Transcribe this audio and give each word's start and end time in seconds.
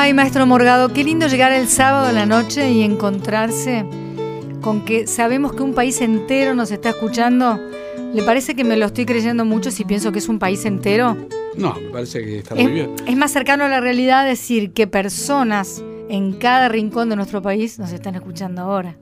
Ay, 0.00 0.14
maestro 0.14 0.46
Morgado, 0.46 0.92
qué 0.92 1.02
lindo 1.02 1.26
llegar 1.26 1.50
el 1.52 1.66
sábado 1.66 2.06
a 2.06 2.12
la 2.12 2.24
noche 2.24 2.70
y 2.70 2.82
encontrarse 2.82 3.84
con 4.60 4.84
que 4.84 5.08
sabemos 5.08 5.52
que 5.54 5.62
un 5.64 5.74
país 5.74 6.00
entero 6.00 6.54
nos 6.54 6.70
está 6.70 6.90
escuchando. 6.90 7.58
¿Le 8.14 8.22
parece 8.22 8.54
que 8.54 8.62
me 8.62 8.76
lo 8.76 8.86
estoy 8.86 9.06
creyendo 9.06 9.44
mucho 9.44 9.72
si 9.72 9.84
pienso 9.84 10.12
que 10.12 10.20
es 10.20 10.28
un 10.28 10.38
país 10.38 10.64
entero? 10.64 11.16
No, 11.56 11.74
me 11.74 11.88
parece 11.90 12.24
que 12.24 12.38
está 12.38 12.54
Es, 12.54 12.62
muy 12.62 12.72
bien. 12.72 12.94
es 13.08 13.16
más 13.16 13.32
cercano 13.32 13.64
a 13.64 13.68
la 13.68 13.80
realidad 13.80 14.24
decir 14.24 14.72
que 14.72 14.86
personas 14.86 15.82
en 16.08 16.32
cada 16.34 16.68
rincón 16.68 17.08
de 17.10 17.16
nuestro 17.16 17.42
país 17.42 17.78
nos 17.80 17.90
están 17.92 18.14
escuchando 18.14 18.62
ahora. 18.62 18.94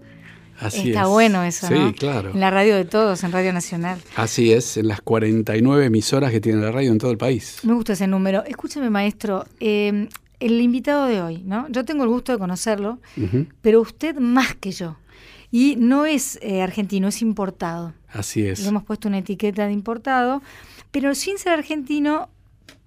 Así 0.59 0.89
Está 0.89 1.03
es. 1.03 1.09
bueno 1.09 1.43
eso, 1.45 1.67
Sí, 1.67 1.75
¿no? 1.75 1.93
claro. 1.93 2.31
En 2.31 2.41
la 2.41 2.51
radio 2.51 2.75
de 2.75 2.87
todos, 2.87 3.23
en 3.23 3.33
Radio 3.33 3.53
Nacional. 3.53 3.99
Así 4.17 4.51
es, 4.55 4.79
en 4.79 4.89
las 4.89 5.03
49 5.03 5.85
emisoras 5.85 6.31
que 6.33 6.41
tiene 6.41 6.63
la 6.63 6.73
radio 6.73 6.91
en 6.91 6.97
todo 6.99 7.11
el 7.11 7.19
país. 7.19 7.59
Me 7.65 7.75
gusta 7.75 7.93
ese 7.93 8.07
número. 8.07 8.43
Escúcheme, 8.47 8.89
maestro, 8.89 9.45
eh, 9.61 10.09
el 10.41 10.61
invitado 10.61 11.07
de 11.07 11.23
hoy, 11.23 11.43
¿no? 11.45 11.69
Yo 11.71 11.85
tengo 11.85 12.05
el 12.05 12.11
gusto 12.11 12.33
de 12.33 12.39
conocerlo, 12.39 12.99
pero 13.63 13.81
usted 13.81 14.17
más 14.17 14.55
que 14.55 14.73
yo. 14.73 14.97
Y 15.51 15.77
no 15.77 16.07
es 16.07 16.39
eh, 16.43 16.61
argentino, 16.63 17.09
es 17.09 17.23
importado. 17.23 17.95
Así 18.09 18.43
Le 18.43 18.51
es. 18.53 18.67
hemos 18.67 18.83
puesto 18.85 19.09
una 19.09 19.19
etiqueta 19.19 19.67
de 19.67 19.73
importado, 19.73 20.43
pero 20.91 21.15
sin 21.15 21.39
ser 21.39 21.53
argentino 21.53 22.29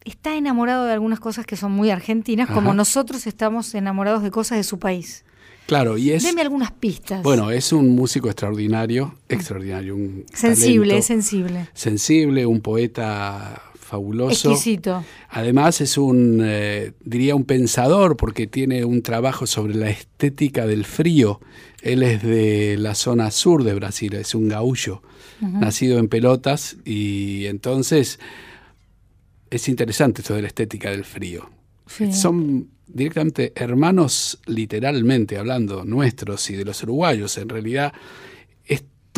está 0.03 0.35
enamorado 0.35 0.85
de 0.85 0.94
algunas 0.94 1.20
cosas 1.20 1.45
que 1.45 1.55
son 1.55 1.72
muy 1.72 1.89
argentinas, 1.89 2.49
como 2.49 2.73
nosotros 2.73 3.27
estamos 3.27 3.73
enamorados 3.75 4.23
de 4.23 4.31
cosas 4.31 4.58
de 4.58 4.63
su 4.63 4.80
país. 4.80 5.23
Claro, 5.67 5.97
y 6.00 6.11
es. 6.11 6.23
Deme 6.23 6.41
algunas 6.41 6.72
pistas. 6.72 7.22
Bueno, 7.22 7.52
es 7.52 7.72
un 7.72 7.95
músico 7.95 8.27
extraordinario, 8.27 9.16
extraordinario, 9.30 9.95
un 9.95 10.25
sensible, 10.34 10.80
talento 10.80 10.95
es 11.00 11.06
sensible. 11.06 11.69
sensible, 11.73 12.45
un 12.47 12.59
poeta 12.61 13.61
fabuloso. 13.89 14.51
Exquisito. 14.51 15.03
Además 15.29 15.81
es 15.81 15.97
un, 15.97 16.41
eh, 16.43 16.93
diría, 17.03 17.35
un 17.35 17.43
pensador 17.43 18.15
porque 18.15 18.47
tiene 18.47 18.85
un 18.85 19.01
trabajo 19.01 19.47
sobre 19.47 19.73
la 19.73 19.89
estética 19.89 20.67
del 20.67 20.85
frío. 20.85 21.41
Él 21.81 22.03
es 22.03 22.21
de 22.21 22.77
la 22.77 22.93
zona 22.95 23.31
sur 23.31 23.63
de 23.63 23.73
Brasil, 23.73 24.13
es 24.13 24.35
un 24.35 24.47
gaullo, 24.47 25.01
nacido 25.41 25.99
en 25.99 26.09
Pelotas 26.09 26.75
y 26.83 27.45
entonces 27.45 28.19
es 29.49 29.69
interesante 29.69 30.21
esto 30.21 30.35
de 30.35 30.41
la 30.41 30.49
estética 30.49 30.91
del 30.91 31.05
frío. 31.05 31.49
Sí. 31.87 32.11
Son 32.11 32.67
directamente 32.85 33.53
hermanos, 33.55 34.39
literalmente 34.45 35.37
hablando, 35.37 35.85
nuestros 35.85 36.49
y 36.49 36.55
de 36.55 36.65
los 36.65 36.83
uruguayos. 36.83 37.37
En 37.37 37.49
realidad 37.49 37.93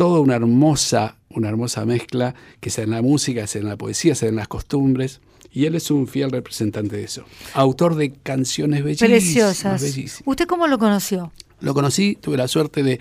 toda 0.02 0.18
una 0.18 0.34
hermosa, 0.34 1.16
una 1.28 1.48
hermosa 1.48 1.84
mezcla 1.84 2.34
que 2.58 2.70
se 2.70 2.80
da 2.80 2.86
en 2.86 2.90
la 2.90 3.02
música, 3.02 3.46
se 3.46 3.60
da 3.60 3.62
en 3.62 3.68
la 3.68 3.76
poesía, 3.76 4.16
se 4.16 4.26
da 4.26 4.30
en 4.30 4.34
las 4.34 4.48
costumbres. 4.48 5.20
Y 5.52 5.66
él 5.66 5.76
es 5.76 5.92
un 5.92 6.08
fiel 6.08 6.32
representante 6.32 6.96
de 6.96 7.04
eso. 7.04 7.22
Autor 7.54 7.94
de 7.94 8.10
canciones 8.10 8.82
bellísimas. 8.82 9.10
Preciosas. 9.22 9.80
bellísimas. 9.80 10.22
¿Usted 10.26 10.48
cómo 10.48 10.66
lo 10.66 10.80
conoció? 10.80 11.30
Lo 11.60 11.72
conocí, 11.72 12.18
tuve 12.20 12.36
la 12.36 12.48
suerte 12.48 12.82
de 12.82 12.98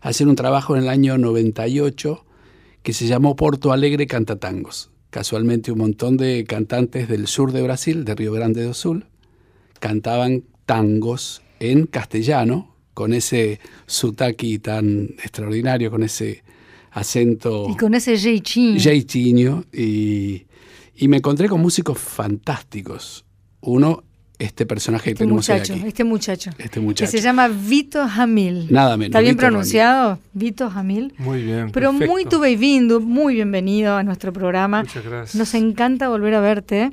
hacer 0.00 0.26
un 0.26 0.36
trabajo 0.36 0.74
en 0.74 0.84
el 0.84 0.88
año 0.88 1.18
98 1.18 2.24
que 2.82 2.94
se 2.94 3.06
llamó 3.06 3.36
Porto 3.36 3.70
Alegre 3.70 4.06
Cantatangos. 4.06 4.90
Casualmente 5.10 5.70
un 5.70 5.80
montón 5.80 6.16
de 6.16 6.46
cantantes 6.48 7.08
del 7.08 7.26
sur 7.26 7.52
de 7.52 7.60
Brasil, 7.60 8.06
de 8.06 8.14
Río 8.14 8.32
Grande 8.32 8.62
do 8.62 8.72
Sul, 8.72 9.04
cantaban 9.80 10.44
tangos 10.64 11.42
en 11.60 11.84
castellano, 11.84 12.74
con 12.98 13.12
ese 13.14 13.60
sotaque 13.86 14.58
tan 14.58 15.10
extraordinario, 15.22 15.88
con 15.88 16.02
ese 16.02 16.42
acento 16.90 17.68
Y 17.70 17.76
con 17.76 17.94
ese 17.94 18.18
jeitinho. 18.18 18.80
jeitinho, 18.80 19.64
y, 19.72 20.46
y 20.96 21.06
me 21.06 21.18
encontré 21.18 21.48
con 21.48 21.60
músicos 21.60 21.96
fantásticos. 21.96 23.24
Uno, 23.60 24.02
este 24.40 24.66
personaje 24.66 25.04
que 25.04 25.10
Este 25.10 25.24
tenemos 25.24 25.48
hoy 25.48 25.54
muchacho, 25.54 25.74
aquí. 25.74 25.86
este 25.86 26.02
muchacho. 26.04 26.50
Este 26.58 26.68
Que 26.70 26.80
muchacho. 26.80 27.10
se 27.12 27.20
llama 27.20 27.46
Vito 27.46 28.04
Jamil. 28.08 28.66
Nada 28.68 28.96
menos, 28.96 29.10
¿Está 29.10 29.20
bien 29.20 29.36
Vito 29.36 29.46
pronunciado? 29.46 30.18
Vito 30.32 30.68
Jamil. 30.68 31.14
Muy 31.18 31.42
bien. 31.44 31.70
Pero 31.70 31.92
perfecto. 31.92 32.12
muy 32.12 32.24
bem-vindo, 32.24 32.98
muy 33.00 33.34
bienvenido 33.34 33.94
a 33.96 34.02
nuestro 34.02 34.32
programa. 34.32 34.82
Muchas 34.82 35.04
gracias. 35.04 35.36
Nos 35.36 35.54
encanta 35.54 36.08
volver 36.08 36.34
a 36.34 36.40
verte. 36.40 36.90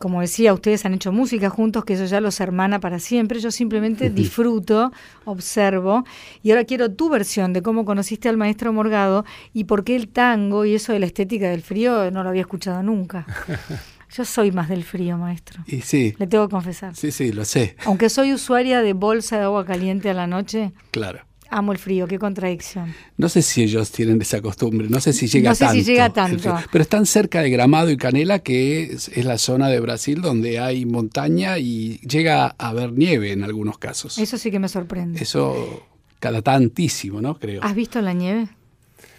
Como 0.00 0.22
decía, 0.22 0.54
ustedes 0.54 0.86
han 0.86 0.94
hecho 0.94 1.12
música 1.12 1.50
juntos, 1.50 1.84
que 1.84 1.92
eso 1.92 2.06
ya 2.06 2.22
los 2.22 2.40
hermana 2.40 2.80
para 2.80 2.98
siempre. 2.98 3.38
Yo 3.38 3.50
simplemente 3.50 4.08
disfruto, 4.08 4.92
observo. 5.26 6.04
Y 6.42 6.52
ahora 6.52 6.64
quiero 6.64 6.90
tu 6.90 7.10
versión 7.10 7.52
de 7.52 7.60
cómo 7.60 7.84
conociste 7.84 8.30
al 8.30 8.38
maestro 8.38 8.72
Morgado 8.72 9.26
y 9.52 9.64
por 9.64 9.84
qué 9.84 9.96
el 9.96 10.08
tango 10.08 10.64
y 10.64 10.74
eso 10.74 10.94
de 10.94 11.00
la 11.00 11.06
estética 11.06 11.50
del 11.50 11.60
frío 11.60 12.10
no 12.10 12.22
lo 12.22 12.30
había 12.30 12.40
escuchado 12.40 12.82
nunca. 12.82 13.26
Yo 14.16 14.24
soy 14.24 14.52
más 14.52 14.70
del 14.70 14.84
frío, 14.84 15.18
maestro. 15.18 15.62
Y 15.66 15.82
sí, 15.82 16.14
Le 16.18 16.26
tengo 16.26 16.48
que 16.48 16.52
confesar. 16.52 16.96
sí, 16.96 17.12
sí, 17.12 17.30
lo 17.30 17.44
sé, 17.44 17.76
Aunque 17.84 18.08
soy 18.08 18.32
usuaria 18.32 18.80
de 18.80 18.94
bolsa 18.94 19.36
de 19.36 19.44
agua 19.44 19.66
caliente 19.66 20.08
a 20.08 20.14
la 20.14 20.26
noche, 20.26 20.72
claro. 20.90 21.20
Amo 21.50 21.72
el 21.72 21.78
frío. 21.78 22.06
Qué 22.06 22.18
contradicción. 22.18 22.94
No 23.16 23.28
sé 23.28 23.42
si 23.42 23.62
ellos 23.62 23.90
tienen 23.90 24.20
esa 24.22 24.40
costumbre, 24.40 24.88
no 24.88 25.00
sé 25.00 25.12
si 25.12 25.26
llega 25.26 25.50
No 25.50 25.54
sé 25.54 25.64
si 25.68 25.76
tanto. 25.78 25.84
llega 25.90 26.06
el 26.06 26.12
tanto. 26.12 26.56
Pero 26.72 26.82
están 26.82 27.06
cerca 27.06 27.42
de 27.42 27.50
Gramado 27.50 27.90
y 27.90 27.96
Canela, 27.96 28.38
que 28.38 28.84
es, 28.84 29.08
es 29.08 29.24
la 29.24 29.36
zona 29.38 29.68
de 29.68 29.80
Brasil 29.80 30.20
donde 30.22 30.58
hay 30.60 30.86
montaña 30.86 31.58
y 31.58 31.98
llega 31.98 32.54
a 32.58 32.68
haber 32.68 32.92
nieve 32.92 33.32
en 33.32 33.42
algunos 33.44 33.78
casos. 33.78 34.16
Eso 34.18 34.38
sí 34.38 34.50
que 34.50 34.58
me 34.58 34.68
sorprende. 34.68 35.22
Eso 35.22 35.86
cada 36.18 36.42
tantísimo, 36.42 37.20
¿no? 37.20 37.38
Creo. 37.38 37.62
¿Has 37.64 37.74
visto 37.74 38.00
la 38.00 38.12
nieve? 38.12 38.48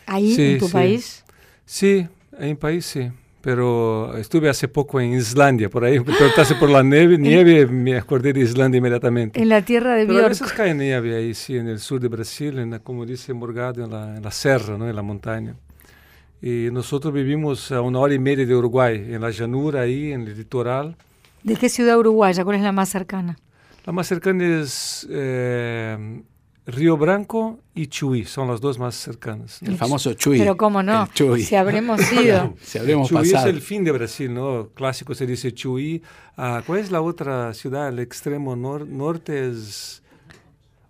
Ahí, 0.06 0.36
Sí, 0.36 0.44
en 0.54 0.58
tu 0.60 0.68
sí. 0.68 0.74
país. 0.74 1.24
Sí, 1.66 2.08
en 2.40 2.58
país 2.58 2.86
sí. 2.86 3.10
Pero 3.42 4.16
estuve 4.18 4.50
hace 4.50 4.68
poco 4.68 5.02
en 5.02 5.14
Islandia, 5.14 5.68
por 5.70 5.84
ahí. 5.84 6.00
Preguntaste 6.00 6.56
por 6.56 6.70
la 6.70 6.84
nieve, 6.84 7.18
nieve, 7.20 7.66
me 7.66 7.98
acordé 7.98 8.34
de 8.34 8.42
Islandia 8.42 8.78
inmediatamente. 8.78 9.42
En 9.42 9.50
la 9.50 9.64
tierra 9.64 9.96
de 9.96 10.06
Pero 10.06 10.20
a 10.20 10.22
Björk. 10.22 10.30
veces 10.30 10.54
cae 10.54 10.76
nieve 10.76 11.16
ahí, 11.16 11.34
sí, 11.34 11.58
en 11.58 11.68
el 11.68 11.80
sur 11.80 12.00
de 12.00 12.08
Brasil, 12.08 12.60
en 12.60 12.70
la, 12.72 12.80
como 12.80 13.06
dice 13.06 13.34
Morgado, 13.34 13.84
en 13.84 13.90
la, 13.92 14.16
en 14.18 14.22
la 14.22 14.32
serra, 14.32 14.78
¿no? 14.78 14.88
en 14.88 14.96
la 14.96 15.02
montaña. 15.02 15.56
Y 16.42 16.70
nosotros 16.72 17.14
vivimos 17.14 17.72
a 17.72 17.82
una 17.82 18.00
hora 18.00 18.14
y 18.14 18.20
media 18.20 18.46
de 18.46 18.56
Uruguay, 18.56 18.96
en 19.10 19.22
la 19.22 19.30
llanura 19.32 19.82
ahí, 19.82 20.12
en 20.12 20.22
el 20.22 20.38
litoral. 20.38 20.96
¿De 21.44 21.56
qué 21.56 21.70
ciudad 21.70 21.98
uruguaya? 21.98 22.44
¿Cuál 22.44 22.58
es 22.58 22.62
la 22.64 22.72
más 22.72 22.90
cercana? 22.90 23.38
La 23.86 23.92
más 23.94 24.08
cercana 24.08 24.62
es 24.62 25.08
eh, 25.10 26.22
Río 26.72 26.98
Branco 26.98 27.60
y 27.76 27.88
Chuy, 27.88 28.26
son 28.26 28.48
las 28.48 28.60
dos 28.62 28.80
más 28.80 28.96
cercanas. 28.96 29.62
¿no? 29.62 29.72
el 29.72 29.78
famoso 29.78 30.14
Chuy. 30.14 30.40
Pero 30.40 30.58
cómo 30.58 30.82
no, 30.84 31.08
si 31.38 31.56
habremos 31.56 32.00
ido. 32.14 32.56
Si 32.62 32.78
habremos 32.78 33.10
Chuy 33.10 33.22
es 33.24 33.32
pasado. 33.34 33.50
el 33.50 33.62
fin 33.62 33.84
de 33.84 33.92
Brasil, 33.92 34.34
¿no? 34.34 34.70
Clásico 34.74 35.14
se 35.16 35.26
dice 35.26 35.54
Chuy. 35.54 36.02
Ah, 36.38 36.62
¿Cuál 36.66 36.80
es 36.80 36.92
la 36.92 37.02
otra 37.02 37.54
ciudad? 37.54 37.90
El 37.90 38.00
extremo 38.00 38.56
nor- 38.56 38.88
norte 38.88 39.50
es 39.50 40.02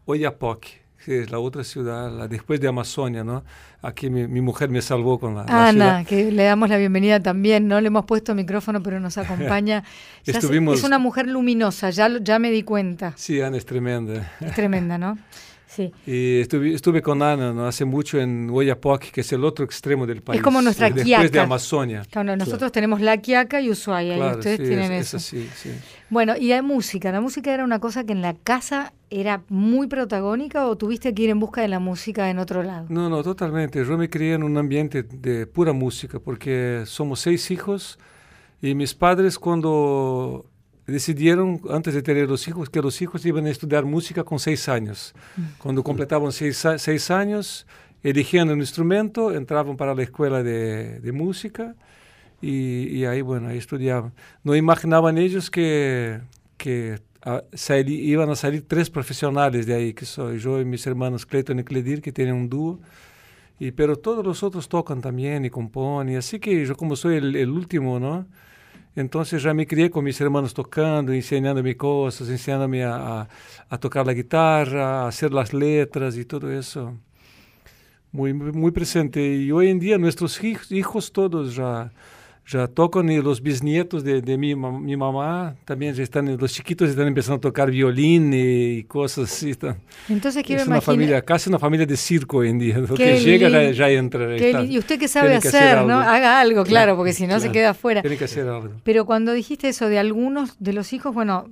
Oiapoque, 0.06 0.69
que 1.06 1.22
es 1.22 1.31
la 1.31 1.40
otra 1.40 1.64
ciudad, 1.64 2.12
la 2.12 2.28
después 2.28 2.59
de 2.59 2.68
Amazonia, 2.68 3.24
¿no? 3.24 3.44
Aquí 3.84 4.09
mi, 4.12 4.28
mi 4.28 4.42
mujer 4.42 4.69
me 4.69 4.81
salvó 4.81 5.19
con 5.19 5.34
la, 5.36 5.44
la 5.46 5.68
Ana, 5.69 5.72
ciudad. 5.72 6.06
que 6.06 6.31
le 6.31 6.44
damos 6.44 6.69
la 6.69 6.78
bienvenida 6.78 7.19
también, 7.19 7.68
no 7.68 7.81
le 7.81 7.88
hemos 7.88 8.06
puesto 8.06 8.36
micrófono, 8.36 8.81
pero 8.84 9.00
nos 9.00 9.18
acompaña. 9.18 9.84
Estuvimos- 10.25 10.75
Es 10.78 10.84
una 10.84 11.00
mujer 11.00 11.28
luminosa, 11.28 11.90
ya, 11.90 12.08
ya 12.22 12.38
me 12.40 12.52
di 12.52 12.62
cuenta. 12.63 13.13
Sí, 13.16 13.42
Ana 13.42 13.58
es 13.58 13.66
tremenda. 13.66 14.31
Es 14.40 14.53
tremenda, 14.53 14.98
¿no? 14.98 15.18
Sí. 15.73 15.89
Y 16.05 16.41
estuve, 16.41 16.73
estuve 16.73 17.01
con 17.01 17.21
Ana 17.21 17.53
¿no? 17.53 17.65
hace 17.65 17.85
mucho 17.85 18.19
en 18.19 18.49
Oiapoque, 18.49 19.09
que 19.09 19.21
es 19.21 19.31
el 19.31 19.45
otro 19.45 19.63
extremo 19.63 20.05
del 20.05 20.21
país. 20.21 20.41
como 20.41 20.61
nuestra 20.61 20.87
eh, 20.87 20.91
Después 20.93 21.21
de 21.23 21.29
Quiaca. 21.29 21.43
Amazonia. 21.43 22.03
Claro, 22.11 22.35
nosotros 22.35 22.73
tenemos 22.73 22.99
La 22.99 23.17
Quiaca 23.17 23.61
y 23.61 23.69
Ushuaia, 23.69 24.15
y 24.15 24.17
Claro, 24.17 24.37
ustedes 24.37 24.57
sí, 24.57 24.63
tienen 24.65 24.91
es, 24.91 25.07
eso. 25.07 25.17
es 25.17 25.23
así, 25.27 25.49
sí. 25.55 25.69
Bueno, 26.09 26.35
y 26.37 26.51
hay 26.51 26.61
música. 26.61 27.11
¿La 27.13 27.21
música 27.21 27.53
era 27.53 27.63
una 27.63 27.79
cosa 27.79 28.03
que 28.03 28.11
en 28.11 28.21
la 28.21 28.33
casa 28.33 28.91
era 29.09 29.43
muy 29.47 29.87
protagónica 29.87 30.67
o 30.67 30.75
tuviste 30.75 31.13
que 31.13 31.23
ir 31.23 31.29
en 31.29 31.39
busca 31.39 31.62
de 31.62 31.69
la 31.69 31.79
música 31.79 32.29
en 32.29 32.39
otro 32.39 32.63
lado? 32.63 32.88
No, 32.89 33.09
no, 33.09 33.24
totalmente. 33.24 33.85
Yo 33.85 33.97
me 33.97 34.09
crié 34.09 34.33
en 34.33 34.44
un 34.44 34.57
ambiente 34.57 35.03
de 35.03 35.47
pura 35.47 35.71
música 35.71 36.19
porque 36.19 36.83
somos 36.85 37.21
seis 37.21 37.50
hijos 37.50 37.97
y 38.62 38.75
mis 38.75 38.94
padres 38.94 39.39
cuando 39.39 40.45
decidieron, 40.91 41.61
antes 41.69 41.93
de 41.93 42.01
tener 42.01 42.27
los 42.29 42.47
hijos, 42.47 42.69
que 42.69 42.81
los 42.81 43.01
hijos 43.01 43.25
iban 43.25 43.45
a 43.45 43.49
estudiar 43.49 43.85
música 43.85 44.23
con 44.23 44.39
seis 44.39 44.69
años. 44.69 45.13
Cuando 45.57 45.83
completaban 45.83 46.31
seis, 46.31 46.65
a- 46.65 46.77
seis 46.77 47.09
años, 47.11 47.65
elegían 48.03 48.49
un 48.49 48.59
instrumento, 48.59 49.31
entraban 49.33 49.77
para 49.77 49.95
la 49.95 50.03
escuela 50.03 50.43
de, 50.43 50.99
de 50.99 51.11
música 51.11 51.75
y, 52.41 52.88
y 52.97 53.05
ahí, 53.05 53.21
bueno, 53.21 53.49
ahí 53.49 53.57
estudiaban. 53.57 54.13
No 54.43 54.55
imaginaban 54.55 55.17
ellos 55.17 55.49
que, 55.51 56.19
que 56.57 56.99
ah, 57.23 57.43
sali- 57.53 58.01
iban 58.01 58.29
a 58.29 58.35
salir 58.35 58.67
tres 58.67 58.89
profesionales 58.89 59.65
de 59.67 59.73
ahí, 59.75 59.93
que 59.93 60.05
soy 60.05 60.39
yo 60.39 60.59
y 60.59 60.65
mis 60.65 60.85
hermanos 60.88 61.25
Clayton 61.25 61.59
y 61.59 61.63
Cledir, 61.63 62.01
que 62.01 62.11
tienen 62.11 62.35
un 62.35 62.49
dúo. 62.49 62.79
Y, 63.59 63.71
pero 63.71 63.95
todos 63.95 64.25
los 64.25 64.41
otros 64.43 64.67
tocan 64.69 65.01
también 65.01 65.45
y 65.45 65.49
componen. 65.51 66.17
Así 66.17 66.39
que 66.39 66.65
yo 66.65 66.75
como 66.75 66.95
soy 66.95 67.17
el, 67.17 67.35
el 67.35 67.49
último, 67.51 67.99
¿no? 67.99 68.25
Entonces 68.95 69.41
ya 69.43 69.53
me 69.53 69.65
crié 69.67 69.89
con 69.89 70.03
mis 70.03 70.19
hermanos 70.21 70.53
tocando, 70.53 71.13
enseñándome 71.13 71.77
cosas, 71.77 72.29
enseñándome 72.29 72.83
a, 72.83 73.21
a, 73.21 73.29
a 73.69 73.77
tocar 73.79 74.05
la 74.05 74.13
guitarra, 74.13 75.03
a 75.03 75.07
hacer 75.07 75.31
las 75.33 75.53
letras 75.53 76.17
y 76.17 76.25
todo 76.25 76.51
eso. 76.51 76.93
Muy, 78.11 78.33
muy 78.33 78.51
muy 78.51 78.71
presente. 78.71 79.21
Y 79.35 79.51
hoy 79.51 79.69
en 79.69 79.79
día 79.79 79.97
nuestros 79.97 80.41
hij- 80.41 80.59
hijos 80.71 81.11
todos 81.13 81.55
ya, 81.55 81.91
já 82.51 82.68
tocam 82.68 83.09
e 83.09 83.18
os 83.19 83.39
bisnietos 83.39 84.03
de, 84.03 84.19
de 84.21 84.36
minha, 84.36 84.57
minha 84.57 84.98
mamá 84.98 85.56
também 85.65 85.94
já 85.94 86.03
estão, 86.03 86.21
os 86.42 86.51
chiquitos 86.51 86.89
estão 86.89 87.06
começando 87.06 87.36
a 87.36 87.39
tocar 87.39 87.71
violino 87.71 88.36
e 88.36 88.83
coisas 88.89 89.31
assim. 89.31 89.51
Então, 89.51 89.75
Entonces 90.09 90.44
quiero 90.44 90.63
uma 90.63 90.65
imaginar... 90.65 90.81
família, 90.81 91.21
quase 91.21 91.48
uma 91.48 91.59
família 91.59 91.86
de 91.86 91.95
circo 91.95 92.39
hoje 92.39 92.51
em 92.51 92.57
dia. 92.57 92.80
O 92.83 92.94
que 92.94 93.18
chega 93.19 93.50
já, 93.50 93.71
já 93.71 93.92
entra. 93.92 94.36
Está. 94.36 94.63
y 94.63 94.77
usted 94.77 95.00
que 95.00 95.07
sabe 95.07 95.39
que 95.39 95.48
hacer, 95.48 95.86
¿no? 95.86 95.98
Haga 95.98 96.42
algo, 96.42 96.63
claro, 96.65 96.81
Claro, 96.81 96.95
porque 96.98 97.13
si 97.13 97.25
no 97.25 97.36
se 97.36 97.42
claro. 97.42 97.53
queda 97.53 97.69
afuera. 97.69 98.01
Tiene 98.01 98.18
que 98.18 98.25
hacer 98.25 98.48
algo. 98.48 98.74
Pero 98.83 99.06
cuando 99.06 99.31
dijiste 99.33 99.69
eso 99.69 99.88
de 99.88 100.00
algunos 100.00 100.57
de 100.59 100.74
los 100.74 100.92
hijos, 100.94 101.13
bueno, 101.13 101.50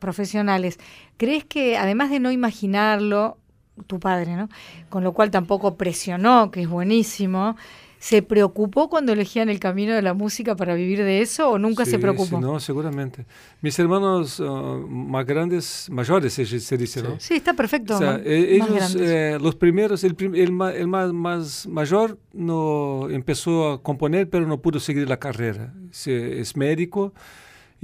profesionales, 0.00 0.78
¿crees 1.16 1.44
que 1.44 1.78
además 1.78 2.10
de 2.10 2.20
no 2.20 2.30
imaginarlo, 2.30 3.38
tu 3.86 3.98
padre, 4.00 4.36
¿no? 4.36 4.48
Con 4.90 5.02
lo 5.02 5.12
cual 5.12 5.30
tampoco 5.30 5.76
presionó, 5.76 6.50
que 6.50 6.62
es 6.62 6.68
buenísimo, 6.68 7.56
¿se 8.02 8.20
preocupó 8.20 8.88
cuando 8.90 9.12
elegían 9.12 9.48
el 9.48 9.60
camino 9.60 9.94
de 9.94 10.02
la 10.02 10.12
música 10.12 10.56
para 10.56 10.74
vivir 10.74 10.98
de 11.04 11.20
eso 11.20 11.50
o 11.50 11.58
nunca 11.58 11.84
se 11.84 11.92
Sí, 11.92 11.98
preocupó? 11.98 12.36
sí, 12.38 12.42
no, 12.42 12.58
seguramente. 12.58 13.26
Mis 13.60 13.78
hermanos 13.78 14.42
ah, 14.44 14.80
más 14.88 15.24
grandes, 15.24 15.86
mayores 15.88 16.32
se, 16.32 16.44
se 16.44 16.76
dice, 16.76 17.00
¿no? 17.00 17.20
Sí, 17.20 17.34
está 17.34 17.54
perfecto. 17.54 17.94
O 17.94 17.98
sea, 17.98 18.14
ma- 18.14 18.20
eh, 18.24 18.58
más 18.58 18.94
ellos, 18.94 19.08
eh, 19.08 19.38
los 19.40 19.54
primeros, 19.54 20.02
el, 20.02 20.16
prim- 20.16 20.34
el, 20.34 20.50
ma- 20.50 20.72
el 20.72 20.88
más, 20.88 21.12
más 21.12 21.66
mayor 21.68 22.18
no 22.32 23.08
empezó 23.08 23.70
a 23.70 23.82
componer, 23.84 24.28
pero 24.28 24.48
no 24.48 24.60
pudo 24.60 24.80
seguir 24.80 25.08
la 25.08 25.18
carrera. 25.20 25.72
Se- 25.92 26.40
es 26.40 26.56
médico. 26.56 27.14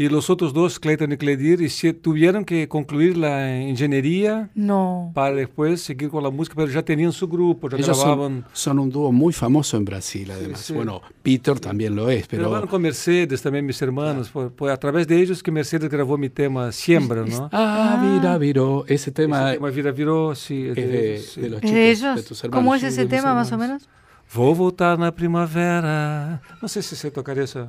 Y 0.01 0.09
los 0.09 0.31
otros 0.31 0.55
dos, 0.55 0.79
Clayton 0.79 1.11
y 1.13 1.69
se- 1.69 1.93
tuvieron 1.93 2.45
que 2.45 2.69
concluir 2.69 3.17
la 3.17 3.61
ingeniería 3.61 4.49
no. 4.55 5.11
para 5.13 5.35
después 5.35 5.81
seguir 5.83 6.09
con 6.09 6.23
la 6.23 6.31
música, 6.31 6.55
pero 6.55 6.69
ya 6.71 6.85
tenían 6.85 7.11
su 7.11 7.27
grupo, 7.27 7.69
ya 7.69 7.79
Ellos 7.79 7.99
grababan. 7.99 8.45
son, 8.55 8.77
son 8.77 8.79
un 8.79 8.91
dúo 8.91 9.11
muy 9.11 9.33
famoso 9.33 9.77
en 9.77 9.85
Brasil, 9.85 10.31
además. 10.31 10.61
sí. 10.61 10.73
Bueno, 10.73 11.03
Peter 11.21 11.59
también 11.59 11.97
lo 11.97 12.09
es, 12.11 12.29
Pero 12.29 12.43
grabaron 12.45 12.69
con 12.69 12.81
Mercedes 12.81 13.43
también, 13.43 13.67
mis 13.67 13.83
hermanos. 13.83 14.31
Fue, 14.31 14.51
fue 14.51 14.71
a 14.71 14.77
través 14.77 15.09
de 15.09 15.21
ellos 15.21 15.43
que 15.43 15.51
Mercedes 15.51 15.91
grabó 15.91 16.17
mi 16.17 16.31
tema 16.31 16.71
Siembra, 16.71 17.25
¿no? 17.27 17.49
Ah, 17.53 17.99
mira, 18.01 18.39
viró. 18.39 18.85
Ese 18.87 19.11
tema 19.11 19.49
Ese 19.51 19.55
tema 19.59 19.71
Vira 19.71 19.91
Viró, 19.91 20.33
sí, 20.37 20.69
es 20.69 20.77
de 20.77 20.87
de, 20.87 21.15
ellos, 21.17 21.27
sí. 21.35 21.41
de 21.41 21.49
los 21.51 21.57
¿Es 21.59 21.63
chicos, 21.63 21.75
de 21.75 21.91
ellos? 21.91 22.17
de 22.17 22.23
tus 22.23 22.45
hermanos. 22.45 22.63
¿Cómo 22.63 22.75
es 22.77 22.81
sí, 22.83 22.87
ese 22.87 23.07
tema 23.07 23.35
más 23.35 23.51
o 23.51 23.59
menos? 23.59 23.89
Vou 24.33 24.55
voltar 24.55 24.97
na 24.97 25.11
primavera. 25.11 26.41
Não 26.63 26.69
sei 26.69 26.83
se 26.83 26.95
você 26.95 27.11
tocaria 27.11 27.43
essa. 27.43 27.69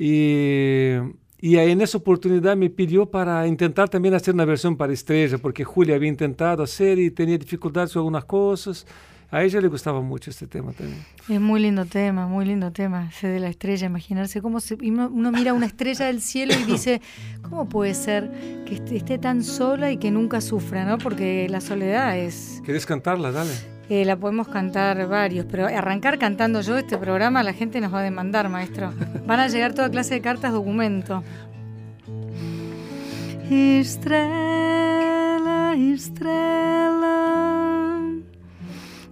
Y, 0.05 0.97
y 1.39 1.59
ahí 1.59 1.71
en 1.71 1.81
esa 1.81 1.97
oportunidad 1.97 2.57
me 2.57 2.69
pidió 2.71 3.07
para 3.07 3.47
intentar 3.47 3.89
también 3.89 4.15
hacer 4.15 4.35
una 4.35 4.45
versión 4.45 4.77
para 4.77 4.93
Estrella, 4.93 5.39
porque 5.39 5.63
Julia 5.63 5.95
había 5.95 6.09
intentado 6.09 6.65
hacer 6.65 6.99
y 6.99 7.13
tenía 7.13 7.39
dificultades 7.39 7.93
con 7.93 8.01
algunas 8.01 8.25
cosas. 8.25 8.85
A 9.31 9.45
ella 9.45 9.61
le 9.61 9.69
gustaba 9.69 10.01
mucho 10.01 10.31
este 10.31 10.49
tema 10.49 10.73
también. 10.73 10.99
Es 11.29 11.41
muy 11.41 11.61
lindo 11.61 11.87
tema, 11.87 12.27
muy 12.27 12.45
lindo 12.45 12.73
tema, 12.73 13.11
ese 13.11 13.29
de 13.29 13.39
la 13.39 13.49
estrella, 13.49 13.87
imaginarse 13.87 14.43
cómo 14.43 14.59
se, 14.59 14.75
uno, 14.75 15.09
uno 15.09 15.31
mira 15.31 15.55
una 15.55 15.67
estrella 15.67 16.07
del 16.07 16.21
cielo 16.21 16.53
y 16.61 16.65
dice, 16.65 17.01
¿cómo 17.43 17.69
puede 17.69 17.95
ser 17.95 18.29
que 18.67 18.75
esté, 18.75 18.97
esté 18.97 19.19
tan 19.19 19.45
sola 19.45 19.93
y 19.93 19.99
que 19.99 20.11
nunca 20.11 20.41
sufra, 20.41 20.85
no? 20.85 20.99
Porque 20.99 21.49
la 21.49 21.61
soledad 21.61 22.19
es, 22.19 22.61
¿Querés 22.67 22.87
cantarla? 22.87 23.31
Dale. 23.31 23.72
Eh, 23.93 24.05
la 24.07 24.17
podemos 24.17 24.49
cantar 24.49 25.07
varios, 25.07 25.45
pero 25.45 25.67
arrancar 25.67 26.19
cantando 26.19 26.63
yo 26.63 26.79
este 26.79 26.97
programa 26.97 27.43
la 27.43 27.53
gente 27.53 27.79
nos 27.79 27.93
va 27.93 27.99
a 28.01 28.03
demandar, 28.03 28.49
maestro. 28.49 28.91
Van 29.27 29.39
a 29.39 29.49
llegar 29.49 29.75
toda 29.75 29.91
clase 29.91 30.15
de 30.15 30.23
cartas 30.23 30.51
documento. 30.51 31.23
Estrela, 33.51 34.25
estrela, 35.77 37.19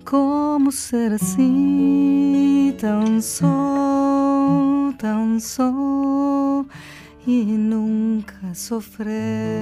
como 0.03 0.73
ser 0.73 1.13
assim 1.13 2.75
tão 2.81 3.21
só, 3.21 4.95
tão 4.97 5.39
só 5.41 6.65
e 7.27 7.45
nunca 7.45 8.55
sofrer? 8.55 9.61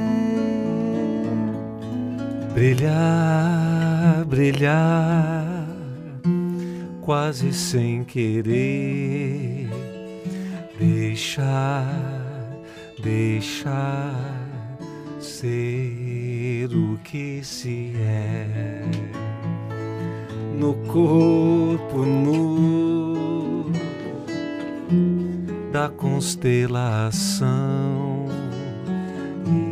Brilhar, 2.54 4.24
brilhar, 4.26 5.66
quase 7.00 7.52
sem 7.52 8.04
querer. 8.04 9.68
Deixar, 10.78 11.84
deixar 13.02 14.14
ser 15.20 16.68
o 16.72 16.96
que 16.98 17.42
se 17.42 17.92
é. 17.96 18.84
No 20.58 20.74
corpo 20.86 22.04
nu 22.04 23.72
da 25.72 25.88
constelação 25.88 27.48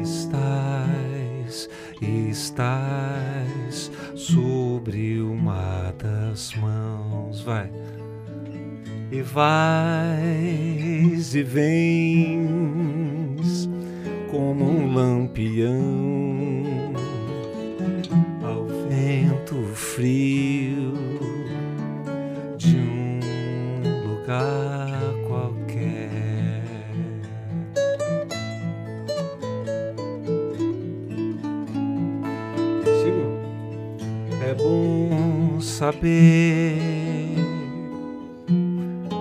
estás, 0.02 1.05
estás 2.04 3.90
sobre 4.14 5.20
uma 5.20 5.92
das 5.98 6.54
mãos, 6.54 7.40
vai. 7.42 7.70
E 9.10 9.22
vais 9.22 11.34
e 11.34 11.42
vens 11.42 12.46
como 14.30 14.64
um 14.64 14.92
lampião 14.92 15.72
ao 18.42 18.66
vento 18.88 19.56
frio 19.74 20.55
bom 34.66 35.60
saber 35.60 36.78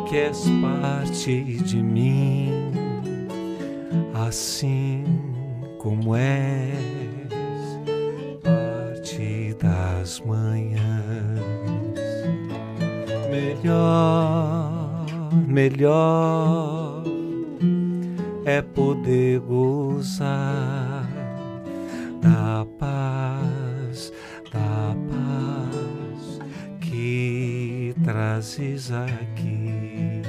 que 0.10 0.18
és 0.18 0.46
parte 0.62 1.58
de 1.64 1.82
mim, 1.84 2.72
assim 4.28 5.04
como 5.78 6.16
és 6.16 7.32
parte 8.44 9.56
das 9.62 10.20
manhãs. 10.22 10.76
Melhor, 13.30 15.06
melhor 15.48 17.04
é 18.46 18.62
poder 18.62 19.40
gozar 19.40 20.95
trazes 28.56 28.92
aqui. 28.92 30.22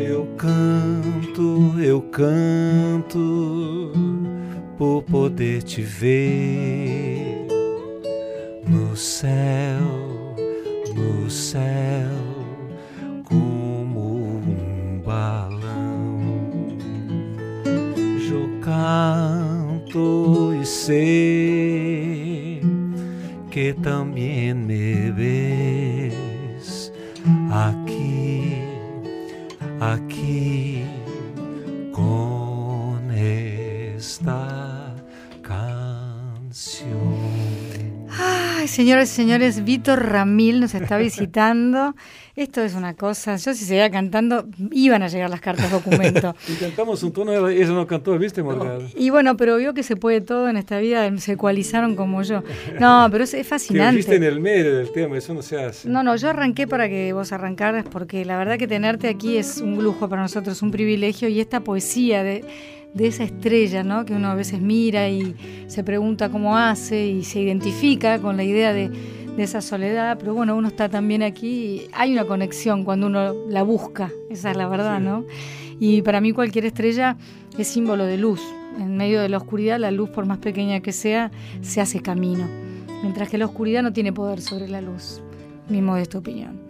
Eu 0.00 0.26
canto, 0.36 1.80
eu 1.80 2.02
canto 2.02 3.92
por 4.76 5.02
poder 5.04 5.62
te 5.62 5.82
ver 5.82 7.46
no 8.68 8.96
céu, 8.96 9.97
que 23.82 23.90
señores 38.78 39.10
y 39.10 39.14
señores, 39.16 39.64
Víctor 39.64 40.08
Ramil 40.08 40.60
nos 40.60 40.72
está 40.72 40.98
visitando. 41.08 41.96
Esto 42.36 42.62
es 42.62 42.74
una 42.74 42.94
cosa, 42.94 43.34
yo 43.34 43.52
si 43.52 43.64
seguía 43.64 43.90
cantando, 43.90 44.46
iban 44.70 45.02
a 45.02 45.08
llegar 45.08 45.28
las 45.30 45.40
cartas 45.40 45.72
documento. 45.72 46.36
Y 46.48 46.52
cantamos 46.54 47.02
un 47.02 47.12
tono, 47.12 47.48
ella 47.48 47.66
no 47.72 47.88
cantó, 47.88 48.16
¿viste, 48.16 48.40
Morgado? 48.40 48.84
Y 48.94 49.10
bueno, 49.10 49.36
pero 49.36 49.56
vio 49.56 49.74
que 49.74 49.82
se 49.82 49.96
puede 49.96 50.20
todo 50.20 50.48
en 50.48 50.56
esta 50.56 50.78
vida, 50.78 51.10
se 51.18 51.32
ecualizaron 51.32 51.96
como 51.96 52.22
yo. 52.22 52.44
No, 52.78 53.08
pero 53.10 53.24
es, 53.24 53.34
es 53.34 53.40
Te 53.42 53.44
fascinante. 53.44 53.96
viste 53.96 54.14
en 54.14 54.22
el 54.22 54.38
medio 54.38 54.76
del 54.76 54.92
tema, 54.92 55.18
eso 55.18 55.34
no 55.34 55.42
se 55.42 55.60
hace. 55.60 55.88
No, 55.88 56.04
no, 56.04 56.14
yo 56.14 56.28
arranqué 56.28 56.68
para 56.68 56.88
que 56.88 57.12
vos 57.12 57.32
arrancaras 57.32 57.84
porque 57.90 58.24
la 58.24 58.38
verdad 58.38 58.58
que 58.58 58.68
tenerte 58.68 59.08
aquí 59.08 59.38
es 59.38 59.58
un 59.58 59.82
lujo 59.82 60.08
para 60.08 60.22
nosotros, 60.22 60.62
un 60.62 60.70
privilegio 60.70 61.28
y 61.28 61.40
esta 61.40 61.58
poesía 61.58 62.22
de, 62.22 62.44
de 62.94 63.06
esa 63.06 63.24
estrella, 63.24 63.82
¿no? 63.82 64.04
Que 64.04 64.14
uno 64.14 64.28
a 64.28 64.34
veces 64.34 64.60
mira 64.60 65.08
y 65.08 65.34
se 65.66 65.84
pregunta 65.84 66.30
cómo 66.30 66.56
hace 66.56 67.06
y 67.06 67.24
se 67.24 67.40
identifica 67.40 68.18
con 68.18 68.36
la 68.36 68.44
idea 68.44 68.72
de, 68.72 68.88
de 68.88 69.42
esa 69.42 69.60
soledad, 69.60 70.16
pero 70.18 70.34
bueno, 70.34 70.56
uno 70.56 70.68
está 70.68 70.88
también 70.88 71.22
aquí 71.22 71.48
y 71.48 71.88
hay 71.92 72.12
una 72.12 72.24
conexión 72.24 72.84
cuando 72.84 73.06
uno 73.06 73.34
la 73.48 73.62
busca, 73.62 74.10
esa 74.30 74.50
es 74.50 74.56
la 74.56 74.66
verdad, 74.68 74.98
Sí. 74.98 75.04
¿no? 75.04 75.24
Y 75.80 76.02
para 76.02 76.20
mí 76.20 76.32
cualquier 76.32 76.66
estrella 76.66 77.16
es 77.56 77.68
símbolo 77.68 78.04
de 78.04 78.16
luz. 78.18 78.40
En 78.80 78.96
medio 78.96 79.20
de 79.20 79.28
la 79.28 79.36
oscuridad, 79.36 79.78
la 79.78 79.90
luz, 79.90 80.10
por 80.10 80.26
más 80.26 80.38
pequeña 80.38 80.80
que 80.80 80.92
sea, 80.92 81.30
se 81.62 81.80
hace 81.80 82.00
camino. 82.00 82.48
Mientras 83.02 83.28
que 83.28 83.38
la 83.38 83.46
oscuridad 83.46 83.82
no 83.82 83.92
tiene 83.92 84.12
poder 84.12 84.40
sobre 84.40 84.68
la 84.68 84.80
luz. 84.80 85.20
Mi 85.68 85.82
modesta 85.82 86.18
opinión. 86.18 86.60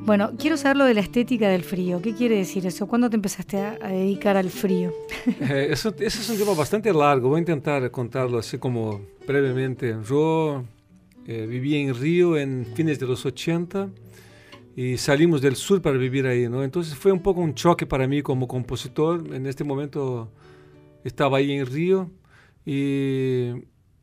Bueno, 0.00 0.32
quiero 0.38 0.56
saber 0.56 0.76
lo 0.76 0.84
de 0.84 0.94
la 0.94 1.00
estética 1.00 1.48
del 1.48 1.62
frío. 1.62 2.00
¿Qué 2.02 2.14
quiere 2.14 2.36
decir 2.36 2.66
eso? 2.66 2.86
¿Cuándo 2.86 3.08
te 3.08 3.16
empezaste 3.16 3.58
a, 3.58 3.78
a 3.80 3.88
dedicar 3.88 4.36
al 4.36 4.50
frío? 4.50 4.92
Eh, 5.40 5.68
eso, 5.70 5.94
ese 5.98 6.20
es 6.20 6.30
un 6.30 6.38
tema 6.38 6.54
bastante 6.54 6.92
largo, 6.92 7.28
voy 7.28 7.36
a 7.36 7.40
intentar 7.40 7.90
contarlo 7.90 8.38
así 8.38 8.58
como 8.58 9.00
brevemente. 9.26 9.96
Yo 10.08 10.64
eh, 11.26 11.46
vivía 11.46 11.78
en 11.78 11.94
Río 11.94 12.38
en 12.38 12.66
fines 12.74 12.98
de 12.98 13.06
los 13.06 13.26
80 13.26 13.90
y 14.74 14.96
salimos 14.96 15.42
del 15.42 15.56
sur 15.56 15.82
para 15.82 15.98
vivir 15.98 16.26
ahí, 16.26 16.48
¿no? 16.48 16.64
Entonces 16.64 16.94
fue 16.94 17.12
un 17.12 17.20
poco 17.20 17.42
un 17.42 17.54
choque 17.54 17.84
para 17.84 18.06
mí 18.08 18.22
como 18.22 18.48
compositor. 18.48 19.34
En 19.34 19.46
este 19.46 19.62
momento 19.62 20.30
estaba 21.04 21.36
ahí 21.36 21.52
en 21.52 21.66
Río 21.66 22.10
y, 22.64 23.50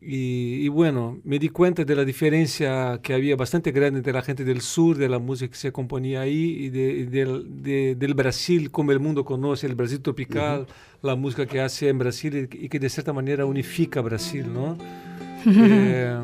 y, 0.08 0.64
y 0.66 0.68
bueno, 0.68 1.18
me 1.24 1.40
di 1.40 1.50
cuenta 1.50 1.84
de 1.84 1.96
la 1.96 2.06
diferencia 2.06 3.00
que 3.02 3.14
había 3.14 3.36
bastante 3.36 3.72
grande 3.72 4.00
entre 4.00 4.14
la 4.14 4.22
gente 4.22 4.44
del 4.44 4.62
sur, 4.62 4.98
de 4.98 5.10
la 5.10 5.20
música 5.20 5.52
que 5.52 5.58
se 5.58 5.72
componía 5.72 6.22
ahí 6.22 6.66
y, 6.66 6.70
de- 6.70 7.06
de- 7.06 7.96
del 7.96 8.14
Brasil, 8.14 8.70
como 8.72 8.92
el 8.92 9.00
mundo 9.00 9.26
conoce, 9.26 9.66
el 9.68 9.76
Brasil 9.76 10.00
tropical, 10.02 10.68
la 11.02 11.16
música 11.16 11.46
que 11.46 11.60
hace 11.62 11.90
en 11.90 11.98
Brasil 12.00 12.50
y, 12.52 12.66
y 12.66 12.70
que 12.70 12.80
de 12.80 12.90
cierta 12.90 13.14
manera 13.14 13.46
unifica 13.46 14.02
Brasil, 14.02 14.46
¿no? 14.54 14.78
Eh, 15.48 16.16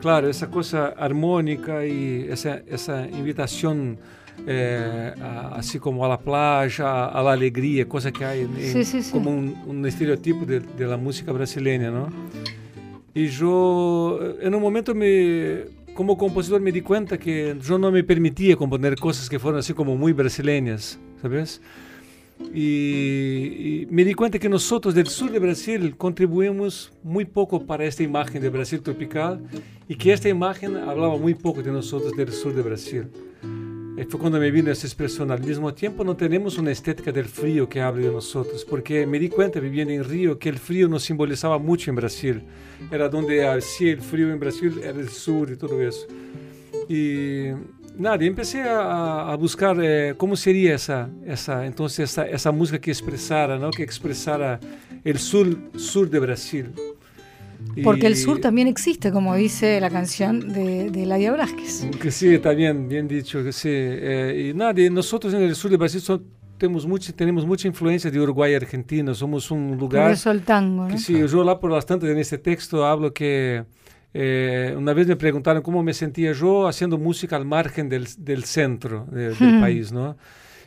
claro, 0.00 0.28
esa 0.28 0.50
cosa 0.50 0.88
armónica 0.88 1.84
y 1.86 2.26
esa, 2.30 2.62
esa 2.66 3.06
invitación 3.08 3.98
eh, 4.46 5.12
a- 5.20 5.56
así 5.56 5.78
como 5.78 6.04
a 6.04 6.08
la 6.08 6.18
playa, 6.20 7.06
a, 7.06 7.22
la 7.22 7.32
alegría, 7.32 7.86
cosa 7.88 8.12
que 8.12 8.24
hay 8.24 8.40
en- 8.42 8.56
Sí, 8.56 8.84
sí, 8.84 9.02
sí. 9.02 9.10
como 9.12 9.30
un, 9.30 9.54
un 9.66 9.84
estereotipo 9.86 10.46
de, 10.46 10.60
de 10.60 10.86
la 10.86 10.96
música 10.96 11.32
brasileña, 11.32 11.90
¿no? 11.90 12.08
Y 13.18 13.26
yo 13.30 14.16
eh, 14.22 14.46
en 14.46 14.54
un 14.54 14.62
momento 14.62 14.94
me, 14.94 15.64
como 15.92 16.16
compositor 16.16 16.60
me 16.60 16.70
di 16.70 16.82
cuenta 16.82 17.18
que 17.18 17.56
yo 17.60 17.76
no 17.76 17.90
me 17.90 18.04
permitía 18.04 18.54
componer 18.54 18.94
cosas 18.94 19.28
que 19.28 19.40
fueran 19.40 19.58
así 19.58 19.74
como 19.74 19.96
muy 19.96 20.12
brasileñas, 20.12 21.00
¿sabes? 21.20 21.60
Y, 22.54 23.80
y 23.82 23.88
me 23.90 24.04
di 24.04 24.14
cuenta 24.14 24.38
que 24.38 24.48
nosotros 24.48 24.94
del 24.94 25.08
sur 25.08 25.32
de 25.32 25.40
Brasil 25.40 25.96
contribuimos 25.96 26.92
muy 27.02 27.24
poco 27.24 27.66
para 27.66 27.84
esta 27.84 28.04
imagen 28.04 28.40
de 28.40 28.50
Brasil 28.50 28.80
tropical 28.80 29.42
y 29.88 29.96
que 29.96 30.12
esta 30.12 30.28
imagen 30.28 30.76
hablaba 30.76 31.16
muy 31.16 31.34
poco 31.34 31.60
de 31.60 31.72
nosotros 31.72 32.12
del 32.16 32.30
sur 32.30 32.54
de 32.54 32.62
Brasil. 32.62 33.08
Eh, 33.98 34.06
Fue 34.08 34.20
cuando 34.20 34.38
me 34.38 34.50
vino 34.52 34.70
esa 34.70 34.86
expresión. 34.86 35.32
Al 35.32 35.42
mismo 35.42 35.74
tiempo 35.74 36.04
no 36.04 36.16
tenemos 36.16 36.56
una 36.56 36.70
estética 36.70 37.10
del 37.10 37.24
frío 37.24 37.68
que 37.68 37.80
hable 37.80 38.06
de 38.06 38.12
nosotros, 38.12 38.64
porque 38.64 39.04
me 39.06 39.18
di 39.18 39.28
cuenta 39.28 39.58
viviendo 39.58 39.92
en 39.92 40.04
Río 40.04 40.38
que 40.38 40.48
el 40.48 40.58
frío 40.58 40.86
nos 40.88 41.02
simbolizaba 41.02 41.58
mucho 41.58 41.90
en 41.90 41.96
Brasil. 41.96 42.42
Era 42.92 43.08
donde 43.08 43.44
hacía 43.46 43.90
el 43.92 44.00
frío 44.00 44.30
en 44.32 44.38
Brasil, 44.38 44.80
era 44.82 44.98
el 44.98 45.08
sur 45.08 45.50
y 45.50 45.56
todo 45.56 45.82
eso. 45.82 46.06
Y 46.88 47.48
nada, 47.98 48.24
empecé 48.24 48.62
a, 48.62 49.32
a 49.32 49.36
buscar 49.36 49.76
eh, 49.82 50.14
cómo 50.16 50.36
sería 50.36 50.76
esa, 50.76 51.10
esa, 51.26 51.66
entonces 51.66 52.10
esa, 52.10 52.24
esa 52.28 52.52
música 52.52 52.78
que 52.78 52.92
expresara, 52.92 53.58
¿no? 53.58 53.70
que 53.70 53.82
expresara 53.82 54.60
el 55.02 55.18
sur, 55.18 55.48
sur 55.76 56.08
de 56.08 56.20
Brasil. 56.20 56.72
Porque 57.84 58.06
el 58.06 58.16
sur 58.16 58.40
también 58.40 58.66
existe, 58.68 59.12
como 59.12 59.34
dice 59.36 59.80
la 59.80 59.90
canción 59.90 60.52
de, 60.52 60.90
de 60.90 61.06
Ladia 61.06 61.32
Blasquez. 61.32 61.86
Que 62.00 62.10
sí, 62.10 62.34
está 62.34 62.50
bien, 62.52 62.88
bien 62.88 63.06
dicho, 63.06 63.42
que 63.44 63.52
sí. 63.52 63.68
Eh, 63.70 64.50
y 64.50 64.54
nada, 64.56 64.80
y 64.80 64.90
nosotros 64.90 65.32
en 65.34 65.42
el 65.42 65.54
sur 65.54 65.70
de 65.70 65.76
Brasil 65.76 66.00
son- 66.00 66.24
tenemos, 66.56 66.86
mucha, 66.86 67.12
tenemos 67.12 67.46
mucha 67.46 67.68
influencia 67.68 68.10
de 68.10 68.18
Uruguay 68.20 68.52
y 68.52 68.54
Argentina, 68.56 69.14
somos 69.14 69.50
un 69.50 69.70
Por 69.70 69.78
lugar... 69.80 70.10
eso 70.12 70.30
el 70.30 70.42
tango, 70.42 70.82
¿no? 70.84 70.88
Que 70.88 70.98
sí, 70.98 71.14
yo 71.14 71.44
lá 71.44 71.60
por 71.60 71.70
bastante 71.70 72.10
en 72.10 72.18
este 72.18 72.38
texto 72.38 72.84
hablo 72.84 73.12
que 73.14 73.64
eh, 74.12 74.74
una 74.76 74.92
vez 74.92 75.06
me 75.06 75.16
preguntaron 75.16 75.62
cómo 75.62 75.82
me 75.82 75.94
sentía 75.94 76.32
yo 76.32 76.66
haciendo 76.66 76.98
música 76.98 77.36
al 77.36 77.44
margen 77.44 77.88
del, 77.88 78.08
del 78.18 78.42
centro 78.44 79.06
de- 79.12 79.34
del 79.34 79.50
Ujú. 79.50 79.60
país, 79.60 79.92
¿no? 79.92 80.16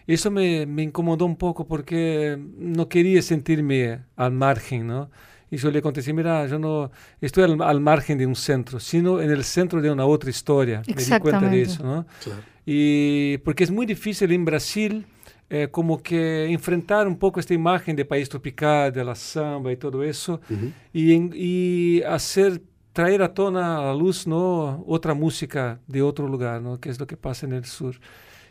Eso 0.07 0.31
me, 0.31 0.65
me 0.65 0.83
incomodó 0.83 1.25
un 1.25 1.35
poco 1.35 1.67
porque 1.67 2.37
no 2.57 2.87
quería 2.87 3.21
sentirme 3.21 3.99
al 4.15 4.31
margen, 4.31 4.87
¿no? 4.87 5.09
Y 5.51 5.57
yo 5.57 5.69
le 5.69 5.81
contesté, 5.81 6.13
mira, 6.13 6.47
yo 6.47 6.57
no 6.57 6.89
estoy 7.19 7.43
al, 7.43 7.61
al 7.61 7.79
margen 7.81 8.17
de 8.17 8.25
un 8.25 8.35
centro, 8.35 8.79
sino 8.79 9.21
en 9.21 9.29
el 9.29 9.43
centro 9.43 9.81
de 9.81 9.91
una 9.91 10.05
otra 10.05 10.29
historia. 10.29 10.81
Me 10.87 10.93
di 11.03 11.19
cuenta 11.19 11.47
de 11.49 11.61
eso, 11.61 11.83
¿no? 11.83 12.05
Claro. 12.23 12.39
Y 12.65 13.37
porque 13.39 13.65
es 13.65 13.71
muy 13.71 13.85
difícil 13.85 14.31
en 14.31 14.45
Brasil 14.45 15.05
eh, 15.49 15.67
como 15.69 16.01
que 16.01 16.45
enfrentar 16.45 17.05
un 17.05 17.17
poco 17.17 17.39
esta 17.41 17.53
imagen 17.53 17.95
de 17.97 18.05
país 18.05 18.29
tropical, 18.29 18.93
de 18.93 19.03
la 19.03 19.13
samba 19.15 19.71
y 19.73 19.75
todo 19.75 20.01
eso, 20.03 20.39
Ujú. 20.49 20.71
y, 20.93 21.13
en- 21.13 21.31
y 21.35 22.01
hacer, 22.03 22.61
traer 22.93 23.21
a 23.21 23.33
tona 23.33 23.79
a 23.79 23.85
la 23.87 23.93
luz 23.93 24.25
¿no? 24.25 24.81
otra 24.87 25.13
música 25.13 25.79
de 25.87 26.01
otro 26.01 26.27
lugar, 26.29 26.61
¿no? 26.61 26.79
que 26.79 26.89
es 26.89 26.97
lo 26.97 27.05
que 27.05 27.17
pasa 27.17 27.45
en 27.45 27.51
el 27.53 27.65
sur. 27.65 27.95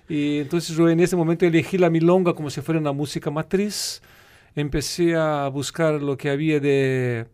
Y 0.09 0.41
entonces 0.41 0.77
yo 0.77 0.89
en 0.91 1.01
ese 1.01 1.17
momento 1.17 1.47
elegí 1.47 1.79
la 1.79 1.89
milonga 1.89 2.35
como 2.35 2.51
si 2.51 2.61
fuera 2.61 2.79
una 2.81 2.93
música 2.93 3.31
matriz, 3.31 4.03
empecé 4.55 5.17
a 5.17 5.49
buscar 5.49 6.03
lo 6.03 6.17
que 6.17 6.31
había 6.31 6.61
de, 6.61 7.27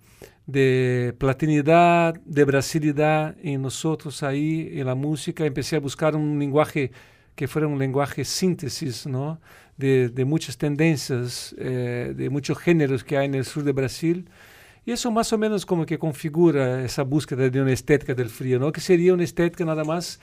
de 0.46 1.14
platinidad, 1.18 2.14
de 2.24 2.44
brasilidad 2.44 3.36
en 3.42 3.62
nosotros 3.62 4.22
ahí, 4.22 4.70
en 4.72 4.86
la 4.86 4.94
música, 4.94 5.44
empecé 5.44 5.76
a 5.76 5.80
buscar 5.80 6.16
un 6.16 6.38
lenguaje 6.38 6.92
que 7.34 7.48
fuera 7.48 7.68
un 7.68 7.78
lenguaje 7.78 8.24
síntesis, 8.24 9.06
¿no? 9.06 9.40
De, 9.76 10.08
de 10.08 10.24
muchas 10.24 10.56
tendencias, 10.56 11.54
eh, 11.58 12.14
de 12.16 12.30
muchos 12.30 12.56
géneros 12.58 13.04
que 13.04 13.18
hay 13.18 13.26
en 13.26 13.34
el 13.34 13.44
sur 13.44 13.62
de 13.62 13.72
Brasil. 13.72 14.28
Y 14.86 14.92
eso 14.92 15.10
más 15.10 15.32
o 15.32 15.38
menos 15.38 15.66
como 15.66 15.84
que 15.84 15.98
configura 15.98 16.82
esa 16.84 17.02
búsqueda 17.02 17.50
de 17.50 17.60
una 17.60 17.72
estética 17.72 18.14
del 18.14 18.30
frío, 18.30 18.58
¿no? 18.58 18.72
Que 18.72 18.80
sería 18.80 19.12
una 19.12 19.24
estética 19.24 19.64
nada 19.64 19.84
más 19.84 20.18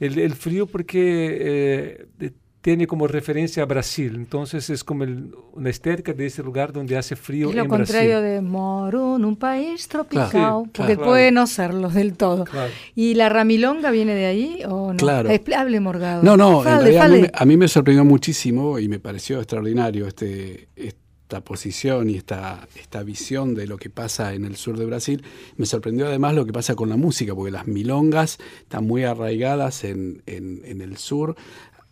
el, 0.00 0.18
el 0.18 0.34
frío 0.34 0.66
porque 0.66 2.06
eh, 2.20 2.32
tiene 2.68 2.86
como 2.86 3.06
referencia 3.06 3.62
a 3.62 3.66
Brasil. 3.66 4.12
Entonces 4.14 4.68
es 4.68 4.84
como 4.84 5.02
el, 5.04 5.34
una 5.54 5.70
estética 5.70 6.12
de 6.12 6.26
ese 6.26 6.42
lugar 6.42 6.70
donde 6.70 6.98
hace 6.98 7.16
frío 7.16 7.48
Es 7.48 7.54
lo 7.56 7.62
en 7.62 7.68
contrario 7.68 8.20
Brasil. 8.20 8.34
de 8.34 8.40
moro 8.42 9.16
en 9.16 9.24
un 9.24 9.36
país 9.36 9.88
tropical, 9.88 10.28
Claro, 10.30 10.62
Sí, 10.66 10.70
porque 10.74 10.96
claro. 10.96 11.08
puede 11.10 11.32
no 11.32 11.46
serlo 11.46 11.88
del 11.88 12.12
todo. 12.14 12.44
Claro. 12.44 12.70
¿Y 12.94 13.14
la 13.14 13.30
ramilonga 13.30 13.90
viene 13.90 14.14
de 14.14 14.26
ahí 14.26 14.62
o 14.68 14.92
no? 14.92 14.98
Claro. 14.98 15.30
Hable, 15.56 15.80
Morgado. 15.80 16.22
No, 16.22 16.36
no, 16.36 16.58
en 16.58 16.64
Fale, 16.64 16.76
realidad 16.92 17.04
a 17.06 17.08
mí, 17.08 17.26
a 17.32 17.44
mí 17.46 17.56
me 17.56 17.68
sorprendió 17.68 18.04
muchísimo 18.04 18.78
y 18.78 18.86
me 18.86 18.98
pareció 18.98 19.38
extraordinario 19.38 20.06
este, 20.06 20.68
esta 20.76 21.40
posición 21.42 22.08
y 22.08 22.16
esta, 22.16 22.66
esta 22.74 23.02
visión 23.02 23.54
de 23.54 23.66
lo 23.66 23.76
que 23.76 23.90
pasa 23.90 24.32
en 24.34 24.44
el 24.46 24.56
sur 24.56 24.78
de 24.78 24.86
Brasil. 24.86 25.22
Me 25.56 25.66
sorprendió 25.66 26.06
además 26.06 26.34
lo 26.34 26.46
que 26.46 26.52
pasa 26.54 26.74
con 26.74 26.88
la 26.88 26.96
música, 26.96 27.34
porque 27.34 27.50
las 27.50 27.66
milongas 27.66 28.38
están 28.60 28.86
muy 28.86 29.04
arraigadas 29.04 29.84
en, 29.84 30.22
en- 30.26 30.62
en 30.64 30.80
el 30.80 30.96
sur, 30.96 31.36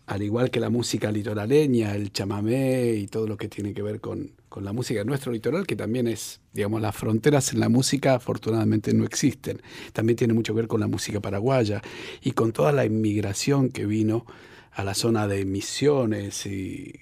al 0.07 0.23
igual 0.23 0.49
que 0.49 0.59
la 0.61 0.69
música 0.69 1.11
litoraleña, 1.11 1.93
el 1.93 2.11
chamamé 2.13 2.93
y 2.93 3.07
todo 3.07 3.27
lo 3.27 3.37
que 3.37 3.49
tiene 3.49 3.73
que 3.73 3.81
ver 3.81 3.99
con, 3.99 4.31
con 4.47 4.63
la 4.63 4.71
música 4.73 4.99
de 5.01 5.05
nuestro 5.05 5.31
litoral, 5.33 5.67
que 5.67 5.75
también 5.75 6.07
es, 6.07 6.39
digamos, 6.53 6.81
las 6.81 6.95
fronteras 6.95 7.53
en 7.53 7.59
la 7.59 7.67
música 7.69 8.15
afortunadamente 8.15 8.93
no 8.93 9.03
existen. 9.03 9.61
También 9.93 10.15
tiene 10.15 10.33
mucho 10.33 10.53
que 10.53 10.61
ver 10.61 10.67
con 10.69 10.79
la 10.79 10.87
música 10.87 11.19
paraguaya 11.19 11.81
y 12.21 12.31
con 12.31 12.53
toda 12.53 12.71
la 12.71 12.85
inmigración 12.85 13.69
que 13.69 13.85
vino 13.85 14.25
a 14.71 14.83
la 14.85 14.93
zona 14.93 15.27
de 15.27 15.43
Misiones 15.43 16.45
y 16.45 16.93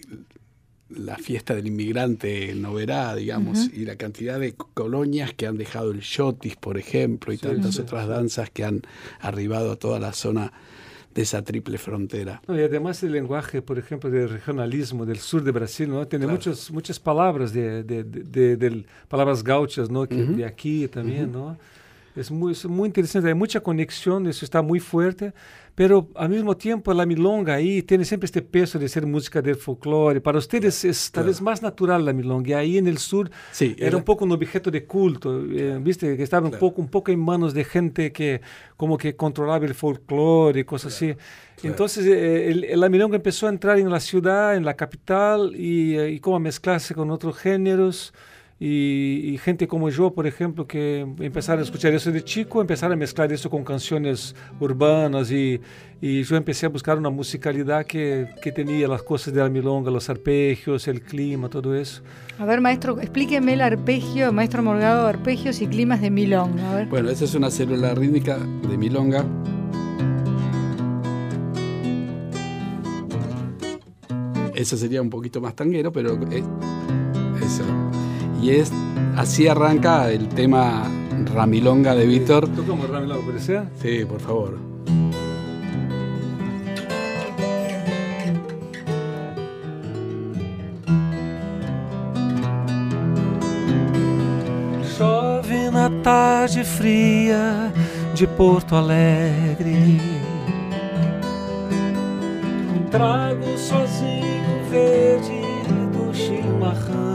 la 0.90 1.18
fiesta 1.18 1.56
del 1.56 1.68
inmigrante 1.68 2.52
en 2.52 2.62
Noverá, 2.62 3.16
digamos, 3.16 3.70
y 3.74 3.86
la 3.86 3.98
cantidad 3.98 4.40
de 4.40 4.54
colonias 4.56 5.34
que 5.34 5.48
han 5.48 5.58
dejado 5.58 5.92
el 5.92 6.00
shotis, 6.00 6.56
por 6.56 6.78
ejemplo, 6.78 7.34
y 7.34 7.38
Sí, 7.38 7.44
tantas 7.44 7.76
sí. 7.76 7.82
otras 7.82 8.08
danzas 8.08 8.50
que 8.50 8.64
han 8.64 8.82
arribado 9.20 9.72
a 9.72 9.76
toda 9.76 10.00
la 10.00 10.14
zona 10.14 10.54
de 11.16 11.22
esa 11.22 11.42
triple 11.42 11.78
frontera. 11.78 12.42
No, 12.48 12.60
y 12.60 12.62
además 12.62 13.02
el 13.02 13.14
lenguaje, 13.14 13.62
por 13.62 13.80
ejemplo, 13.80 14.10
del 14.12 14.30
regionalismo 14.30 15.06
del 15.06 15.18
sur 15.20 15.42
de 15.44 15.52
Brasil, 15.52 15.90
¿no? 15.90 16.06
Tiene 16.08 16.26
Claro. 16.26 16.38
muchas, 16.38 16.70
muchas 16.72 17.00
palabras, 17.00 17.54
de, 17.54 17.84
de, 17.84 18.04
de- 18.04 18.58
de- 18.58 18.86
palabras 19.08 19.42
gauchas, 19.44 19.90
¿no? 19.90 20.06
Que 20.08 20.22
Ujú. 20.24 20.34
de 20.36 20.46
aquí 20.46 20.88
también, 20.90 21.32
¿no? 21.32 21.58
Es 22.16 22.32
muy, 22.32 22.54
es 22.54 22.66
muy 22.66 22.88
interesante, 22.88 23.28
hay 23.28 23.34
mucha 23.34 23.60
conexión, 23.60 24.26
eso 24.28 24.46
está 24.46 24.62
muy 24.62 24.80
fuerte, 24.80 25.34
pero 25.76 26.08
al 26.16 26.30
mismo 26.30 26.56
tiempo 26.56 26.94
la 26.94 27.06
milonga 27.06 27.56
ahí 27.56 27.82
tiene 27.82 28.06
siempre 28.06 28.26
este 28.26 28.42
peso 28.42 28.80
de 28.80 28.88
ser 28.88 29.06
música 29.06 29.42
del 29.42 29.58
folclore. 29.58 30.22
Para 30.22 30.38
ustedes 30.38 30.86
es 30.86 31.12
tal 31.12 31.24
claro. 31.24 31.28
vez 31.28 31.42
más 31.42 31.62
natural 31.62 32.06
la 32.06 32.14
milonga, 32.14 32.50
y 32.50 32.54
ahí 32.54 32.78
en 32.78 32.88
el 32.88 33.00
sur 33.00 33.30
Sí, 33.52 33.76
era 33.78 33.98
un 33.98 34.04
poco 34.04 34.24
un 34.24 34.32
objeto 34.32 34.72
de 34.72 34.86
culto, 34.86 35.44
eh, 35.52 35.78
viste, 35.82 36.16
que 36.16 36.24
estaba 36.24 36.46
un 36.46 36.52
Claro. 36.52 36.60
poco, 36.66 36.82
un 36.82 36.88
poco 36.88 37.12
en 37.12 37.20
manos 37.20 37.54
de 37.54 37.66
gente 37.66 38.14
que 38.14 38.40
como 38.78 38.98
que 38.98 39.18
controlaba 39.18 39.66
el 39.66 39.74
folclore 39.76 40.62
y 40.62 40.64
cosas 40.64 40.94
así. 40.96 41.14
Entonces 41.64 42.06
eh, 42.06 42.50
el, 42.52 42.64
el- 42.64 42.80
la 42.80 42.88
milonga 42.88 43.18
empezó 43.18 43.48
a 43.48 43.50
entrar 43.50 43.78
en 43.78 43.90
la 43.90 44.00
ciudad, 44.00 44.56
en 44.56 44.64
la 44.64 44.76
capital 44.76 45.54
y, 45.56 45.98
eh, 45.98 46.12
y 46.12 46.20
como 46.22 46.38
a 46.38 46.40
mezclarse 46.40 46.96
con 46.96 47.12
otros 47.12 47.38
géneros. 47.38 48.14
Y, 48.58 49.32
y 49.34 49.38
gente 49.38 49.68
como 49.68 49.90
yo, 49.90 50.12
por 50.12 50.28
ejemplo, 50.28 50.66
que 50.66 51.02
empezaron 51.02 51.60
a 51.60 51.64
escuchar 51.64 51.94
eso 51.94 52.10
de 52.12 52.24
chico, 52.24 52.62
empezaron 52.62 52.94
a 52.94 52.96
mezclar 52.96 53.32
eso 53.34 53.50
con 53.50 53.66
canciones 53.66 54.34
urbanas 54.62 55.30
y, 55.30 55.60
y 56.00 56.24
yo 56.24 56.38
empecé 56.38 56.66
a 56.66 56.70
buscar 56.70 56.98
una 56.98 57.10
musicalidad 57.10 57.86
que, 57.86 58.30
que 58.42 58.54
tenía 58.54 58.88
las 58.88 59.04
cosas 59.04 59.34
de 59.34 59.42
la 59.42 59.50
milonga, 59.50 59.92
los 59.92 60.10
arpegios, 60.10 60.88
el 60.88 61.02
clima, 61.02 61.50
todo 61.50 61.76
eso. 61.76 62.02
A 62.40 62.46
ver, 62.46 62.62
maestro, 62.62 63.02
explíqueme 63.02 63.54
el 63.54 63.62
arpegio, 63.62 64.32
maestro 64.32 64.64
Morgado, 64.64 65.06
arpegios 65.06 65.62
y 65.62 65.68
climas 65.68 66.00
de 66.00 66.12
milonga. 66.12 66.72
A 66.72 66.76
ver. 66.76 66.88
Bueno, 66.88 67.10
esa 67.10 67.26
es 67.26 67.36
una 67.36 67.52
célula 67.52 67.94
rítmica 67.94 68.38
de 68.38 68.78
milonga. 68.78 69.26
Eso 74.56 74.78
sería 74.78 75.02
un 75.02 75.10
poquito 75.10 75.42
más 75.42 75.54
tanguero, 75.54 75.92
pero 75.92 76.14
eh. 76.32 76.42
Y 78.46 78.52
es 78.52 78.72
así 79.18 79.48
arranca 79.48 80.12
el 80.12 80.30
tema 80.30 80.84
Ramilonga 81.34 81.96
de 81.96 82.06
Víctor. 82.06 82.48
Tocamos 82.50 82.88
Ramilonga, 82.88 83.26
¿puede 83.26 83.40
ser? 83.40 83.64
Sí, 83.82 84.06
por 84.06 84.20
favor. 84.22 84.60
Chove 94.96 95.72
na 95.72 95.90
tarde 96.04 96.64
fria 96.64 97.74
de 98.16 98.28
Porto 98.28 98.78
Alegre. 98.78 100.00
Trago 102.92 103.58
sozinho 103.58 104.70
verde 104.70 105.42
do 105.92 106.14
chimarrão. 106.14 107.15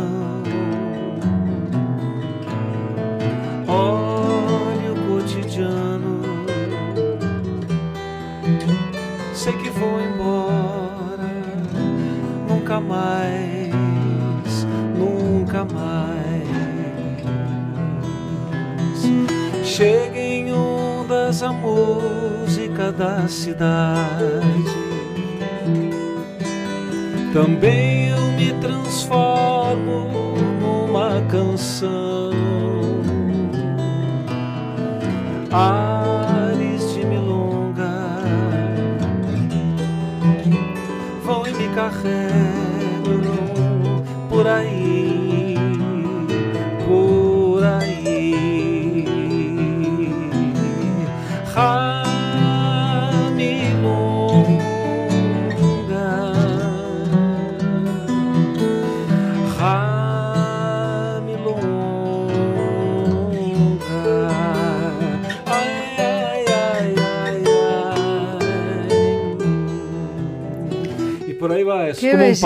Sei 9.40 9.54
que 9.54 9.70
vou 9.70 9.98
embora. 9.98 11.30
Nunca 12.46 12.78
mais, 12.78 14.66
nunca 14.94 15.64
mais. 15.64 16.44
Chega 19.64 20.18
em 20.18 20.52
ondas 20.52 21.42
a 21.42 21.52
música 21.52 22.92
da 22.92 23.26
cidade. 23.28 24.74
Também 27.32 28.10
eu 28.10 28.20
me 28.32 28.52
transformo 28.60 30.34
numa 30.60 31.22
canção. 31.30 32.30
Ares 35.50 35.89
vão 41.70 41.90
e 42.06 42.49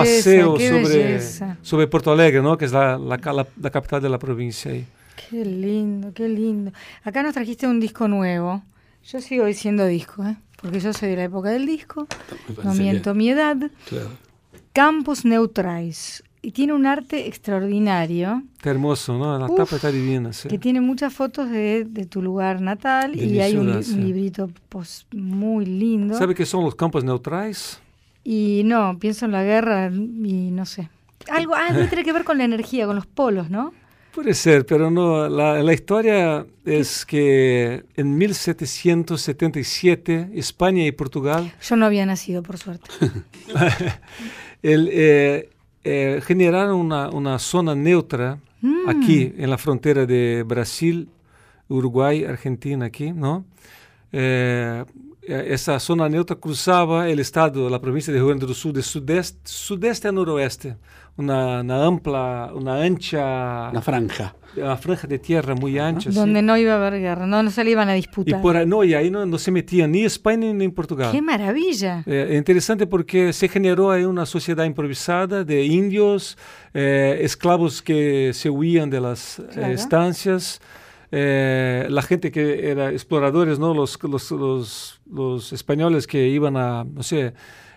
paseo 0.05 0.57
sobre, 0.59 1.21
sobre 1.63 1.87
Porto 1.87 2.13
Alegre, 2.13 2.43
¿no? 2.43 2.57
Que 2.57 2.65
es 2.67 2.73
la, 2.73 2.99
la, 2.99 3.17
la- 3.17 3.47
la 3.61 3.71
capital 3.71 4.01
de 4.03 4.09
la 4.09 4.19
provincia. 4.19 4.71
ahí. 4.73 4.85
Qué 5.31 5.45
lindo, 5.45 6.13
qué 6.13 6.29
lindo. 6.29 6.73
Acá 7.03 7.23
nos 7.23 7.35
trajiste 7.35 7.67
un 7.67 7.81
disco 7.81 8.09
nuevo. 8.09 8.63
Yo 9.07 9.21
sigo 9.21 9.45
diciendo 9.47 9.87
disco, 9.87 10.25
¿eh? 10.25 10.37
porque 10.61 10.81
yo 10.81 10.93
soy 10.93 11.11
de 11.11 11.17
la 11.17 11.25
época 11.25 11.51
del 11.51 11.67
disco. 11.67 12.07
No 12.65 12.75
miento 12.75 13.13
que- 13.13 13.19
mi 13.19 13.29
edad. 13.31 13.57
claro. 13.89 14.11
Campus 14.73 15.25
Neutrais. 15.25 16.23
Y 16.43 16.51
tiene 16.51 16.75
un 16.75 16.85
arte 16.85 17.27
extraordinario 17.27 18.43
Está 18.57 18.71
hermoso, 18.71 19.17
¿no? 19.17 19.39
La 19.39 19.47
Uf, 19.47 19.57
tapa 19.57 19.77
está 19.77 19.91
divina, 19.91 20.33
sí. 20.35 20.47
que 20.49 20.59
tiene 20.59 20.81
muchas 20.83 21.13
fotos 21.15 21.49
de, 21.51 21.87
de 21.89 22.05
tu 22.05 22.21
lugar 22.21 22.61
natal 22.61 23.13
De 23.15 23.25
y 23.25 23.41
hay 23.41 23.57
un, 23.57 23.75
li- 23.75 23.83
sí. 23.83 23.95
un 23.95 24.05
librito 24.05 24.51
pues, 24.69 25.07
muy 25.15 25.65
lindo. 25.65 26.19
¿Sabe 26.19 26.35
qué 26.35 26.45
son 26.45 26.63
los 26.65 26.75
campos 26.75 27.03
neutrales? 27.03 27.81
Y 28.25 28.63
no, 28.65 28.99
pienso 28.99 29.27
en 29.27 29.33
la 29.33 29.45
guerra 29.45 29.91
y 29.93 30.51
no 30.51 30.65
sé. 30.67 30.89
Algo, 31.31 31.55
ah, 31.55 31.73
debe 31.73 31.87
tener 31.89 32.05
que 32.05 32.13
ver 32.13 32.25
con 32.25 32.37
la 32.39 32.45
energía, 32.45 32.87
con 32.87 32.97
los 32.97 33.07
polos, 33.07 33.51
¿no? 33.51 33.73
Puede 34.15 34.35
ser, 34.35 34.67
pero 34.67 34.91
no. 34.91 35.29
La, 35.29 35.63
la 35.63 35.73
historia 35.73 36.45
es 36.65 37.05
que 37.05 37.85
en 37.97 38.17
1777 38.17 40.31
España 40.35 40.87
y 40.87 40.93
Portugal 40.93 41.53
Yo 41.63 41.77
no 41.77 41.87
había 41.87 42.07
nacido, 42.07 42.43
por 42.43 42.59
suerte. 42.59 42.89
el, 44.63 44.89
eh, 44.93 45.51
eh, 45.85 46.21
generaron 46.25 46.81
una, 46.81 47.11
una 47.11 47.39
zona 47.39 47.75
neutra 47.75 48.39
Mm. 48.65 48.89
aquí 48.89 49.35
en 49.37 49.51
la 49.51 49.59
frontera 49.59 50.07
de 50.07 50.43
Brasil, 50.43 51.11
Uruguay, 51.69 52.25
Argentina, 52.25 52.87
aquí, 52.87 53.13
¿no? 53.13 53.45
Eh, 54.11 54.83
eh, 55.29 55.53
essa 55.53 55.79
zona 55.79 56.09
neutra 56.09 56.37
cruzava 56.37 57.05
o 57.07 57.21
estado, 57.21 57.73
a 57.75 57.79
província 57.79 58.13
de 58.13 58.19
Rio 58.19 58.29
Grande 58.29 58.47
do 58.47 58.55
Sul, 58.55 58.73
de 58.73 58.83
sudeste, 58.83 59.39
sudeste 59.45 60.07
a 60.09 60.13
noroeste, 60.13 60.75
uma, 61.17 61.61
uma 61.63 61.75
ampla, 61.77 62.51
uma 62.55 62.73
ancha... 62.75 63.71
Una 63.71 63.81
franja. 63.81 64.35
Una 64.57 64.77
franja 64.77 65.07
de 65.09 65.19
tierra 65.19 65.55
muy 65.55 65.79
ancha. 65.79 66.11
Donde 66.11 66.41
sí. 66.41 66.47
no 66.47 66.57
iba 66.57 66.73
a 66.75 66.77
haber 66.77 67.01
guerra, 67.01 67.27
no, 67.27 67.43
no 67.43 67.51
se 67.51 67.63
le 67.65 67.71
iban 67.71 67.89
a 67.89 67.97
Y, 67.97 68.01
disputar. 68.03 68.41
por, 68.41 68.67
no, 68.67 68.85
y 68.85 68.95
ahí 68.95 69.11
no, 69.11 69.25
no 69.27 69.39
se 69.39 69.51
metía 69.51 69.87
ni 69.87 70.05
España 70.05 70.53
ni, 70.53 70.69
Portugal. 70.69 71.11
¡Qué 71.13 71.23
maravilla! 71.23 72.03
É, 72.07 72.35
é 72.35 72.37
interessante 72.37 72.87
porque 72.87 73.33
se 73.33 73.49
generou 73.49 73.91
aí 73.91 74.05
uma 74.07 74.27
sociedade 74.27 74.69
improvisada 74.69 75.45
de 75.45 75.65
índios, 75.67 76.37
eh, 76.73 77.19
esclavos 77.23 77.81
que 77.81 78.33
se 78.33 78.49
huían 78.51 78.91
de 78.91 79.01
las 79.01 79.39
eh, 79.39 79.43
Claro. 79.55 79.73
estancias, 79.73 80.61
eh, 81.17 81.87
la 81.91 82.03
gente 82.03 82.33
que 82.33 82.71
era 82.71 82.91
exploradores, 82.91 83.61
¿no? 83.61 83.73
Los, 83.73 84.03
los, 84.03 84.33
los, 84.33 85.01
los 85.09 85.53
españoles 85.53 86.09
que 86.09 86.27
iban 86.27 86.57
a, 86.57 86.83
no 86.83 87.05
sé, 87.05 87.35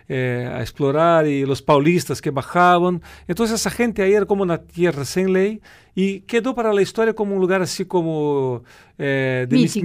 eh, 0.08 0.50
a 0.52 0.60
explorar 0.60 1.26
y 1.26 1.44
los 1.44 1.60
paulistas 1.62 2.20
que 2.22 2.30
bajaban. 2.30 3.02
Entonces 3.26 3.60
esa 3.60 3.70
gente 3.70 4.02
ahí 4.02 4.12
era 4.14 4.26
como 4.26 4.42
una 4.42 4.58
tierra 4.62 5.04
sin 5.04 5.32
ley 5.32 5.60
y 5.94 6.20
quedó 6.20 6.54
para 6.54 6.72
la 6.72 6.80
historia 6.80 7.12
como 7.12 7.34
un 7.34 7.40
lugar 7.40 7.60
así 7.60 7.84
como 7.84 8.62
eh, 8.98 9.46
de 9.48 9.56
Mítico. 9.56 9.84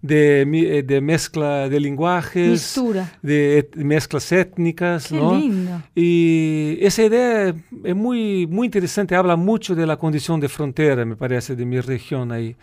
de, 0.00 0.42
eh, 0.42 0.82
de 0.82 1.00
mezcla 1.00 1.68
de 1.68 1.78
lenguajes, 1.78 2.50
Mistura. 2.50 3.12
de 3.22 3.58
et- 3.58 3.76
mezclas 3.76 4.32
étnicas, 4.32 5.08
Qué 5.08 5.16
¿no? 5.16 5.38
lindo. 5.38 5.82
Y 5.94 6.78
esa 6.80 7.04
idea 7.04 7.54
es 7.84 7.96
muy, 7.96 8.46
muy 8.46 8.66
interesante, 8.66 9.14
habla 9.14 9.36
mucho 9.36 9.74
de 9.74 9.86
la 9.86 9.96
condición 9.98 10.40
de 10.40 10.48
frontera, 10.48 11.04
me 11.04 11.16
parece, 11.16 11.54
de 11.54 11.64
mi 11.66 11.80
región 11.80 12.32
ahí. 12.32 12.56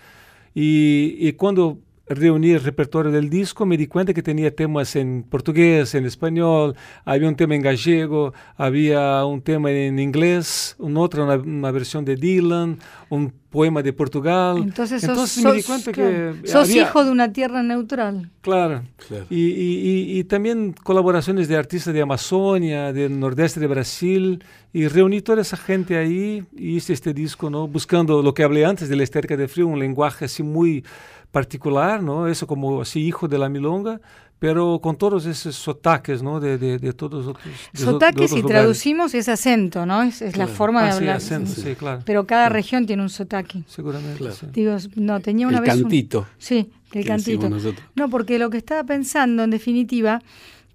Y, 0.55 1.15
y 1.19 1.34
cuando 1.34 1.77
reuní 2.09 2.51
el 2.51 2.61
repertorio 2.63 3.11
del 3.11 3.29
disco, 3.29 3.65
me 3.65 3.77
di 3.77 3.87
cuenta 3.87 4.13
que 4.13 4.23
tenía 4.23 4.53
temas 4.53 4.95
en 4.95 5.23
portugués, 5.23 5.93
en 5.95 6.05
español, 6.05 6.75
había 7.05 7.27
un 7.27 7.35
tema 7.35 7.55
en 7.55 7.61
gallego, 7.61 8.33
había 8.57 9.23
un 9.25 9.41
tema 9.41 9.71
en 9.71 9.99
inglés, 9.99 10.75
un 10.79 10.97
otro, 10.97 11.23
una, 11.23 11.35
una 11.35 11.71
versión 11.71 12.03
de 12.05 12.15
Dylan, 12.15 12.79
un 13.09 13.31
poema 13.49 13.81
de 13.81 13.93
Portugal. 13.93 14.57
Entonces, 14.57 15.01
sos, 15.01 15.09
Entonces 15.09 15.43
me 15.43 15.53
di 15.53 15.61
sos- 15.61 15.65
cuenta 15.67 15.91
claro, 15.91 16.35
que 16.41 16.47
sos 16.47 16.69
había- 16.69 16.83
hijo 16.83 17.03
de 17.05 17.11
una 17.11 17.31
tierra 17.33 17.63
neutral. 17.63 18.29
Claro. 18.41 18.83
Claro. 19.07 19.25
Y, 19.29 19.35
y- 19.47 19.79
y- 20.15 20.19
y 20.19 20.23
también 20.25 20.73
colaboraciones 20.83 21.47
de 21.47 21.55
artistas 21.57 21.93
de 21.93 22.01
Amazonia, 22.01 22.93
del 22.93 23.19
nordeste 23.19 23.59
de 23.59 23.67
Brasil, 23.67 24.43
y 24.71 24.87
reuní 24.87 25.21
toda 25.21 25.41
esa 25.41 25.57
gente 25.57 25.97
ahí 25.97 26.43
y 26.55 26.75
hice 26.75 26.93
este 26.93 27.11
disco, 27.13 27.49
¿no? 27.49 27.67
Buscando 27.67 28.21
lo 28.21 28.35
que 28.35 28.43
hablé 28.43 28.65
antes 28.65 28.87
de 28.87 28.95
la 28.95 29.01
estética 29.03 29.35
de 29.35 29.47
frío, 29.47 29.65
un 29.65 29.79
lenguaje 29.79 30.25
así 30.25 30.43
muy 30.43 30.83
particular, 31.31 32.01
¿no? 32.03 32.27
Eso 32.27 32.47
como 32.47 32.81
así 32.81 33.01
hijo 33.01 33.27
de 33.27 33.37
la 33.37 33.49
milonga, 33.49 33.99
pero 34.39 34.79
con 34.81 34.95
todos 34.97 35.25
esos 35.25 35.55
sotaques, 35.55 36.23
¿no? 36.23 36.39
De, 36.39 36.57
de, 36.57 36.77
de 36.79 36.93
todos 36.93 37.27
otros. 37.27 37.43
de 37.45 37.51
o- 37.51 37.85
de 37.85 37.91
Sotaque, 37.91 38.13
otros 38.15 38.29
si 38.31 38.35
lugares. 38.41 38.61
traducimos, 38.61 39.13
es 39.13 39.27
acento, 39.29 39.85
¿no? 39.85 40.01
Es, 40.03 40.21
es 40.21 40.37
la 40.37 40.45
Claro. 40.45 40.57
forma 40.57 40.83
de 40.83 40.89
Ah, 40.89 40.91
sí, 40.93 40.97
hablar. 40.99 41.15
acento, 41.17 41.51
Sí. 41.51 41.61
sí, 41.61 41.75
claro. 41.75 42.01
Pero 42.05 42.25
cada 42.25 42.47
región 42.49 42.85
tiene 42.85 43.01
un 43.03 43.09
sotaque. 43.09 43.63
Seguramente. 43.67 44.17
Claro. 44.19 44.35
sí. 44.35 44.47
Digo, 44.53 44.77
no, 44.95 45.19
tenía 45.19 45.47
una 45.47 45.57
El 45.57 45.63
vez 45.65 45.75
un- 45.75 45.81
cantito. 45.83 46.25
Sí, 46.37 46.69
el 46.93 47.05
cantito. 47.05 47.49
No, 47.95 48.09
porque 48.09 48.39
lo 48.39 48.49
que 48.49 48.57
estaba 48.57 48.83
pensando, 48.85 49.43
en 49.43 49.49
definitiva, 49.49 50.21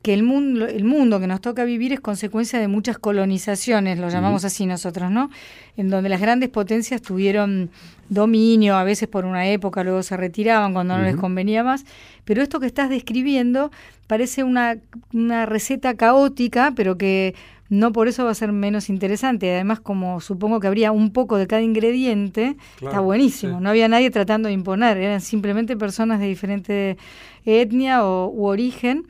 que 0.04 0.12
el 0.12 0.22
mundo, 0.22 0.66
el 0.66 0.84
mundo 0.84 1.18
que 1.18 1.26
nos 1.26 1.40
toca 1.40 1.64
vivir 1.64 1.94
es 1.94 1.98
consecuencia 1.98 2.58
de 2.58 2.68
muchas 2.68 2.98
colonizaciones, 2.98 3.98
lo 3.98 4.10
llamamos 4.10 4.44
así 4.44 4.66
nosotros, 4.66 5.10
¿no? 5.10 5.30
En 5.78 5.88
donde 5.88 6.10
las 6.10 6.20
grandes 6.20 6.50
potencias 6.50 7.00
tuvieron 7.00 7.70
dominio, 8.10 8.76
a 8.76 8.84
veces 8.84 9.08
por 9.08 9.24
una 9.24 9.48
época, 9.48 9.82
luego 9.82 10.02
se 10.02 10.18
retiraban 10.18 10.74
cuando 10.74 10.98
no 10.98 11.02
les 11.02 11.16
convenía 11.16 11.64
más. 11.64 11.86
Pero 12.26 12.42
esto 12.42 12.60
que 12.60 12.66
estás 12.66 12.90
describiendo 12.90 13.70
parece 14.06 14.44
una, 14.44 14.76
una 15.14 15.46
receta 15.46 15.94
caótica, 15.94 16.74
pero 16.76 16.98
que 16.98 17.34
no 17.70 17.90
por 17.92 18.06
eso 18.06 18.26
va 18.26 18.32
a 18.32 18.34
ser 18.34 18.52
menos 18.52 18.90
interesante. 18.90 19.50
Además, 19.54 19.80
como 19.80 20.20
supongo 20.20 20.60
que 20.60 20.66
habría 20.66 20.92
un 20.92 21.14
poco 21.14 21.38
de 21.38 21.46
cada 21.46 21.62
ingrediente, 21.62 22.58
está 22.74 23.00
buenísimo. 23.00 23.56
sí. 23.56 23.62
No 23.64 23.70
había 23.70 23.88
nadie 23.88 24.10
tratando 24.10 24.48
de 24.48 24.52
imponer, 24.52 24.98
eran 24.98 25.22
simplemente 25.22 25.78
personas 25.78 26.20
de 26.20 26.26
diferente 26.26 26.98
etnia 27.46 28.04
o, 28.04 28.28
u 28.28 28.44
origen. 28.44 29.06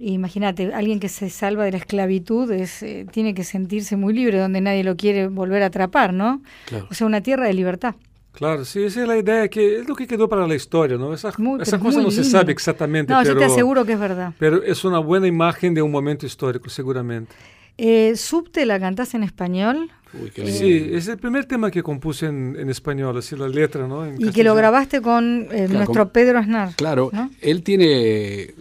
Imagínate, 0.00 0.72
alguien 0.74 1.00
que 1.00 1.08
se 1.08 1.28
salva 1.30 1.64
de 1.64 1.72
la 1.72 1.78
esclavitud 1.78 2.50
es, 2.52 2.82
eh, 2.82 3.04
tiene 3.10 3.34
que 3.34 3.42
sentirse 3.44 3.96
muy 3.96 4.14
libre, 4.14 4.38
donde 4.38 4.60
nadie 4.60 4.84
lo 4.84 4.96
quiere 4.96 5.26
volver 5.28 5.62
a 5.62 5.66
atrapar, 5.66 6.12
¿no? 6.12 6.40
Claro. 6.66 6.86
O 6.90 6.94
sea, 6.94 7.06
una 7.06 7.20
tierra 7.20 7.46
de 7.46 7.54
libertad. 7.54 7.94
Claro, 8.32 8.64
sí, 8.64 8.84
esa 8.84 9.02
es 9.02 9.08
la 9.08 9.16
idea, 9.16 9.48
que 9.48 9.80
es 9.80 9.88
lo 9.88 9.96
que 9.96 10.06
quedó 10.06 10.28
para 10.28 10.46
la 10.46 10.54
historia, 10.54 10.96
¿no? 10.96 11.12
Esa, 11.12 11.32
Muy- 11.38 11.60
esa 11.60 11.80
cosa 11.80 12.00
no 12.00 12.12
se 12.12 12.22
sabe 12.22 12.52
exactamente, 12.52 13.12
No, 13.12 13.18
pero... 13.22 13.32
yo 13.34 13.38
te 13.40 13.46
aseguro 13.46 13.84
que 13.84 13.94
es 13.94 13.98
verdad. 13.98 14.32
Pero 14.38 14.62
es 14.62 14.84
una 14.84 15.00
buena 15.00 15.26
imagen 15.26 15.74
de 15.74 15.82
un 15.82 15.90
momento 15.90 16.24
histórico, 16.26 16.68
seguramente. 16.68 17.34
Eh, 17.76 18.12
¿Subte 18.16 18.64
la 18.66 18.78
cantás 18.78 19.14
en 19.14 19.24
español? 19.24 19.90
Uy, 20.14 20.30
qué 20.30 20.42
lindo. 20.42 20.58
Sí, 20.58 20.90
es 20.92 21.08
el 21.08 21.18
primer 21.18 21.44
tema 21.46 21.70
que 21.70 21.82
compuse 21.82 22.26
en, 22.26 22.56
en 22.58 22.70
español, 22.70 23.18
así 23.18 23.34
la 23.36 23.48
letra, 23.48 23.86
¿no? 23.88 24.06
En 24.06 24.20
Y 24.20 24.30
que 24.30 24.42
lo 24.44 24.54
grabaste 24.54 25.00
con 25.02 25.48
eh, 25.50 25.66
nuestro 25.68 26.04
con- 26.04 26.10
Pedro 26.12 26.38
Aznar. 26.38 26.74
Claro, 26.76 27.10
¿no? 27.12 27.30
él 27.40 27.62
tiene 27.62 28.54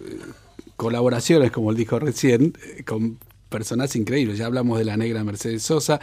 colaboraciones, 0.78 1.52
como 1.52 1.72
él 1.72 1.76
dijo 1.78 2.00
recién, 2.00 2.54
eh, 2.78 2.84
con 2.84 3.18
personas 3.50 3.96
increíbles. 3.96 4.38
Ya 4.38 4.46
hablamos 4.46 4.78
de 4.80 4.86
la 4.86 4.96
negra 4.96 5.24
Mercedes 5.24 5.63
Sosa. 5.63 6.00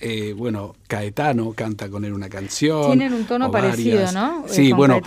eh, 0.00 0.34
bueno, 0.36 0.74
Caetano 0.88 1.52
canta 1.52 1.88
con 1.88 2.04
él 2.04 2.12
una 2.12 2.28
canción. 2.28 2.86
Tienen 2.86 3.14
un 3.14 3.24
tono 3.24 3.50
parecido, 3.50 3.96
varias. 3.96 4.14
¿no? 4.14 4.44
Eh, 4.46 4.48
Sí, 4.50 4.68
con 4.70 4.76
bueno, 4.78 5.00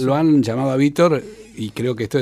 lo 0.00 0.14
han 0.16 0.42
llamado 0.42 0.70
a 0.70 0.76
Víctor 0.76 1.22
y 1.56 1.70
creo 1.70 1.94
que 1.94 2.04
esto 2.04 2.18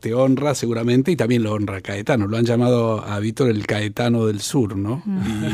te 0.00 0.12
honra 0.12 0.54
seguramente 0.54 1.10
y 1.10 1.16
también 1.16 1.42
lo 1.42 1.52
honra 1.52 1.80
Caetano. 1.80 2.26
Lo 2.26 2.36
han 2.36 2.44
llamado 2.44 3.02
a 3.02 3.18
Víctor 3.20 3.48
el 3.48 3.66
Caetano 3.66 4.26
del 4.26 4.40
Sur, 4.40 4.76
¿no? 4.76 5.02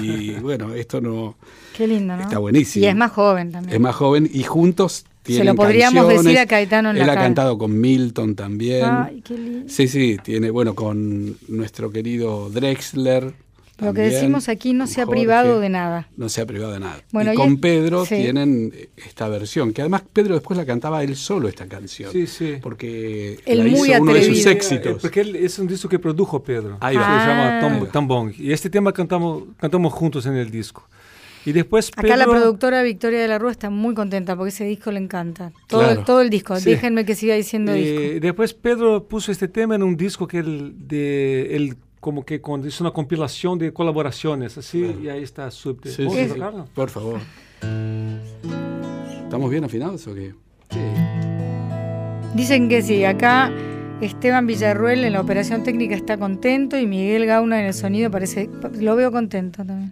Y 0.02 0.32
bueno, 0.40 0.74
esto 0.74 1.00
no 1.00 1.36
Qué 1.76 1.86
lindo, 1.86 2.16
¿no? 2.16 2.22
está 2.22 2.38
buenísimo. 2.38 2.84
Y 2.84 2.88
es 2.88 2.96
más 2.96 3.12
joven 3.12 3.52
también. 3.52 3.72
es 3.74 3.80
más 3.80 3.94
joven 3.94 4.28
y 4.32 4.42
juntos 4.42 5.04
tienen 5.22 5.46
lo 5.46 5.54
podríamos 5.54 6.08
decir 6.08 6.38
a 6.38 6.46
Caetano 6.46 6.90
en 6.90 6.96
Él 6.96 7.06
la 7.06 7.12
ha 7.12 7.14
cara. 7.14 7.26
cantado 7.26 7.58
con 7.58 7.78
Milton 7.80 8.34
también. 8.34 8.84
Ay, 8.84 9.20
qué 9.22 9.36
lindo. 9.36 9.68
Sí, 9.68 9.86
sí, 9.88 10.16
tiene, 10.22 10.50
bueno, 10.50 10.74
con 10.74 11.36
nuestro 11.48 11.90
querido 11.90 12.48
Drexler. 12.50 13.24
Lo 13.78 13.94
que 13.94 14.02
también, 14.02 14.10
decimos 14.12 14.48
aquí 14.50 14.74
no 14.74 14.86
se 14.86 15.00
ha 15.00 15.06
Jorge. 15.06 15.20
privado 15.22 15.58
de 15.58 15.70
nada. 15.70 16.06
No 16.18 16.28
se 16.28 16.42
ha 16.42 16.46
privado 16.46 16.72
de 16.74 16.80
nada. 16.80 17.02
Bueno, 17.12 17.30
y 17.30 17.34
y 17.34 17.36
con 17.38 17.54
es- 17.54 17.60
Pedro 17.60 18.04
sí. 18.04 18.14
tienen 18.16 18.74
esta 18.96 19.26
versión, 19.28 19.72
que 19.72 19.80
además 19.80 20.02
Pedro 20.12 20.34
después 20.34 20.58
la 20.58 20.66
cantaba 20.66 21.02
él 21.02 21.16
solo 21.16 21.48
esta 21.48 21.64
canción. 21.66 22.12
Sí, 22.12 22.26
sí. 22.26 22.56
Porque 22.60 23.38
Él 23.46 23.58
la 23.58 23.64
muy 23.64 23.90
hizo 23.90 24.02
uno 24.02 24.12
de 24.12 24.20
sus 24.22 24.28
atrevido. 24.40 24.50
Eh, 24.50 24.52
éxitos. 24.52 25.00
Porque 25.00 25.20
él 25.22 25.36
es 25.36 25.58
un 25.58 25.66
disco 25.66 25.88
que 25.88 25.98
produjo 25.98 26.42
Pedro. 26.42 26.76
Ahí 26.80 26.94
va. 26.96 27.22
Se 27.22 27.28
llama 27.30 27.58
Ah. 27.58 27.60
Tom, 27.62 27.86
Tambong. 27.90 28.32
Y 28.38 28.52
este 28.52 28.68
tema 28.68 28.92
cantamos, 28.92 29.44
cantamos 29.58 29.94
juntos 29.94 30.26
en 30.26 30.36
el 30.36 30.50
disco. 30.50 30.86
Y 31.46 31.52
después 31.52 31.90
Acá 31.96 32.16
la 32.16 32.26
productora 32.26 32.82
Victoria 32.82 33.20
de 33.20 33.28
la 33.28 33.38
Rúa 33.38 33.50
está 33.50 33.70
muy 33.70 33.94
contenta 33.94 34.36
porque 34.36 34.50
ese 34.50 34.64
disco 34.64 34.90
le 34.92 35.00
encanta. 35.00 35.52
Todo, 35.66 35.80
Claro. 35.82 36.04
todo 36.04 36.20
el 36.20 36.28
disco. 36.30 36.56
Sí. 36.56 36.70
Déjenme 36.70 37.04
que 37.04 37.14
siga 37.14 37.34
diciendo 37.34 37.72
Eh, 37.72 37.76
disco. 38.10 38.20
después 38.26 38.52
Pedro 38.54 39.04
puso 39.08 39.32
este 39.32 39.48
tema 39.48 39.74
en 39.74 39.82
un 39.82 39.96
disco 39.96 40.26
que 40.28 40.38
él, 40.38 40.74
de, 40.86 41.56
él 41.56 41.76
como 41.98 42.24
que 42.24 42.40
con, 42.40 42.66
hizo 42.66 42.84
una 42.84 42.92
compilación 42.92 43.58
de 43.58 43.72
colaboraciones, 43.72 44.56
así, 44.58 44.96
y 45.02 45.08
ahí 45.08 45.22
está 45.22 45.50
Subte. 45.50 45.90
Sí, 45.90 46.04
¿Vamos 46.04 46.18
sí? 46.18 46.70
Por 46.74 46.90
favor. 46.90 47.20
¿Estamos 49.22 49.50
bien 49.50 49.64
afinados 49.64 50.06
o 50.06 50.14
qué? 50.14 50.34
Sí. 50.70 50.78
Dicen 52.34 52.68
que 52.68 52.82
sí. 52.82 53.04
Acá 53.04 53.50
Esteban 54.00 54.46
Villarruel 54.46 55.04
en 55.04 55.12
la 55.12 55.20
operación 55.20 55.62
técnica 55.62 55.94
está 55.94 56.16
contento 56.16 56.78
y 56.78 56.86
Miguel 56.86 57.26
Gauna 57.26 57.60
en 57.60 57.66
el 57.66 57.74
sonido 57.74 58.10
parece. 58.10 58.48
Lo 58.78 58.96
veo 58.96 59.12
contento 59.12 59.64
también. 59.64 59.90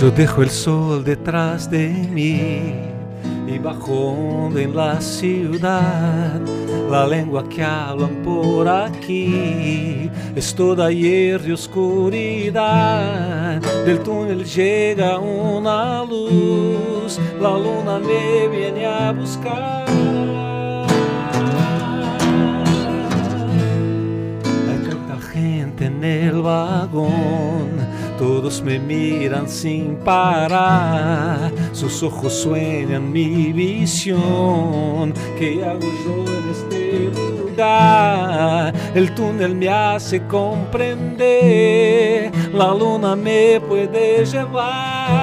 Yo 0.00 0.10
dejo 0.10 0.42
el 0.42 0.50
sol 0.50 1.04
detrás 1.04 1.70
de 1.70 1.88
mí 1.88 2.74
y 3.46 3.58
bajo 3.58 4.50
en 4.56 4.74
la 4.74 5.00
ciudad. 5.00 6.40
La 6.90 7.06
lengua 7.06 7.48
que 7.48 7.62
hablan 7.62 8.22
por 8.24 8.68
aquí 8.68 10.10
es 10.34 10.52
toda 10.54 10.90
hierro 10.90 11.46
y 11.46 11.52
oscuridad. 11.52 12.90
Del 13.86 14.00
túnel 14.00 14.44
llega 14.44 15.20
una 15.20 16.04
luz, 16.04 17.20
la 17.40 17.56
luna 17.56 18.00
me 18.00 18.48
viene 18.48 18.84
a 18.84 19.12
buscar. 19.12 19.88
Hay 24.68 24.78
tanta 24.88 25.20
gente 25.32 25.84
en 25.86 26.02
el 26.02 26.42
vagón, 26.42 27.81
todos 28.22 28.62
me 28.62 28.78
miran 28.78 29.48
sin 29.48 29.96
parar, 29.96 31.50
sus 31.72 32.04
ojos 32.04 32.32
sueñan 32.32 33.10
mi 33.10 33.52
visión, 33.52 35.12
¿qué 35.36 35.64
hago 35.64 35.80
yo 35.80 36.24
en 36.38 36.48
este 36.48 37.10
lugar? 37.18 38.72
El 38.94 39.12
túnel 39.16 39.56
me 39.56 39.68
hace 39.68 40.24
comprender, 40.28 42.30
la 42.54 42.72
luna 42.72 43.16
me 43.16 43.60
puede 43.60 44.24
llevar. 44.24 45.21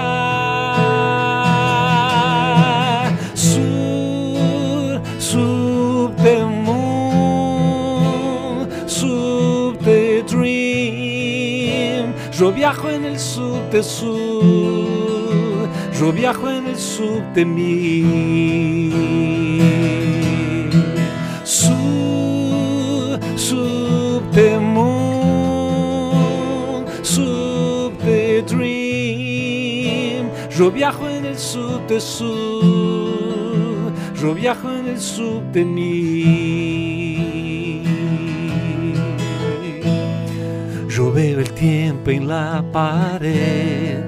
Yo 12.40 12.52
viajo 12.54 12.90
en 12.90 13.04
el 13.04 13.20
subte 13.20 13.84
sur, 13.84 15.68
yo 16.00 16.14
viajo 16.14 16.50
en 16.50 16.68
el 16.68 16.78
subte 16.78 17.44
mí. 17.44 18.94
Sub, 21.44 23.20
subte 23.36 24.58
moon, 24.58 25.26
subte 27.02 28.42
dream, 28.44 30.30
yo 30.50 30.72
viajo 30.72 31.10
en 31.10 31.26
el 31.26 31.38
subte 31.38 32.00
sur, 32.00 33.92
yo 34.16 34.34
viajo 34.34 34.72
en 34.72 34.88
el 34.88 35.00
subte 35.02 35.66
mí. 35.66 37.09
Tiempo 41.60 42.10
en 42.10 42.28
la 42.28 42.64
pared 42.72 44.00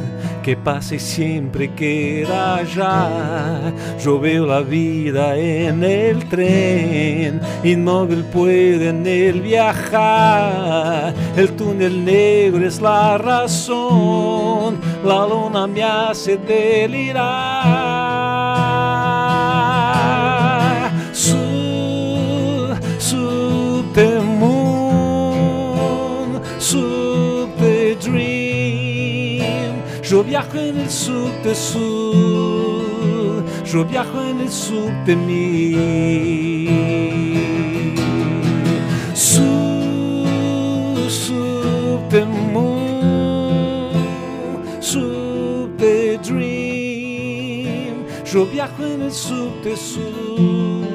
que 0.42 0.56
pasa 0.56 0.98
siempre 0.98 1.72
queda 1.74 2.58
allá. 2.58 3.74
Yo 4.04 4.20
veo 4.20 4.46
la 4.46 4.62
vida 4.62 5.38
en 5.38 5.84
el 5.84 6.28
tren, 6.30 7.42
inmóvil 7.64 8.24
puede 8.24 8.90
en 8.90 9.06
él 9.06 9.42
viajar. 9.42 11.14
El 11.36 11.52
túnel 11.56 12.04
negro 12.04 12.66
es 12.66 12.82
la 12.82 13.18
razón, 13.18 14.80
la 15.04 15.28
luna 15.28 15.68
me 15.68 15.84
hace 15.84 16.38
delirar. 16.38 18.01
Yo 30.12 30.20
viajo 30.26 30.58
en 30.58 30.78
el 30.78 30.90
subte 30.90 31.56
sur, 31.56 32.84
yo 33.64 33.86
viajo 33.86 34.22
en 34.22 34.42
el 34.42 34.52
subte 34.52 35.16
mí. 35.16 35.78
Su, 39.14 41.08
subte 41.08 42.26
moon, 42.26 43.94
subte 44.82 46.18
dream. 46.18 48.04
Yo 48.26 48.46
viajo 48.48 48.86
en 48.86 49.04
el 49.04 49.14
subte 49.14 49.78
sur, 49.78 50.90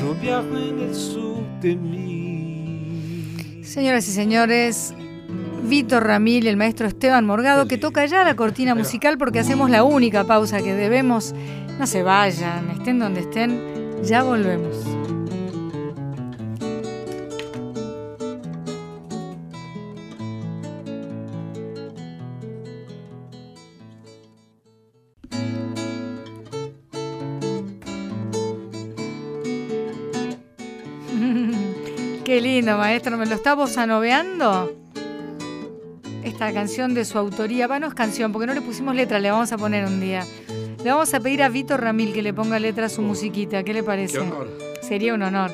yo 0.00 0.14
viajo 0.22 0.56
en 0.56 0.80
el 0.88 0.94
subte 0.94 1.76
mí. 1.76 3.62
Señoras 3.62 4.08
y 4.08 4.12
señores, 4.12 4.94
Víctor 5.70 6.04
Ramil 6.04 6.46
y 6.46 6.48
el 6.48 6.56
maestro 6.56 6.88
Esteban 6.88 7.24
Morgado, 7.24 7.68
que 7.68 7.78
toca 7.78 8.04
ya 8.04 8.24
la 8.24 8.34
cortina 8.34 8.74
musical 8.74 9.16
porque 9.16 9.38
hacemos 9.38 9.70
la 9.70 9.84
única 9.84 10.24
pausa 10.24 10.60
que 10.60 10.74
debemos. 10.74 11.32
No 11.78 11.86
se 11.86 12.02
vayan, 12.02 12.68
estén 12.70 12.98
donde 12.98 13.20
estén, 13.20 14.02
ya 14.02 14.24
volvemos. 14.24 14.76
Qué 32.24 32.40
lindo, 32.40 32.76
maestro. 32.76 33.16
¿Me 33.16 33.26
lo 33.26 33.36
está 33.36 33.54
bozanoveando? 33.54 34.89
Esta 36.24 36.52
canción 36.52 36.94
de 36.94 37.04
su 37.04 37.18
autoría. 37.18 37.66
Va, 37.66 37.78
no 37.78 37.86
es 37.86 37.94
canción, 37.94 38.32
porque 38.32 38.46
no 38.46 38.54
le 38.54 38.60
pusimos 38.60 38.94
letra, 38.94 39.18
le 39.18 39.30
vamos 39.30 39.52
a 39.52 39.58
poner 39.58 39.84
un 39.86 40.00
día. 40.00 40.24
Le 40.82 40.90
vamos 40.90 41.12
a 41.14 41.20
pedir 41.20 41.42
a 41.42 41.48
Víctor 41.48 41.80
Ramil 41.80 42.12
que 42.12 42.22
le 42.22 42.32
ponga 42.32 42.58
letra 42.58 42.86
a 42.86 42.88
su 42.88 43.02
musiquita. 43.02 43.62
¿Qué 43.62 43.74
le 43.74 43.82
parece? 43.82 44.14
Qué 44.14 44.20
honor. 44.20 44.48
Sería 44.82 45.14
un 45.14 45.22
honor. 45.22 45.50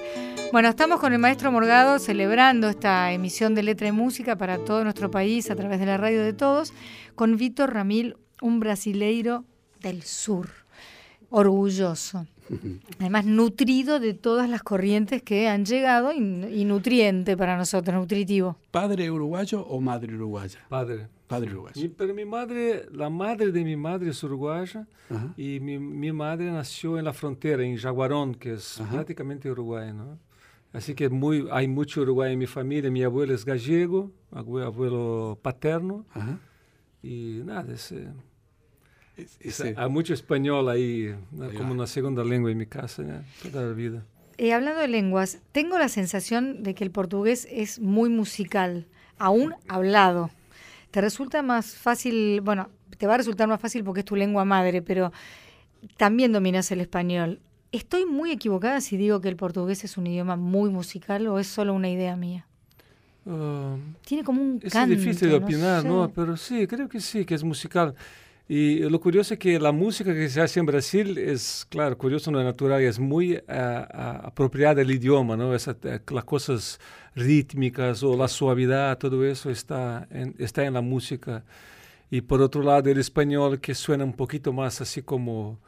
Bueno, 0.53 0.69
estamos 0.69 1.01
con 1.01 1.13
el 1.13 1.19
maestro 1.19 1.51
Morgado 1.51 1.99
celebrando 1.99 2.69
esta 2.69 3.13
emisión 3.13 3.55
de 3.55 3.65
letra 3.65 3.89
y 3.89 3.93
música 3.93 4.37
para 4.37 4.59
todo 4.59 4.85
nuestro 4.85 5.11
país 5.11 5.51
a 5.51 5.57
través 5.57 5.81
de 5.81 5.87
la 5.87 5.97
radio 5.97 6.23
de 6.23 6.33
todos, 6.33 6.73
con 7.15 7.37
Víctor 7.37 7.75
Ramil, 7.75 8.17
un 8.41 8.61
brasileiro 8.61 9.45
del 9.81 10.03
sur, 10.03 10.49
orgulloso. 11.31 12.27
Además, 13.01 13.27
nutrido 13.27 13.99
de 13.99 14.15
todas 14.15 14.49
las 14.49 14.63
corrientes 14.63 15.21
que 15.23 15.49
han 15.49 15.65
llegado 15.65 16.13
y, 16.13 16.19
y 16.19 16.65
nutriente 16.65 17.37
para 17.37 17.57
nosotros, 17.57 17.97
nutritivo. 17.97 18.57
¿Padre 18.71 19.11
uruguayo 19.11 19.61
o 19.67 19.81
madre 19.81 20.15
uruguaya? 20.15 20.61
Padre. 20.69 21.09
Padre 21.27 21.51
uruguayo. 21.51 21.83
Mi- 21.83 21.89
pero 21.89 22.15
mi 22.15 22.25
madre, 22.25 22.87
la 22.93 23.11
madre 23.11 23.51
de 23.51 23.65
mi 23.65 23.75
madre 23.77 24.11
es 24.11 24.23
uruguaya 24.23 24.87
Ajá. 25.11 25.35
y 25.37 25.59
mi, 25.59 25.77
mi 25.77 26.13
madre 26.13 26.53
nació 26.53 26.99
en 27.01 27.05
la 27.05 27.13
frontera, 27.13 27.65
en 27.65 27.77
Jaguarón, 27.77 28.37
que 28.37 28.53
es 28.53 28.81
Ajá. 28.81 28.93
prácticamente 28.93 29.51
Uruguay, 29.51 29.93
¿no? 29.93 30.21
Así 30.73 30.95
que 30.95 31.09
muy, 31.09 31.49
hay 31.51 31.67
mucho 31.67 32.03
Uruguay 32.03 32.35
en 32.35 32.39
mi 32.39 32.47
familia. 32.47 32.93
Mi 32.93 33.03
abuelo 33.03 33.35
es 33.35 33.45
gallego, 33.45 34.13
abue- 34.31 34.65
abuelo 34.65 35.37
paterno, 35.43 36.07
Ajá. 36.15 36.39
y 37.03 37.41
nada, 37.45 37.73
es, 37.75 37.93
ese- 39.41 39.75
hay 39.77 39.89
mucho 39.89 40.15
español 40.15 40.69
ahí, 40.69 41.15
¿no? 41.33 41.53
Como 41.55 41.73
una 41.73 41.87
segunda 41.87 42.23
lengua 42.25 42.51
en 42.51 42.59
mi 42.59 42.67
casa, 42.67 43.25
toda 43.43 43.63
la 43.67 43.73
vida. 43.73 44.05
Eh, 44.39 44.53
hablando 44.53 44.81
de 44.81 44.89
lenguas, 44.89 45.39
tengo 45.53 45.79
la 45.79 45.89
sensación 45.89 46.63
de 46.63 46.75
que 46.75 46.85
el 46.85 46.91
portugués 46.91 47.49
es 47.51 47.81
muy 47.81 48.11
musical, 48.11 48.87
aún 49.19 49.55
hablado. 49.69 50.31
¿Te 50.91 51.01
resulta 51.01 51.43
más 51.43 51.75
fácil, 51.75 52.41
bueno, 52.43 52.69
te 52.99 53.07
va 53.07 53.15
a 53.15 53.17
resultar 53.19 53.49
más 53.49 53.61
fácil 53.61 53.83
porque 53.85 54.01
es 54.01 54.07
tu 54.07 54.17
lengua 54.17 54.45
madre, 54.45 54.83
pero 54.83 55.13
también 55.97 56.33
dominas 56.33 56.71
el 56.71 56.81
español? 56.81 57.41
¿Estoy 57.73 58.07
muy 58.07 58.31
equivocada 58.31 58.81
si 58.81 58.97
digo 58.97 59.21
que 59.21 59.29
el 59.29 59.37
portugués 59.37 59.85
es 59.85 59.97
un 59.97 60.07
idioma 60.07 60.37
muy 60.37 60.71
musical 60.71 61.27
o 61.29 61.39
es 61.39 61.47
solo 61.47 61.75
una 61.75 61.89
idea 61.91 62.17
mía? 62.17 62.47
Ah, 63.27 63.77
Tiene 64.07 64.23
como 64.23 64.41
un 64.41 64.61
Es 64.63 64.73
canto, 64.73 64.95
difícil 64.95 65.29
de 65.31 65.41
no 65.41 65.47
opinar, 65.47 65.83
sé. 65.83 65.89
¿no? 65.89 66.09
Pero 66.15 66.37
sí, 66.37 66.67
creo 66.67 66.89
que 66.89 67.01
sí, 67.01 67.25
que 67.25 67.35
es 67.35 67.43
musical. 67.43 67.95
Y 68.49 68.79
lo 68.79 69.01
curioso 69.01 69.35
es 69.35 69.41
que 69.41 69.59
la 69.59 69.73
música 69.73 70.15
que 70.15 70.29
se 70.29 70.41
hace 70.41 70.61
en 70.61 70.67
Brasil 70.67 71.19
es, 71.19 71.67
claro, 71.69 71.99
curioso, 71.99 72.31
no 72.31 72.39
es 72.39 72.45
natural, 72.45 72.81
y 72.81 72.85
es 72.87 72.99
muy 73.01 73.41
ah, 73.49 74.21
apropiada 74.25 74.77
del 74.77 74.93
idioma, 74.93 75.37
¿no? 75.37 75.53
Esa- 75.55 75.77
eh, 75.83 75.99
las 76.13 76.25
cosas 76.25 76.79
rítmicas 77.17 78.03
o 78.05 78.17
la 78.17 78.29
suavidad, 78.29 78.99
todo 78.99 79.25
eso 79.25 79.51
está 79.51 80.07
en, 80.11 80.35
está 80.39 80.65
en 80.65 80.75
la 80.75 80.81
música. 80.81 81.45
Y 82.09 82.21
por 82.21 82.41
otro 82.41 82.63
lado, 82.63 82.89
el 82.89 82.99
español 82.99 83.59
que 83.61 83.75
suena 83.75 84.05
un 84.05 84.13
poquito 84.13 84.53
más 84.53 84.81
así 84.81 85.03
como, 85.03 85.59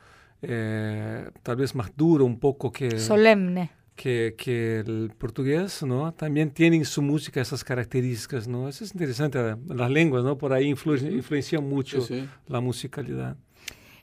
eh, 0.41 1.29
tal 1.43 1.57
vez 1.57 1.75
más 1.75 1.91
duro 1.97 2.25
un 2.25 2.39
poco 2.39 2.71
que 2.71 2.97
Solemne. 3.01 3.73
Que, 3.99 4.35
que 4.39 4.79
el 4.81 5.11
portugués, 5.19 5.83
¿no? 5.83 6.13
También 6.15 6.51
tienen 6.53 6.81
en 6.81 6.87
su 6.87 7.03
música 7.03 7.41
esas 7.41 7.65
características, 7.65 8.47
¿no? 8.47 8.69
Eso 8.69 8.85
es 8.85 8.95
interesante, 8.95 9.39
las 9.67 9.91
lenguas, 9.91 10.23
¿no? 10.25 10.39
Por 10.39 10.53
ahí 10.53 10.73
influ- 10.73 11.13
influencian 11.13 11.69
mucho 11.69 12.01
Sí, 12.03 12.21
sí. 12.21 12.29
la 12.47 12.61
musicalidad. 12.61 13.37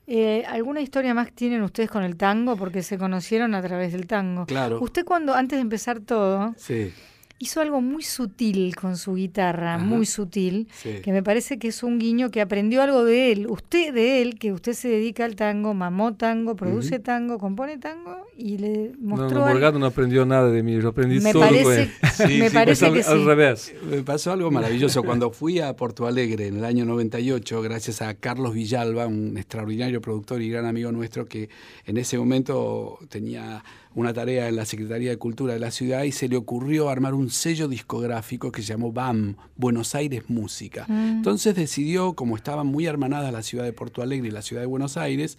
Eh, 0.08 0.43
¿Alguna 0.47 0.81
historia 0.81 1.13
más 1.15 1.31
tienen 1.34 1.63
ustedes 1.63 1.89
con 1.89 2.03
el 2.03 2.15
tango? 2.17 2.55
Porque 2.58 2.84
se 2.84 2.97
conocieron 2.97 3.55
a 3.55 3.62
través 3.62 3.93
del 3.93 4.05
tango. 4.05 4.45
Claro. 4.45 4.79
Usted 4.81 5.03
cuando, 5.05 5.34
antes 5.34 5.58
de 5.58 5.62
empezar 5.62 5.99
todo, 6.01 6.53
Sí, 6.58 6.91
hizo 7.38 7.60
algo 7.60 7.82
muy 7.82 8.02
sutil 8.02 8.76
con 8.78 8.95
su 8.95 9.15
guitarra, 9.15 9.76
Ajá. 9.76 9.84
muy 9.84 10.06
sutil, 10.06 10.69
sí. 10.74 11.02
que 11.04 11.12
me 11.12 11.21
parece 11.21 11.60
que 11.60 11.67
es 11.67 11.84
un 11.84 12.00
guiño 12.00 12.32
que 12.32 12.39
aprendió 12.39 12.82
algo 12.82 13.04
de 13.04 13.32
él, 13.34 13.48
usted 13.50 13.93
de 13.93 14.21
él, 14.21 14.39
que 14.39 14.54
usted 14.54 14.71
se 14.74 14.88
dedica 14.88 15.26
al 15.26 15.36
tango, 15.36 15.74
mamó 15.74 16.15
tango, 16.15 16.56
produce 16.56 17.00
tango, 17.00 17.38
compone 17.38 17.78
tango 17.78 18.26
y 18.38 18.58
le 18.58 18.91
No, 19.00 19.17
mostró 19.17 19.39
no, 19.39 19.45
algo. 19.45 19.54
Morgado 19.54 19.80
no 19.80 19.86
aprendió 19.86 20.26
nada 20.26 20.50
de 20.50 20.63
mí, 20.63 20.80
yo 20.82 20.89
aprendí 20.89 21.19
Me 21.19 21.34
todo 21.34 21.43
con 21.43 21.52
parece- 21.54 21.82
él. 21.84 21.89
me 22.39 22.45
es 22.45 22.54
parece 22.54 22.86
al, 22.86 22.93
que 22.93 23.00
al 23.02 23.17
sí. 23.19 23.26
revés. 23.26 23.74
Me 23.89 24.02
pasó 24.04 24.32
algo 24.32 24.50
maravilloso 24.50 25.04
cuando 25.04 25.30
fui 25.32 25.60
a 25.60 25.76
Porto 25.76 26.08
Alegre 26.08 26.48
en 26.48 26.58
el 26.58 26.65
año 26.65 26.86
98, 26.86 27.62
gracias 27.62 28.02
a 28.02 28.13
Carlos 28.13 28.54
Villalba, 28.54 29.08
un 29.08 29.38
extraordinario 29.38 30.00
productor 30.00 30.41
y 30.41 30.50
gran 30.50 30.65
amigo 30.65 30.91
nuestro 30.93 31.26
que 31.26 31.50
en 31.86 31.98
ese 31.98 32.17
momento 32.17 32.98
tenía 33.10 33.62
una 33.95 34.13
tarea 34.13 34.49
en 34.49 34.58
la 34.58 34.65
Secretaría 34.65 35.10
de 35.10 35.17
Cultura 35.17 35.53
de 35.53 35.60
la 35.60 35.71
ciudad 35.71 36.03
y 36.03 36.12
se 36.12 36.27
le 36.27 36.36
ocurrió 36.36 36.89
armar 36.89 37.13
un 37.13 37.29
sello 37.29 37.67
discográfico 37.67 38.51
que 38.51 38.62
se 38.62 38.67
llamó 38.67 38.91
BAM, 38.91 39.38
Buenos 39.55 39.95
Aires 39.95 40.23
Música. 40.27 40.86
Mm. 40.88 41.17
Entonces 41.17 41.55
decidió, 41.55 42.13
como 42.13 42.36
estaban 42.36 42.67
muy 42.67 42.86
hermanadas 42.86 43.31
la 43.31 43.41
ciudad 43.41 43.63
de 43.63 43.73
Porto 43.73 44.01
Alegre 44.01 44.27
y 44.27 44.31
la 44.31 44.41
ciudad 44.41 44.62
de 44.62 44.67
Buenos 44.67 44.97
Aires, 44.97 45.38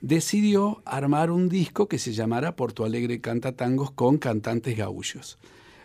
decidió 0.00 0.82
armar 0.84 1.30
un 1.30 1.48
disco 1.48 1.86
que 1.86 1.98
se 1.98 2.12
llamara 2.12 2.56
Porto 2.56 2.84
Alegre 2.84 3.20
Canta 3.20 3.52
Tangos 3.52 3.92
con 3.92 4.18
cantantes 4.18 4.76
gaullos. 4.76 5.38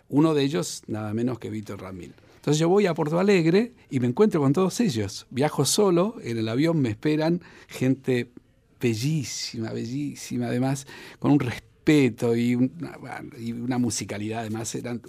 Uno 0.08 0.34
de 0.34 0.42
ellos, 0.42 0.82
nada 0.88 1.14
menos 1.14 1.38
que 1.38 1.48
Víctor 1.48 1.80
Ramil. 1.80 2.12
Entonces 2.36 2.58
yo 2.58 2.68
voy 2.68 2.86
a 2.86 2.94
Porto 2.94 3.20
Alegre 3.20 3.74
y 3.88 4.00
me 4.00 4.08
encuentro 4.08 4.40
con 4.40 4.52
todos 4.52 4.80
ellos. 4.80 5.26
Viajo 5.30 5.64
solo, 5.64 6.16
en 6.24 6.38
el 6.38 6.48
avión 6.48 6.80
me 6.80 6.88
esperan 6.88 7.40
gente 7.68 8.32
bellísima, 8.80 9.72
bellísima, 9.72 10.46
además, 10.46 10.86
con 11.20 11.30
un 11.30 11.38
respeto 11.38 11.69
y 11.86 12.54
una, 12.54 12.98
y 13.38 13.52
una 13.52 13.78
musicalidad, 13.78 14.40
además, 14.40 14.74
eran 14.74 15.00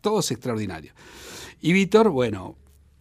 todos 0.00 0.30
extraordinarios. 0.30 0.94
Y 1.60 1.72
Víctor, 1.72 2.10
bueno, 2.10 2.56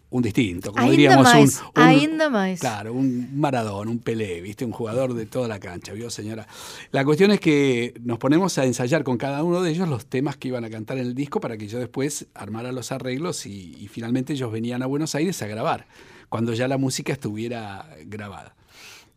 un 0.09 0.21
distinto, 0.21 0.71
como 0.71 0.83
Ainda 0.83 0.91
diríamos 0.91 1.23
mais, 1.25 1.61
un, 1.61 1.65
un- 1.81 1.87
ainda 1.89 2.29
mais. 2.29 2.59
Claro, 2.61 2.93
un 2.93 3.37
Maradona, 3.37 3.91
un 3.91 3.99
Pelé, 3.99 4.39
¿viste? 4.39 4.63
Un 4.63 4.71
jugador 4.71 5.13
de 5.13 5.25
toda 5.25 5.47
la 5.47 5.59
cancha, 5.59 5.91
¿vio, 5.91 6.09
señora? 6.09 6.47
La 6.91 7.03
cuestión 7.03 7.31
es 7.31 7.39
que 7.41 7.93
nos 8.01 8.17
ponemos 8.17 8.57
a 8.57 8.65
ensayar 8.65 9.03
con 9.03 9.17
cada 9.17 9.43
uno 9.43 9.61
de 9.61 9.71
ellos 9.71 9.89
los 9.89 10.05
temas 10.05 10.37
que 10.37 10.47
iban 10.47 10.63
a 10.63 10.69
cantar 10.69 10.97
en 10.99 11.07
el 11.07 11.15
disco 11.15 11.41
para 11.41 11.57
que 11.57 11.67
yo 11.67 11.79
después 11.79 12.27
armara 12.33 12.71
los 12.71 12.91
arreglos 12.93 13.45
y, 13.45 13.75
y 13.77 13.87
finalmente 13.89 14.33
ellos 14.33 14.51
venían 14.51 14.81
a 14.83 14.85
Buenos 14.85 15.15
Aires 15.15 15.41
a 15.41 15.47
grabar, 15.47 15.87
cuando 16.29 16.53
ya 16.53 16.67
la 16.69 16.77
música 16.77 17.11
estuviera 17.11 17.89
grabada. 18.05 18.55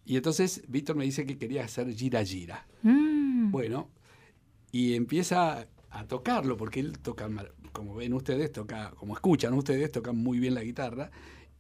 Y 0.04 0.16
entonces 0.16 0.62
Víctor 0.68 0.96
me 0.96 1.04
dice 1.04 1.26
que 1.26 1.36
quería 1.38 1.64
hacer 1.64 1.94
gira 1.94 2.24
gira. 2.24 2.66
Mm. 2.82 3.50
Bueno, 3.52 3.88
y 4.72 4.94
empieza 4.94 5.66
a 5.90 6.04
tocarlo, 6.04 6.56
porque 6.56 6.80
él 6.80 6.98
toca, 6.98 7.28
como 7.72 7.94
ven 7.94 8.12
ustedes, 8.12 8.52
toca, 8.52 8.92
como 8.96 9.14
escuchan 9.14 9.54
ustedes, 9.54 9.90
toca 9.90 10.12
muy 10.12 10.38
bien 10.38 10.54
la 10.54 10.62
guitarra. 10.62 11.10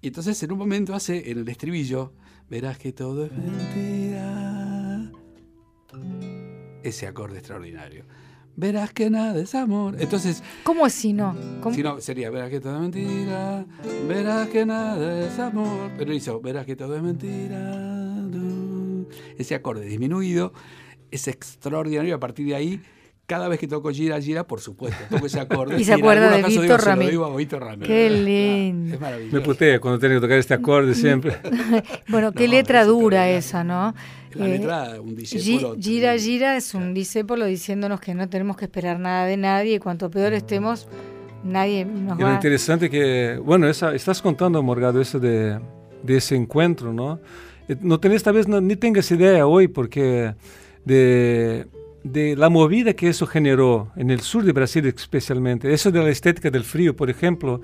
Y 0.00 0.08
entonces 0.08 0.42
en 0.42 0.52
un 0.52 0.58
momento 0.58 0.94
hace 0.94 1.30
en 1.30 1.38
el 1.38 1.48
estribillo, 1.48 2.12
verás 2.48 2.78
que 2.78 2.92
todo 2.92 3.24
es 3.26 3.32
mentira. 3.32 5.10
Ese 6.82 7.06
acorde 7.06 7.38
extraordinario. 7.38 8.04
Verás 8.54 8.92
que 8.92 9.08
nada 9.08 9.40
es 9.40 9.54
amor. 9.54 9.96
Entonces, 10.00 10.42
¿Cómo 10.64 10.86
es 10.86 10.92
si 10.92 11.12
no? 11.12 11.36
¿Cómo? 11.62 11.74
si 11.74 11.82
no, 11.82 12.00
sería, 12.00 12.28
verás 12.30 12.50
que 12.50 12.60
todo 12.60 12.74
es 12.74 12.80
mentira, 12.80 13.64
verás 14.08 14.48
que 14.48 14.66
nada 14.66 15.26
es 15.26 15.38
amor. 15.38 15.92
Pero 15.96 16.12
hizo, 16.12 16.40
verás 16.40 16.66
que 16.66 16.74
todo 16.74 16.96
es 16.96 17.02
mentira. 17.02 18.26
Ese 19.36 19.54
acorde 19.54 19.84
disminuido 19.86 20.52
es 21.10 21.28
extraordinario. 21.28 22.10
y 22.10 22.12
A 22.12 22.18
partir 22.18 22.46
de 22.46 22.56
ahí, 22.56 22.82
cada 23.28 23.46
vez 23.48 23.60
que 23.60 23.68
toco 23.68 23.90
gira, 23.92 24.20
gira, 24.20 24.44
por 24.44 24.60
supuesto, 24.60 24.96
toco 25.10 25.26
ese 25.26 25.38
acorde. 25.38 25.76
Y 25.80 25.84
se 25.84 25.92
acuerda 25.92 26.30
de 26.30 26.42
Víctor 26.42 26.50
digo, 26.62 26.62
se 26.62 26.68
lo 26.68 26.76
Ramírez. 26.78 27.10
digo 27.12 27.24
a 27.26 27.36
Víctor 27.36 27.60
Ramírez. 27.62 27.86
Qué 27.88 28.10
lindo. 28.10 28.94
es 28.94 29.00
maravilloso. 29.00 29.36
Me 29.36 29.42
putea 29.42 29.78
cuando 29.80 29.98
tengo 30.00 30.14
que 30.14 30.20
tocar 30.22 30.38
este 30.38 30.54
acorde 30.54 30.94
siempre. 30.94 31.36
Bueno, 32.08 32.32
qué 32.36 32.46
No, 32.46 32.52
letra 32.54 32.80
es 32.80 32.86
dura 32.88 33.28
esa, 33.30 33.62
¿no? 33.62 33.94
La 34.32 34.46
Eh, 34.46 34.48
letra, 34.48 35.00
un 35.00 35.14
discípulo. 35.14 35.76
Gira, 35.78 36.16
gira 36.18 36.56
es 36.56 36.72
un 36.74 36.94
discépolo 36.94 37.44
diciéndonos 37.44 38.00
que 38.00 38.14
no 38.14 38.28
tenemos 38.28 38.56
que 38.56 38.64
esperar 38.64 38.98
nada 38.98 39.26
de 39.26 39.36
nadie 39.36 39.74
y 39.74 39.78
cuanto 39.78 40.10
peor 40.10 40.32
estemos, 40.32 40.88
nadie 41.44 41.84
nos 41.84 42.18
Y 42.18 42.22
lo 42.22 42.28
va 42.28 42.34
interesante 42.34 42.88
que, 42.90 43.38
bueno, 43.44 43.68
esa, 43.68 43.94
estás 43.94 44.20
contando, 44.22 44.62
Morgado, 44.62 45.00
eso 45.02 45.18
de, 45.20 45.60
de 46.02 46.16
ese 46.16 46.34
encuentro, 46.34 46.92
¿no? 46.94 47.20
Eh, 47.68 47.76
No 47.80 48.00
tenés, 48.00 48.22
tal 48.22 48.34
vez 48.34 48.48
no- 48.48 48.60
ni 48.62 48.74
tengas 48.76 49.10
idea 49.10 49.46
hoy, 49.46 49.68
porque 49.68 50.34
de, 50.84 51.66
de 52.04 52.36
la 52.36 52.48
movida 52.48 52.94
que 52.94 53.08
eso 53.08 53.26
generó 53.26 53.90
en 53.96 54.10
el 54.10 54.20
sur 54.20 54.44
de 54.44 54.52
Brasil 54.52 54.86
especialmente, 54.86 55.72
eso 55.72 55.90
de 55.90 56.02
la 56.02 56.10
estética 56.10 56.50
del 56.50 56.64
frío, 56.64 56.94
por 56.96 57.10
ejemplo, 57.10 57.60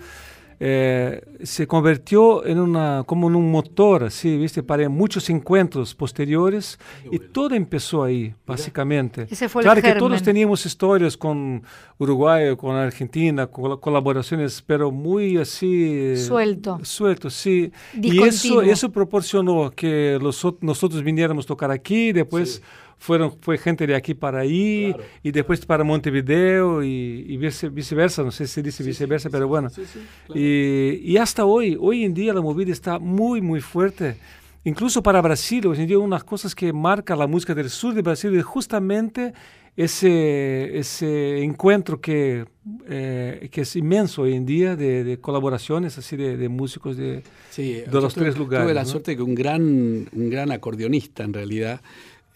eh, 0.60 1.20
se 1.42 1.66
convirtió 1.66 2.46
en 2.46 2.60
una, 2.60 3.02
como 3.06 3.26
en 3.28 3.34
un 3.34 3.50
motor, 3.50 4.04
así, 4.04 4.36
¿viste? 4.38 4.62
Para 4.62 4.88
muchos 4.88 5.28
encuentros 5.28 5.96
posteriores 5.96 6.78
y 7.10 7.18
todo 7.18 7.56
empezó 7.56 8.04
ahí, 8.04 8.32
básicamente. 8.46 9.26
Ese 9.28 9.48
fue 9.48 9.62
el 9.62 9.64
claro 9.66 9.82
que 9.82 9.94
todos 9.98 10.22
teníamos 10.22 10.64
historias 10.64 11.16
con 11.16 11.64
Uruguay, 11.98 12.54
con 12.56 12.76
Argentina, 12.76 13.48
col- 13.48 13.80
colaboraciones, 13.80 14.62
pero 14.64 14.92
muy 14.92 15.38
así... 15.38 16.16
Suelto. 16.16 16.78
Suelto, 16.84 17.30
sí. 17.30 17.72
Y 18.00 18.18
eso, 18.18 18.24
Discontinuo. 18.24 18.62
eso 18.62 18.92
proporcionó 18.92 19.70
que 19.74 20.18
los 20.22 20.44
ot- 20.44 20.58
nosotros 20.60 21.02
viniéramos 21.02 21.46
a 21.46 21.48
tocar 21.48 21.72
aquí, 21.72 22.12
después 22.12 22.62
fueron, 22.98 23.32
fue 23.40 23.58
gente 23.58 23.86
de 23.86 23.94
aquí 23.94 24.14
para 24.14 24.40
ahí, 24.40 24.92
Claro. 24.94 25.08
y 25.22 25.30
después 25.32 25.64
para 25.66 25.84
Montevideo, 25.84 26.82
y, 26.82 27.24
y 27.28 27.36
vice- 27.36 27.68
viceversa, 27.68 28.22
no 28.22 28.30
sé 28.30 28.46
si 28.46 28.62
dice 28.62 28.82
viceversa, 28.82 29.28
pero 29.30 29.46
bueno. 29.48 29.68
Sí, 29.70 29.82
sí, 29.84 30.00
claro. 30.26 30.40
Y, 30.40 31.00
y 31.04 31.16
hasta 31.16 31.44
hoy, 31.44 31.76
hoy 31.80 32.04
en 32.04 32.14
día 32.14 32.32
la 32.32 32.40
movida 32.40 32.72
está 32.72 32.98
muy, 32.98 33.40
muy 33.40 33.60
fuerte. 33.60 34.16
Incluso 34.64 35.02
para 35.02 35.20
Brasil, 35.20 35.66
hoy 35.66 35.78
en 35.78 35.86
día 35.86 35.98
unas 35.98 36.24
cosas 36.24 36.54
que 36.54 36.72
marca 36.72 37.14
la 37.14 37.26
música 37.26 37.54
del 37.54 37.68
sur 37.68 37.92
de 37.92 38.00
Brasil 38.00 38.34
es 38.34 38.44
justamente 38.44 39.34
ese, 39.76 40.78
ese 40.78 41.42
encuentro 41.42 42.00
que, 42.00 42.46
eh, 42.88 43.48
que 43.50 43.60
es 43.62 43.76
inmenso 43.76 44.22
hoy 44.22 44.34
en 44.34 44.46
día 44.46 44.76
de, 44.76 45.04
de 45.04 45.18
colaboraciones 45.18 45.98
así 45.98 46.16
de, 46.16 46.36
de 46.36 46.48
músicos 46.48 46.96
de... 46.96 47.22
Sí, 47.50 47.82
de 47.86 48.00
los 48.00 48.14
tres 48.14 48.38
lugares, 48.38 48.66
Tuve 48.66 48.74
la 48.74 48.82
¿no? 48.82 48.88
suerte 48.88 49.16
que 49.16 49.22
un 49.22 49.34
gran, 49.34 49.62
un 50.12 50.30
gran 50.30 50.50
acordeonista, 50.52 51.24
en 51.24 51.32
realidad, 51.34 51.80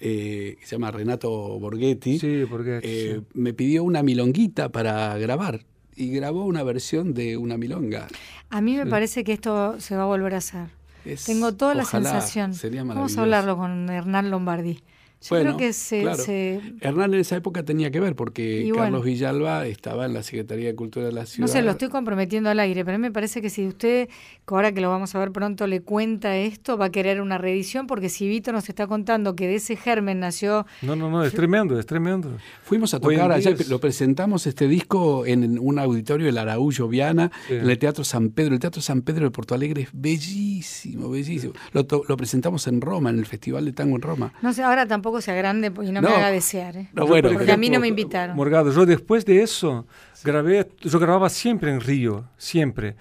eh, 0.00 0.56
que 0.60 0.66
se 0.66 0.76
llama 0.76 0.90
Renato 0.90 1.30
Borghetti, 1.58 2.18
Sí, 2.18 2.44
porque... 2.48 2.80
eh, 2.82 3.20
me 3.34 3.52
pidió 3.54 3.84
una 3.84 4.02
milonguita 4.02 4.68
para 4.70 5.16
grabar 5.18 5.64
y 5.96 6.10
grabó 6.12 6.44
una 6.44 6.62
versión 6.62 7.14
de 7.14 7.36
una 7.36 7.56
milonga. 7.58 8.06
A 8.50 8.60
mí 8.60 8.76
me 8.76 8.84
Sí. 8.84 8.90
parece 8.90 9.24
que 9.24 9.32
esto 9.32 9.80
se 9.80 9.96
va 9.96 10.04
a 10.04 10.06
volver 10.06 10.34
a 10.34 10.38
hacer. 10.38 10.68
Es- 11.04 11.24
Tengo 11.24 11.52
toda 11.54 11.74
la 11.74 11.84
sensación. 11.84 12.54
Sería 12.54 12.84
Vamos 12.84 13.16
a 13.18 13.22
hablarlo 13.22 13.56
con 13.56 13.88
Hernán 13.90 14.30
Lombardi. 14.30 14.80
Yo 15.20 15.28
Bueno, 15.30 15.56
creo 15.56 15.56
que 15.56 15.72
se, 15.72 16.02
claro. 16.02 16.22
se- 16.22 16.60
Hernán 16.80 17.12
en 17.12 17.20
esa 17.20 17.34
época 17.36 17.64
tenía 17.64 17.90
que 17.90 17.98
ver 17.98 18.14
porque 18.14 18.60
Y 18.60 18.70
Carlos 18.70 18.76
bueno. 18.76 19.00
Villalba 19.02 19.66
estaba 19.66 20.06
en 20.06 20.14
la 20.14 20.22
Secretaría 20.22 20.68
de 20.68 20.76
Cultura 20.76 21.06
de 21.06 21.12
la 21.12 21.26
ciudad. 21.26 21.48
No 21.48 21.52
sé, 21.52 21.60
lo 21.62 21.72
estoy 21.72 21.88
comprometiendo 21.88 22.50
al 22.50 22.60
aire, 22.60 22.84
pero 22.84 22.94
a 22.94 22.98
mí 22.98 23.02
me 23.02 23.10
parece 23.10 23.42
que 23.42 23.50
si 23.50 23.66
usted, 23.66 24.08
ahora 24.46 24.70
que 24.70 24.80
lo 24.80 24.90
vamos 24.90 25.12
a 25.16 25.18
ver 25.18 25.32
pronto, 25.32 25.66
le 25.66 25.80
cuenta 25.80 26.36
esto, 26.36 26.78
va 26.78 26.84
a 26.86 26.90
querer 26.90 27.20
una 27.20 27.36
reedición, 27.36 27.88
porque 27.88 28.08
si 28.08 28.28
Vito 28.28 28.52
nos 28.52 28.68
está 28.68 28.86
contando 28.86 29.34
que 29.34 29.48
de 29.48 29.56
ese 29.56 29.74
germen 29.74 30.20
nació 30.20 30.66
No, 30.82 30.94
no, 30.94 31.10
no, 31.10 31.24
es 31.24 31.32
tremendo, 31.32 31.78
es 31.80 31.86
tremendo. 31.86 32.30
Fuimos 32.62 32.94
a 32.94 33.00
tocar 33.00 33.32
allá, 33.32 33.50
es- 33.50 33.68
lo 33.68 33.80
presentamos 33.80 34.46
este 34.46 34.68
disco 34.68 35.26
en 35.26 35.58
un 35.58 35.80
auditorio 35.80 36.26
del 36.26 36.38
Araújo 36.38 36.86
Viana, 36.86 37.32
Sí. 37.48 37.54
en 37.54 37.68
el 37.68 37.76
Teatro 37.78 38.04
San 38.04 38.30
Pedro. 38.30 38.54
El 38.54 38.60
Teatro 38.60 38.80
San 38.80 39.02
Pedro 39.02 39.24
de 39.24 39.30
Porto 39.32 39.54
Alegre 39.56 39.82
es 39.82 39.88
bellísimo, 39.92 41.10
bellísimo. 41.10 41.54
Lo, 41.72 41.84
to- 41.86 42.04
lo 42.06 42.16
presentamos 42.16 42.68
en 42.68 42.80
Roma, 42.80 43.10
en 43.10 43.18
el 43.18 43.26
Festival 43.26 43.64
de 43.64 43.72
Tango 43.72 43.96
en 43.96 44.02
Roma. 44.02 44.32
No 44.42 44.52
sé, 44.52 44.62
ahora 44.62 44.86
tampoco 44.86 45.07
se 45.20 45.30
agrande 45.32 45.68
y 45.68 45.90
no, 45.92 46.00
No. 46.00 46.08
me 46.10 46.14
haga 46.14 46.30
desear. 46.30 46.76
¿eh? 46.76 46.88
No, 46.92 47.06
bueno, 47.06 47.28
porque 47.30 47.44
pero- 47.44 47.54
a 47.54 47.56
mí 47.56 47.70
no 47.70 47.80
me 47.80 47.88
invitaron. 47.88 48.36
Morgado, 48.36 48.70
yo 48.70 48.84
después 48.86 49.24
de 49.24 49.42
eso 49.42 49.86
grabé, 50.24 50.68
yo 50.80 50.98
grababa 50.98 51.28
siempre 51.28 51.70
en 51.72 51.80
Río, 51.80 52.24
siempre. 52.36 52.96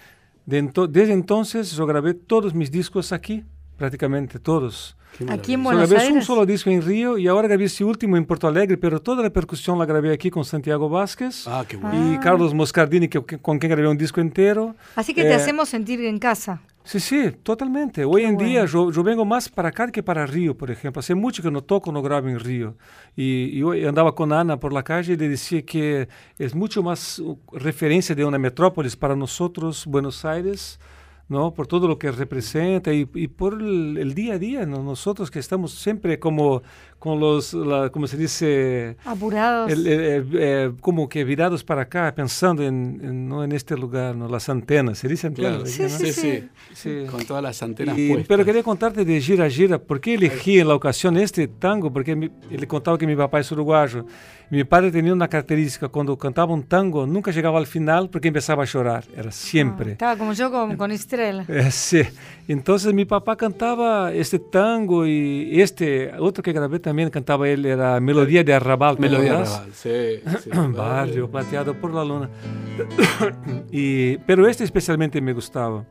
De 0.45 0.63
ento- 0.63 0.87
desde 0.87 1.13
entonces 1.13 1.71
yo 1.71 1.85
grabé 1.85 2.13
todos 2.13 2.53
mis 2.53 2.71
discos 2.71 3.11
aquí, 3.11 3.43
prácticamente 3.77 4.39
todos. 4.39 4.95
Aquí 5.29 5.53
en. 5.53 5.59
Yo 5.61 5.63
Buenos 5.65 5.89
grabé 5.89 6.05
un 6.05 6.11
Aires. 6.13 6.25
solo 6.25 6.45
disco 6.45 6.69
en 6.69 6.81
Río 6.83 7.17
y 7.17 7.27
ahora 7.27 7.47
grabé 7.47 7.65
ese 7.65 7.83
último 7.83 8.17
en 8.17 8.25
Porto 8.25 8.47
Alegre, 8.47 8.77
pero 8.77 9.01
toda 9.01 9.23
la 9.23 9.29
percusión 9.31 9.79
la 9.79 9.85
grabé 9.85 10.13
aquí 10.13 10.29
con 10.29 10.45
Santiago 10.45 10.89
Vázquez 10.89 11.47
Ah, 11.47 11.65
qué 11.67 11.75
bueno. 11.77 12.11
y 12.11 12.15
Ah. 12.15 12.19
Carlos 12.19 12.53
Moscardini, 12.53 13.07
que, 13.07 13.23
que- 13.25 13.37
con 13.39 13.57
quien 13.57 13.71
grabé 13.71 13.87
un 13.87 13.97
disco 13.97 14.21
entero. 14.21 14.75
Así 14.95 15.13
que 15.13 15.23
te 15.23 15.29
Eh, 15.31 15.33
hacemos 15.33 15.69
sentir 15.69 15.99
en 16.05 16.19
casa. 16.19 16.61
Sí, 16.87 17.01
sí, 17.01 17.31
totalmente. 17.43 18.05
Hoy 18.05 18.23
en 18.23 18.35
bueno. 18.35 18.49
día 18.49 18.65
yo, 18.65 18.91
yo 18.93 19.03
vengo 19.03 19.25
más 19.25 19.49
para 19.49 19.67
acá 19.67 19.91
que 19.91 20.01
para 20.01 20.25
Río, 20.25 20.57
por 20.57 20.71
ejemplo. 20.71 21.01
Hace 21.01 21.15
mucho 21.15 21.43
que 21.43 21.51
no 21.51 21.61
toco, 21.61 21.91
no 21.91 22.01
grabo 22.01 22.29
en 22.29 22.39
Río. 22.39 22.77
Y, 23.13 23.49
y 23.57 23.61
hoy 23.61 23.85
andaba 23.85 24.15
con 24.15 24.31
Ana 24.31 24.57
por 24.57 24.71
la 24.71 24.83
calle 24.83 25.11
y 25.11 25.17
le 25.17 25.27
decía 25.27 25.63
que 25.63 26.07
es 26.37 26.55
mucho 26.55 26.81
más 26.81 27.19
uh, 27.19 27.37
referencia 27.51 28.15
de 28.15 28.23
una 28.23 28.37
metrópolis 28.37 28.95
para 28.95 29.17
nosotros, 29.17 29.85
Buenos 29.85 30.23
Aires, 30.23 30.79
¿no? 31.27 31.53
Por 31.53 31.67
todo 31.67 31.89
lo 31.89 31.99
que 31.99 32.09
representa 32.09 32.93
y, 32.93 33.05
y 33.15 33.27
por 33.27 33.55
el, 33.55 33.97
el 33.97 34.13
día 34.13 34.35
a 34.35 34.39
día, 34.39 34.65
¿no? 34.65 34.81
Nosotros 34.81 35.29
que 35.29 35.39
estamos 35.39 35.73
siempre 35.73 36.19
como 36.19 36.61
con 36.99 37.19
los, 37.19 37.53
la, 37.53 37.89
¿cómo 37.89 38.07
se 38.07 38.17
dice? 38.17 38.97
Apurados. 39.05 39.71
El- 39.71 39.85
el- 39.87 39.99
el- 40.01 40.29
eh, 40.33 40.71
como 40.81 41.07
que 41.07 41.23
virados 41.23 41.63
para 41.63 41.83
acá, 41.83 42.13
pensando 42.15 42.63
en, 42.63 42.99
en, 43.03 43.29
¿no? 43.29 43.43
en 43.43 43.51
este 43.51 43.77
lugar, 43.77 44.15
¿no? 44.15 44.27
Las 44.27 44.49
antenas, 44.49 44.97
¿se 44.97 45.07
dice 45.07 45.27
antenas? 45.27 45.51
Claro, 45.51 45.65
Sí, 45.67 45.83
¿no? 45.83 45.89
sí, 45.89 46.11
sí, 46.11 46.49
sí. 46.73 47.05
Con 47.09 47.23
todas 47.25 47.43
las 47.43 47.61
antenas 47.61 47.97
Y- 47.97 48.07
puestas. 48.09 48.27
pero 48.27 48.43
quería 48.43 48.63
contarte 48.63 49.05
de 49.05 49.21
Gira 49.21 49.47
Gira, 49.49 49.77
¿por 49.77 50.01
qué 50.01 50.15
elegí 50.15 50.59
en 50.59 50.67
la 50.67 50.75
ocasión 50.75 51.17
este 51.17 51.47
tango? 51.47 51.91
Porque 51.93 52.15
mi- 52.15 52.31
le 52.49 52.67
contaba 52.67 52.97
que 52.97 53.05
mi 53.05 53.15
papá 53.15 53.39
es 53.39 53.51
uruguayo. 53.51 54.05
Mi 54.49 54.63
padre 54.63 54.91
tenía 54.91 55.11
una 55.11 55.27
característica, 55.27 55.89
cuando 55.89 56.17
cantaba 56.17 56.53
un 56.53 56.63
tango, 56.63 57.05
nunca 57.05 57.31
llegaba 57.31 57.59
al 57.59 57.67
final 57.67 58.09
porque 58.09 58.29
empezaba 58.29 58.63
a 58.63 58.65
llorar, 58.65 59.03
era 59.13 59.27
Ah, 59.27 59.31
siempre. 59.31 59.91
estaba 59.91 60.15
como 60.15 60.31
yo 60.31 60.49
con, 60.49 60.77
con 60.77 60.89
Estrella. 60.91 61.43
Eh, 61.49 61.69
sí. 61.69 62.01
Entonces 62.47 62.93
mi 62.93 63.03
papá 63.03 63.35
cantaba 63.35 64.13
este 64.13 64.39
tango 64.39 65.05
y 65.05 65.59
este 65.61 66.13
otro 66.17 66.41
que 66.41 66.53
grabé 66.53 66.79
también 66.87 67.09
cantaba 67.09 67.49
él, 67.49 67.65
era 67.65 67.99
Melodía 67.99 68.45
de 68.45 68.53
Arrabal. 68.53 68.95
¿te 68.95 69.01
Melodía 69.01 69.31
acordás? 69.33 69.53
Arrabal, 69.55 69.73
sí, 69.73 70.21
sí. 70.43 70.49
Barrio 70.73 71.29
plateado 71.29 71.73
por 71.73 71.93
la 71.93 72.05
luna. 72.05 72.29
y, 73.71 74.15
pero 74.19 74.47
este 74.47 74.63
especialmente 74.63 75.19
me 75.19 75.33
gustaba. 75.33 75.83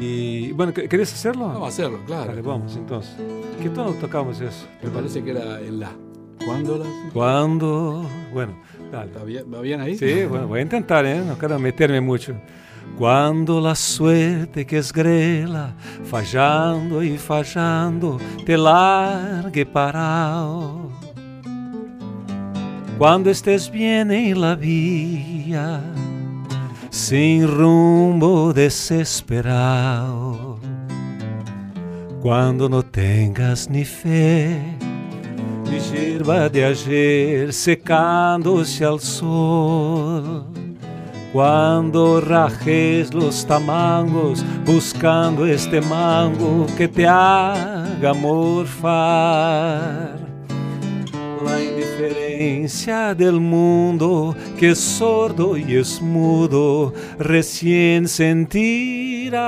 Y 0.00 0.52
bueno, 0.52 0.72
¿qu- 0.72 0.88
¿querés 0.88 1.12
hacerlo? 1.12 1.46
Vamos 1.48 1.64
a 1.64 1.68
hacerlo, 1.68 1.98
claro. 2.06 2.28
Vale, 2.28 2.42
vamos 2.42 2.76
entonces. 2.76 3.16
¿Qué 3.60 3.68
tono 3.70 3.92
tocamos 3.94 4.40
eso? 4.40 4.66
Me 4.82 4.90
parece 4.90 5.22
que 5.22 5.30
era 5.32 5.60
en 5.60 5.80
la. 5.80 5.90
¿Cuándo 6.44 6.78
la.? 6.78 6.84
Cuando. 7.12 8.04
Bueno, 8.32 8.52
dale. 8.92 9.10
¿Va 9.12 9.24
bien, 9.24 9.44
va 9.52 9.60
bien 9.60 9.80
ahí? 9.80 9.96
Sí, 9.96 10.24
bueno, 10.28 10.46
voy 10.46 10.60
a 10.60 10.62
intentar, 10.62 11.04
¿eh? 11.06 11.20
No 11.26 11.36
quiero 11.36 11.58
meterme 11.58 12.00
mucho. 12.00 12.34
Quando 12.98 13.60
la 13.60 13.74
suerte 13.74 14.66
que 14.66 14.78
es 14.78 14.92
grela, 14.92 15.74
fallando 16.04 17.02
y 17.02 17.16
fallando, 17.16 18.18
te 18.44 18.56
largue 18.56 19.66
parado. 19.66 20.90
Cuando 22.98 23.30
estés 23.30 23.70
bien 23.70 24.10
en 24.12 24.40
la 24.40 24.54
vía, 24.54 25.80
sin 26.90 27.48
rumbo 27.48 28.52
desesperado. 28.52 30.60
Cuando 32.20 32.68
no 32.68 32.84
tengas 32.84 33.68
ni 33.68 33.84
fe, 33.84 34.76
ni 35.64 35.80
hierba 35.80 36.48
de 36.48 36.66
ayer 36.66 37.52
secándose 37.52 38.84
al 38.84 39.00
sol. 39.00 40.51
Cuando 41.32 42.20
rajes 42.20 43.14
los 43.14 43.46
tamangos 43.46 44.44
buscando 44.66 45.46
este 45.46 45.80
mango 45.80 46.66
que 46.76 46.88
te 46.88 47.06
haga 47.06 48.12
morfar. 48.12 50.18
La 51.42 51.62
indiferencia 51.62 53.14
del 53.14 53.40
mundo 53.40 54.36
que 54.58 54.72
es 54.72 54.78
sordo 54.78 55.56
y 55.56 55.76
es 55.76 56.02
mudo 56.02 56.92
recién 57.18 58.08
sentirás. 58.08 59.40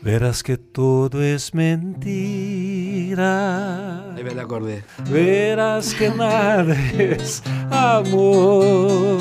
Verás 0.00 0.42
que 0.42 0.56
todo 0.56 1.22
es 1.22 1.52
mentira. 1.52 2.06
Ahí 4.16 4.24
me 4.24 4.34
la. 4.34 4.46
Verás 5.10 5.94
que 5.94 6.08
nada 6.08 6.74
es 6.98 7.42
amor, 7.70 9.18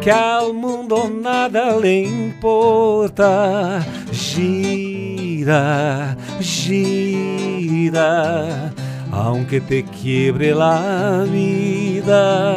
que 0.00 0.10
al 0.10 0.52
mundo 0.52 1.08
nada 1.08 1.78
le 1.78 2.02
importa. 2.02 3.86
Gira, 4.10 6.16
gira, 6.40 8.72
aunque 9.12 9.60
te 9.60 9.84
quiebre 9.84 10.52
la 10.52 11.24
vida, 11.30 12.56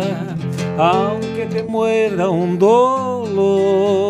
aunque 0.75 1.45
te 1.51 1.61
muerda 1.61 2.29
un 2.29 2.57
dolor. 2.57 4.09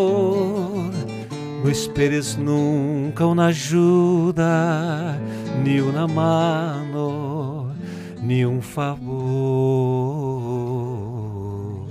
No 1.62 1.70
esperes 1.70 2.38
nunca 2.38 3.26
una 3.26 3.48
ayuda, 3.48 5.20
ni 5.62 5.82
una 5.82 6.08
mano, 6.08 6.89
ni 8.30 8.44
un 8.46 8.62
favor. 10.60 11.90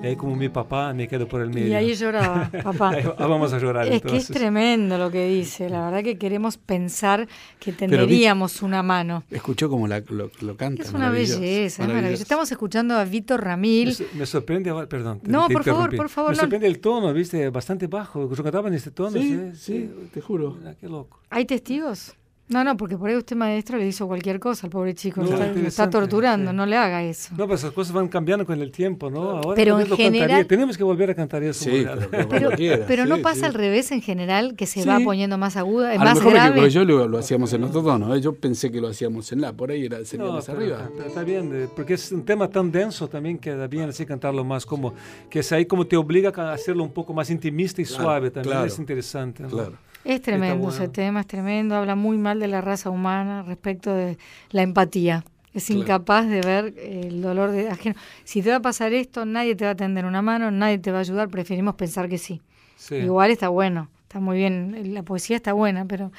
Y 0.00 0.06
ahí 0.06 0.14
como 0.16 0.36
mi 0.36 0.48
papá 0.48 0.94
me 0.94 1.08
quedo 1.08 1.26
por 1.26 1.40
el 1.42 1.50
medio. 1.50 1.66
Y 1.68 1.74
ahí 1.74 1.92
lloraba, 1.94 2.48
papá. 2.62 2.90
Ahí 2.90 3.04
vamos 3.18 3.52
a 3.52 3.58
llorar 3.58 3.88
Es 3.88 4.00
que 4.00 4.16
es 4.16 4.28
tremendo 4.28 4.96
lo 4.96 5.10
que 5.10 5.26
dice. 5.28 5.68
La 5.68 5.84
verdad 5.86 6.04
que 6.04 6.16
queremos 6.16 6.56
pensar 6.56 7.26
que 7.58 7.72
tenderíamos 7.72 8.62
una 8.62 8.82
mano. 8.84 9.24
Escuchó 9.30 9.68
como 9.68 9.88
la, 9.88 9.98
lo, 10.08 10.30
lo 10.40 10.56
canta. 10.56 10.84
Es 10.84 10.90
una 10.90 11.00
maravilloso, 11.08 11.40
belleza, 11.40 11.82
es 11.82 11.88
maravilloso. 11.88 12.22
Estamos 12.22 12.50
escuchando 12.52 12.94
a 12.94 13.04
Víctor 13.04 13.42
Ramil. 13.44 13.94
Me, 14.14 14.20
me 14.20 14.26
sorprende, 14.26 14.70
ahora- 14.70 14.88
perdón. 14.88 15.18
te- 15.20 15.30
No, 15.30 15.48
te 15.48 15.52
por 15.54 15.64
favor, 15.64 15.94
por 15.96 16.08
favor, 16.08 16.30
Me 16.30 16.36
no. 16.36 16.40
sorprende 16.42 16.66
el 16.68 16.78
tono, 16.78 17.12
viste, 17.12 17.50
bastante 17.50 17.88
bajo. 17.88 18.32
Yo 18.32 18.42
cantaba 18.44 18.68
en 18.68 18.74
este 18.74 18.92
tono. 18.92 19.10
Sí, 19.10 19.50
sí, 19.56 19.90
te 20.14 20.20
juro. 20.20 20.54
Mira, 20.60 20.74
qué 20.80 20.88
loco. 20.88 21.20
¿Hay 21.28 21.44
testigos? 21.44 22.14
No, 22.48 22.64
no, 22.64 22.76
porque 22.78 22.96
por 22.96 23.10
ahí 23.10 23.16
usted, 23.16 23.36
maestro, 23.36 23.76
le 23.76 23.86
hizo 23.86 24.06
cualquier 24.06 24.40
cosa 24.40 24.66
al 24.66 24.70
pobre 24.70 24.94
chico. 24.94 25.20
No, 25.22 25.28
está, 25.34 25.52
lo 25.52 25.68
está 25.68 25.90
torturando, 25.90 26.50
sí. 26.50 26.56
no 26.56 26.64
le 26.64 26.76
haga 26.76 27.02
eso. 27.02 27.28
No, 27.36 27.44
pero 27.44 27.56
esas 27.56 27.72
cosas 27.72 27.92
van 27.92 28.08
cambiando 28.08 28.46
con 28.46 28.58
el 28.62 28.70
tiempo, 28.70 29.10
¿no? 29.10 29.20
Ahora 29.32 29.54
Pero 29.54 29.78
en 29.78 29.86
general- 29.88 30.46
Tenemos 30.46 30.76
que 30.78 30.82
volver 30.84 31.10
a 31.10 31.14
cantar 31.14 31.42
eso. 31.42 31.64
Sí, 31.64 31.84
pero, 31.84 32.08
pero 32.10 32.28
Pero, 32.28 32.50
quiera, 32.52 32.84
pero 32.86 33.04
no 33.04 33.16
sí, 33.16 33.22
pasa 33.22 33.40
sí. 33.40 33.44
al 33.46 33.54
revés 33.54 33.92
en 33.92 34.00
general, 34.00 34.54
que 34.56 34.64
se 34.66 34.82
Sí. 34.82 34.88
va 34.88 34.98
poniendo 35.00 35.36
más 35.36 35.56
aguda, 35.58 35.92
A 35.92 35.98
más 35.98 36.08
lo 36.10 36.14
mejor 36.14 36.24
me 36.24 36.38
grave. 36.38 36.48
equivoqué, 36.52 36.70
yo 36.70 36.84
lo, 36.84 37.06
lo 37.08 37.18
hacíamos 37.18 37.52
en 37.52 37.64
otro 37.64 37.82
tono. 37.82 38.14
¿eh? 38.14 38.20
Yo 38.22 38.34
pensé 38.34 38.70
que 38.72 38.80
lo 38.80 38.88
hacíamos 38.88 39.30
en 39.32 39.42
la, 39.42 39.52
por 39.52 39.70
ahí 39.70 39.84
era, 39.84 40.02
sería 40.06 40.24
No, 40.26 40.32
más 40.32 40.46
pero, 40.46 40.58
arriba. 40.58 40.88
está 41.06 41.22
bien, 41.24 41.50
eh, 41.54 41.68
porque 41.76 41.94
es 41.94 42.10
un 42.12 42.24
tema 42.24 42.48
tan 42.48 42.72
denso 42.72 43.08
también 43.08 43.36
que 43.38 43.54
da 43.54 43.66
bien 43.66 43.90
así 43.90 44.06
cantarlo 44.06 44.42
más 44.44 44.64
como, 44.64 44.94
que 45.28 45.40
es 45.40 45.52
ahí 45.52 45.66
como 45.66 45.86
te 45.86 45.96
obliga 45.96 46.32
a 46.34 46.52
hacerlo 46.54 46.82
un 46.82 46.92
poco 46.92 47.12
más 47.12 47.28
intimista 47.30 47.82
y 47.82 47.84
Claro, 47.84 48.02
suave 48.04 48.30
también, 48.30 48.52
claro. 48.52 48.66
es 48.66 48.78
interesante. 48.78 49.42
¿no? 49.42 49.48
Claro. 49.50 49.72
Es 50.08 50.22
tremendo 50.22 50.56
bueno. 50.64 50.74
ese 50.74 50.88
tema, 50.88 51.20
es 51.20 51.26
tremendo. 51.26 51.74
Habla 51.76 51.94
muy 51.94 52.16
mal 52.18 52.40
de 52.40 52.48
la 52.48 52.60
raza 52.60 52.88
humana 52.90 53.42
respecto 53.42 53.94
de 53.94 54.16
la 54.50 54.62
empatía. 54.62 55.24
Es 55.52 55.66
Claro. 55.66 55.80
incapaz 55.82 56.26
de 56.28 56.40
ver 56.40 56.74
eh, 56.76 57.08
el 57.08 57.20
dolor 57.20 57.50
de 57.50 57.68
ajeno. 57.68 57.94
Si 58.24 58.42
te 58.42 58.50
va 58.50 58.56
a 58.56 58.62
pasar 58.62 58.92
esto, 58.92 59.24
nadie 59.26 59.54
te 59.54 59.64
va 59.64 59.72
a 59.72 59.74
tender 59.76 60.04
una 60.06 60.22
mano, 60.22 60.50
nadie 60.50 60.78
te 60.78 60.90
va 60.92 60.98
a 60.98 61.00
ayudar. 61.00 61.28
Preferimos 61.28 61.74
pensar 61.74 62.08
que 62.08 62.16
sí. 62.18 62.40
Sí. 62.76 62.94
Igual 62.96 63.30
está 63.32 63.48
bueno, 63.48 63.88
está 64.02 64.18
muy 64.20 64.38
bien. 64.38 64.94
La 64.94 65.02
poesía 65.02 65.36
está 65.36 65.52
buena, 65.52 65.84
pero 65.84 66.10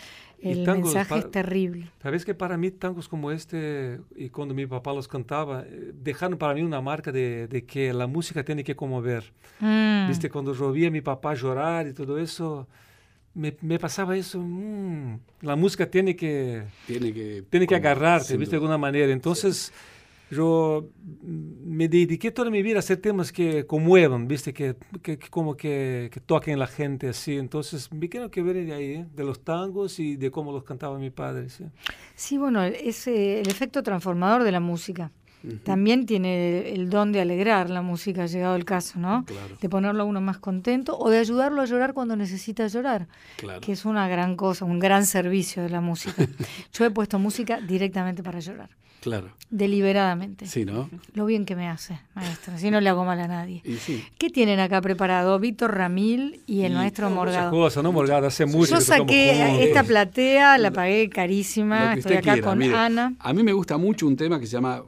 el 0.41 0.65
tangos 0.65 0.93
mensaje 0.93 1.19
es 1.19 1.31
terrible. 1.31 1.89
Sabes 2.03 2.25
que 2.25 2.33
para 2.35 2.57
mí 2.57 2.69
tangos 2.69 3.07
como 3.07 3.31
este, 3.31 3.99
y 4.15 4.29
cuando 4.29 4.53
mi 4.53 4.67
papá 4.67 4.93
los 4.93 5.07
cantaba, 5.07 5.63
eh, 5.65 5.93
dejaron 5.95 6.37
para 6.37 6.53
mí 6.53 6.61
una 6.61 6.81
marca 6.81 7.11
de, 7.11 7.47
de 7.47 7.65
que 7.65 7.91
la 7.93 8.05
música 8.07 8.43
tiene 8.43 8.63
que 8.63 8.75
conmover. 8.75 9.31
Mm. 9.61 10.09
Viste, 10.09 10.29
cuando 10.29 10.53
yo 10.53 10.67
oía 10.67 10.89
a 10.89 10.91
mi 10.91 11.01
papá 11.01 11.33
llorar 11.33 11.87
y 11.87 11.93
todo 11.93 12.19
eso, 12.19 12.67
me, 13.39 13.55
me 13.61 13.79
pasaba 13.79 14.17
eso, 14.17 14.39
mm, 14.39 15.19
la 15.41 15.55
música 15.55 15.89
tiene 15.89 16.15
que, 16.15 16.63
Tiene 16.85 17.13
que, 17.13 17.43
tiene 17.49 17.65
que 17.65 17.75
agarrarte, 17.75 18.35
¿viste? 18.35 18.51
De 18.51 18.57
alguna 18.57 18.77
manera. 18.77 19.11
Entonces, 19.11 19.71
yo 20.29 20.89
me 21.01 21.87
dediqué 21.87 22.31
toda 22.31 22.51
mi 22.51 22.61
vida 22.61 22.77
a 22.77 22.79
hacer 22.79 22.97
temas 22.97 23.31
que 23.31 23.65
conmuevan, 23.65 24.27
¿viste? 24.27 24.53
Que, 24.53 24.75
que, 25.01 25.17
que 25.17 25.29
como 25.29 25.55
que, 25.55 26.09
que 26.11 26.19
toquen 26.19 26.55
a 26.55 26.57
la 26.57 26.67
gente 26.67 27.07
así. 27.07 27.37
Entonces, 27.37 27.91
me 27.91 28.09
quiero 28.09 28.29
que 28.29 28.43
ver 28.43 28.63
de 28.65 28.73
ahí, 28.73 28.93
¿eh? 28.93 29.07
de 29.15 29.23
los 29.23 29.43
tangos 29.43 29.99
y 29.99 30.17
de 30.17 30.29
cómo 30.29 30.51
los 30.51 30.63
cantaba 30.63 30.99
mi 30.99 31.09
padre, 31.09 31.49
¿sí? 31.49 31.63
Sí, 32.15 32.37
bueno, 32.37 32.63
es 32.63 33.07
eh, 33.07 33.39
el 33.39 33.49
efecto 33.49 33.81
transformador 33.81 34.43
de 34.43 34.51
la 34.51 34.59
música. 34.59 35.11
También 35.63 36.05
tiene 36.05 36.69
el, 36.73 36.89
don 36.89 37.11
de 37.11 37.21
alegrar 37.21 37.69
la 37.69 37.81
música, 37.81 38.25
llegado 38.25 38.55
el 38.55 38.65
caso, 38.65 38.99
¿no? 38.99 39.23
Claro. 39.25 39.55
De 39.61 39.69
ponerlo 39.69 40.03
a 40.03 40.05
uno 40.05 40.19
más 40.19 40.37
contento 40.37 40.97
o 40.97 41.09
de 41.09 41.17
ayudarlo 41.19 41.61
a 41.61 41.65
llorar 41.65 41.93
cuando 41.93 42.15
necesita 42.15 42.67
llorar, 42.67 43.07
Claro. 43.37 43.61
que 43.61 43.71
es 43.71 43.85
una 43.85 44.07
gran 44.09 44.35
cosa, 44.35 44.65
un 44.65 44.79
gran 44.79 45.05
servicio 45.05 45.63
de 45.63 45.69
la 45.69 45.79
música. 45.81 46.13
Yo 46.73 46.83
he 46.85 46.91
puesto 46.91 47.19
música 47.19 47.61
directamente 47.61 48.21
para 48.21 48.39
llorar, 48.41 48.69
Claro. 49.01 49.29
deliberadamente. 49.49 50.45
Sí, 50.45 50.65
¿no? 50.65 50.89
Lo 51.13 51.25
bien 51.25 51.45
que 51.45 51.55
me 51.55 51.69
hace, 51.69 51.99
maestro, 52.15 52.53
así 52.55 52.69
no 52.69 52.81
le 52.81 52.89
hago 52.89 53.05
mal 53.05 53.19
a 53.21 53.27
nadie. 53.29 53.61
Y 53.63 53.75
sí. 53.77 54.03
¿Qué 54.17 54.29
tienen 54.29 54.59
acá 54.59 54.81
preparado 54.81 55.39
Víctor 55.39 55.73
Ramil 55.73 56.41
y 56.47 56.63
el 56.63 56.73
Y 56.73 56.75
maestro 56.75 57.09
Morgado? 57.09 57.51
cosas, 57.51 57.81
¿no, 57.81 57.93
Morgado? 57.93 58.27
Hace 58.27 58.45
mucho 58.45 58.71
Yo 58.75 58.81
saqué 58.81 59.63
esta 59.63 59.83
platea, 59.83 60.57
la 60.57 60.71
pagué 60.71 61.09
carísima, 61.09 61.93
estoy 61.93 62.17
acá 62.17 62.33
quiera, 62.33 62.47
con 62.49 62.57
mire. 62.57 62.75
Ana. 62.75 63.13
A 63.19 63.31
mí 63.31 63.41
me 63.41 63.53
gusta 63.53 63.77
mucho 63.77 64.05
un 64.05 64.17
tema 64.17 64.37
que 64.39 64.45
se 64.45 64.53
llama 64.53 64.83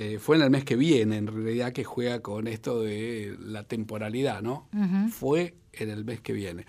eh, 0.00 0.18
Fue 0.18 0.36
en 0.36 0.42
el 0.42 0.48
mes 0.48 0.64
que 0.64 0.76
viene, 0.76 1.18
en 1.18 1.26
realidad, 1.26 1.74
que 1.74 1.84
juega 1.84 2.20
con 2.20 2.46
esto 2.46 2.80
de 2.80 3.36
la 3.38 3.64
temporalidad, 3.64 4.40
¿no? 4.40 4.66
Fue 5.10 5.54
en 5.74 5.90
el 5.90 6.06
mes 6.06 6.22
que 6.22 6.32
viene. 6.32 6.64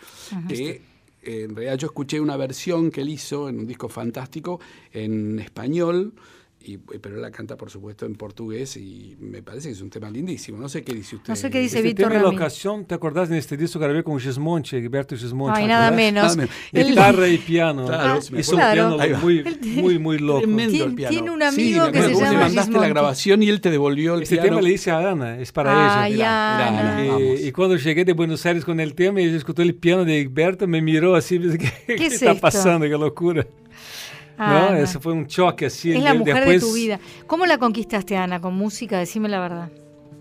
Que 0.49 0.81
eh, 1.21 1.43
en 1.43 1.55
realidad 1.55 1.77
yo 1.77 1.87
escuché 1.87 2.19
una 2.19 2.35
versión 2.35 2.91
que 2.91 2.99
él 2.99 3.07
hizo 3.07 3.47
en 3.47 3.59
un 3.59 3.67
disco 3.67 3.87
fantástico 3.87 4.59
en 4.91 5.39
español. 5.39 6.13
Y, 6.63 6.77
pero 6.77 7.15
él 7.15 7.21
la 7.23 7.31
canta, 7.31 7.57
por 7.57 7.69
supuesto, 7.71 8.05
en 8.05 8.13
portugués 8.15 8.77
y 8.77 9.15
me 9.19 9.41
parece 9.41 9.69
que 9.69 9.73
es 9.73 9.81
un 9.81 9.89
tema 9.89 10.11
lindísimo. 10.11 10.59
No 10.59 10.69
sé 10.69 10.83
qué 10.83 10.93
dice 10.93 11.15
usted. 11.15 11.29
No 11.29 11.35
sé 11.35 11.49
qué 11.49 11.59
dice 11.59 11.77
Este 11.77 11.87
Víctor 11.89 12.09
tema 12.11 12.21
la 12.23 12.29
ocasión, 12.29 12.85
¿te 12.85 12.93
acordás 12.93 13.29
de 13.29 13.37
este 13.39 13.57
disco 13.57 13.79
que 13.79 13.85
grabé 13.85 14.03
con 14.03 14.19
Gismonte, 14.19 14.79
Gilberto 14.79 15.15
Gismonte? 15.17 15.57
Ay, 15.59 15.63
¿te 15.65 15.69
nada 15.69 15.89
menos. 15.89 16.23
Nada 16.23 16.35
menos. 16.71 16.89
Guitarra 16.89 17.27
y 17.29 17.37
piano. 17.39 17.85
Claro, 17.87 18.13
Ah, 18.13 18.19
me 18.31 18.39
hizo 18.41 18.55
un 18.55 18.61
piano 18.73 18.97
muy, 19.21 19.43
muy, 19.81 19.97
muy 19.99 20.19
loco. 20.19 20.39
Tremendo 20.41 20.71
Tiene- 20.71 20.85
el 20.85 20.95
piano. 20.95 21.09
tiene 21.09 21.31
un 21.31 21.39
Sí, 21.41 21.45
amigo 21.47 21.85
me 21.85 21.91
que 21.93 22.01
se 22.01 22.07
vos 22.09 22.21
le 22.21 22.25
llama 22.27 22.39
mandaste 22.41 22.57
la 22.57 22.63
Gismonti. 22.63 22.89
grabación 22.89 23.43
y 23.43 23.49
él 23.49 23.61
te 23.61 23.71
devolvió 23.71 24.13
el 24.15 24.21
Este 24.23 24.35
piano. 24.35 24.49
tema 24.49 24.61
le 24.61 24.71
hice 24.73 24.91
a 24.91 25.09
Ana, 25.11 25.39
es 25.39 25.51
para 25.51 26.03
Ay, 26.03 26.13
ella. 26.13 26.57
Ana. 26.69 27.01
Mira, 27.01 27.13
Ana, 27.15 27.19
Y, 27.39 27.47
y 27.47 27.51
cuando 27.51 27.75
llegué 27.75 28.05
de 28.05 28.13
Buenos 28.13 28.45
Aires 28.45 28.63
con 28.65 28.79
el 28.79 28.93
tema 28.93 29.19
y 29.19 29.25
ella 29.25 29.37
escuchó 29.37 29.63
el 29.63 29.73
piano 29.73 30.05
de 30.05 30.19
Gilberto, 30.19 30.67
me 30.67 30.81
miró 30.81 31.15
así, 31.15 31.39
dice, 31.39 31.57
¿qué, 31.57 31.71
qué 31.95 32.05
es 32.05 32.13
está 32.13 32.31
esto? 32.31 32.41
pasando? 32.41 32.85
¡Qué 32.85 32.91
locura! 32.91 33.47
Ana. 34.45 34.71
¿No? 34.71 34.75
Ese 34.77 34.99
fue 34.99 35.13
un 35.13 35.27
choque 35.27 35.67
así. 35.67 35.91
Es 35.91 36.03
la 36.03 36.13
mujer 36.13 36.35
después, 36.35 36.61
de 36.61 36.67
tu 36.67 36.73
vida. 36.73 36.99
¿Cómo 37.27 37.45
la 37.45 37.57
conquistaste, 37.57 38.15
Ana? 38.17 38.39
¿Con 38.41 38.55
música? 38.55 38.97
Decime 38.99 39.29
la 39.29 39.39
verdad. 39.39 39.71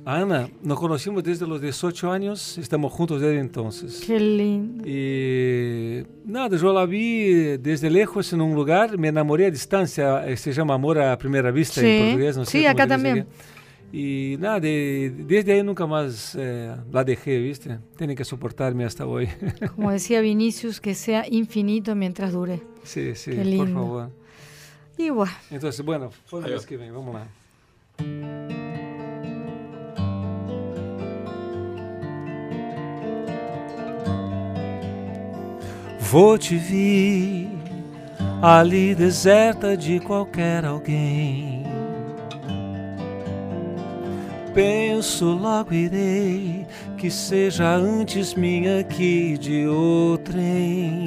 Ana, 0.04 0.48
nos 0.62 0.80
conocimos 0.80 1.22
desde 1.22 1.46
los 1.46 1.60
18 1.60 2.10
años, 2.10 2.56
estamos 2.56 2.90
juntos 2.90 3.20
desde 3.20 3.38
entonces. 3.38 4.02
Qué 4.06 4.18
lindo. 4.18 4.82
Y 4.88 6.04
nada, 6.24 6.56
yo 6.56 6.72
la 6.72 6.86
vi 6.86 7.58
desde 7.58 7.90
lejos 7.90 8.32
en 8.32 8.40
un 8.40 8.54
lugar, 8.54 8.96
me 8.96 9.08
enamoré 9.08 9.46
a 9.46 9.50
distancia, 9.50 10.26
eh, 10.26 10.36
se 10.38 10.52
llama 10.52 10.74
Amor 10.74 10.98
a 11.00 11.16
Primera 11.18 11.50
Vista 11.50 11.82
Sí, 11.82 11.86
en 11.86 12.04
portugués, 12.06 12.36
no 12.38 12.44
sé 12.46 12.50
sí, 12.60 12.66
acá 12.66 12.86
también. 12.86 13.20
aquí. 13.20 13.28
Y 13.92 14.36
nada, 14.38 14.58
de- 14.60 15.12
desde 15.26 15.52
ahí 15.52 15.62
nunca 15.62 15.86
más 15.86 16.34
eh, 16.38 16.74
la 16.90 17.04
dejé, 17.04 17.38
¿viste? 17.38 17.78
Tiene 17.98 18.14
que 18.14 18.24
soportarme 18.24 18.84
hasta 18.84 19.04
hoy. 19.04 19.28
Como 19.76 19.90
decía 19.90 20.20
Vinicius, 20.22 20.80
que 20.80 20.94
sea 20.94 21.24
infinito 21.28 21.94
mientras 21.94 22.32
dure. 22.32 22.62
Sí, 22.82 23.14
sí, 23.14 23.30
Qué 23.30 23.36
por 23.36 23.46
lindo. 23.46 23.74
favor. 23.74 24.10
Y 24.98 25.10
bueno, 25.10 25.32
Entonces, 25.50 25.84
bueno, 25.84 26.10
fue 26.26 26.40
el 26.40 26.52
mes 26.52 26.66
que 26.66 26.76
viene, 26.76 26.92
vamos 26.92 27.14
lá. 27.14 27.26
Vou 36.00 36.36
te 36.36 36.56
vir 36.56 37.48
ali 38.42 38.94
deserta 38.94 39.76
de 39.76 40.00
qualquer 40.00 40.64
alguém. 40.64 41.62
Penso, 44.52 45.26
logo 45.26 45.72
irei, 45.72 46.66
que 46.98 47.08
seja 47.10 47.76
antes 47.76 48.34
minha 48.34 48.82
que 48.82 49.38
de 49.38 49.66
outrem. 49.68 51.06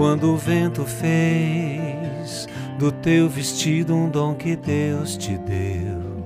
Quando 0.00 0.32
o 0.32 0.36
vento 0.38 0.86
fez 0.86 2.48
do 2.78 2.90
teu 2.90 3.28
vestido 3.28 3.94
um 3.94 4.08
dom 4.08 4.34
que 4.34 4.56
Deus 4.56 5.14
te 5.14 5.36
deu. 5.36 6.24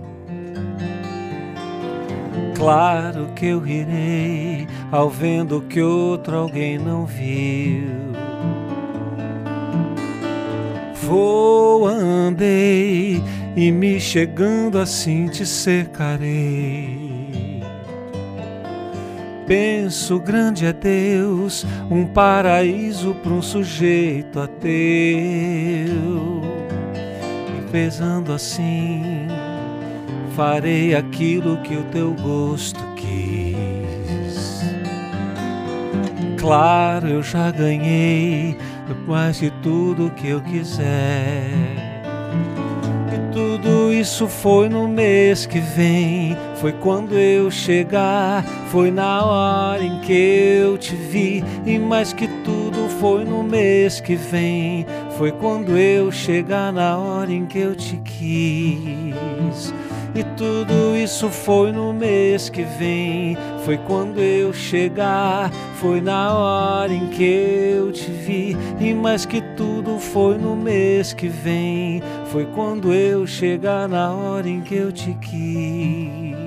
Claro 2.55 3.33
que 3.35 3.47
eu 3.47 3.59
rirei 3.59 4.69
ao 4.93 5.11
vendo 5.11 5.61
que 5.63 5.83
outro 5.83 6.37
alguém 6.37 6.79
não 6.79 7.05
viu. 7.05 7.91
Vou, 11.03 11.89
andei 11.89 13.21
e 13.57 13.73
me 13.73 13.99
chegando 13.99 14.79
assim 14.79 15.27
te 15.27 15.45
cercarei. 15.45 17.04
Penso 19.47 20.19
grande 20.19 20.65
é 20.65 20.73
Deus, 20.73 21.67
um 21.91 22.07
paraíso 22.07 23.15
para 23.23 23.33
um 23.33 23.43
sujeito 23.43 24.41
ateu. 24.41 24.81
E 27.59 27.71
pesando 27.71 28.33
assim, 28.33 29.29
farei 30.35 30.95
aquilo 30.95 31.59
que 31.59 31.77
o 31.77 31.83
teu 31.85 32.15
gosto 32.15 32.81
quis. 32.97 34.63
Claro, 36.39 37.09
eu 37.09 37.23
já 37.23 37.51
ganhei 37.51 38.57
mais 39.07 39.39
de 39.39 39.51
tudo 39.63 40.11
que 40.11 40.29
eu 40.29 40.41
quiser. 40.41 41.51
E 43.13 43.33
tudo 43.33 43.93
isso 43.93 44.27
foi 44.27 44.69
no 44.69 44.89
mês 44.89 45.45
que 45.47 45.61
vem. 45.61 46.37
Foi 46.65 46.73
quando 46.73 47.13
eu 47.13 47.51
chegar, 47.51 48.43
foi 48.71 48.91
na 48.91 49.23
hora 49.23 49.85
em 49.85 50.01
que 50.01 50.15
eu 50.15 50.79
te 50.79 50.97
vi. 50.97 51.45
E 51.67 51.79
mais 51.79 52.15
que 52.15 52.27
tudo 52.43 52.89
foi 52.89 53.23
no 53.23 53.43
mês 53.43 54.01
que 54.01 54.17
vem. 54.17 54.87
Foi 55.19 55.31
quando 55.31 55.77
eu 55.77 56.11
chegar 56.11 56.73
na 56.73 56.97
hora 56.97 57.31
em 57.31 57.45
que 57.45 57.59
eu 57.59 57.75
te 57.75 57.99
quis. 57.99 59.75
E 60.15 60.25
tudo 60.39 60.97
isso 60.97 61.29
foi 61.29 61.71
no 61.71 61.93
mês 61.93 62.49
que 62.49 62.63
vem. 62.63 63.37
Foi 63.67 63.77
quando 63.77 64.19
eu 64.19 64.51
chegar, 64.51 65.51
foi 65.75 66.01
na 66.01 66.33
hora 66.33 66.95
em 66.95 67.09
que 67.09 67.75
eu 67.77 67.93
te 67.93 68.11
vi. 68.11 68.57
E 68.81 68.95
mais 68.95 69.27
que 69.27 69.43
tudo 69.55 69.99
foi 69.99 70.39
no 70.39 70.57
mês 70.57 71.13
que 71.13 71.29
vem. 71.29 72.03
Foi 72.33 72.47
quando 72.47 72.95
eu 72.95 73.27
chegar 73.27 73.87
na 73.87 74.15
hora 74.15 74.49
em 74.49 74.63
que 74.63 74.75
eu 74.75 74.91
te 74.91 75.13
quis. 75.21 76.44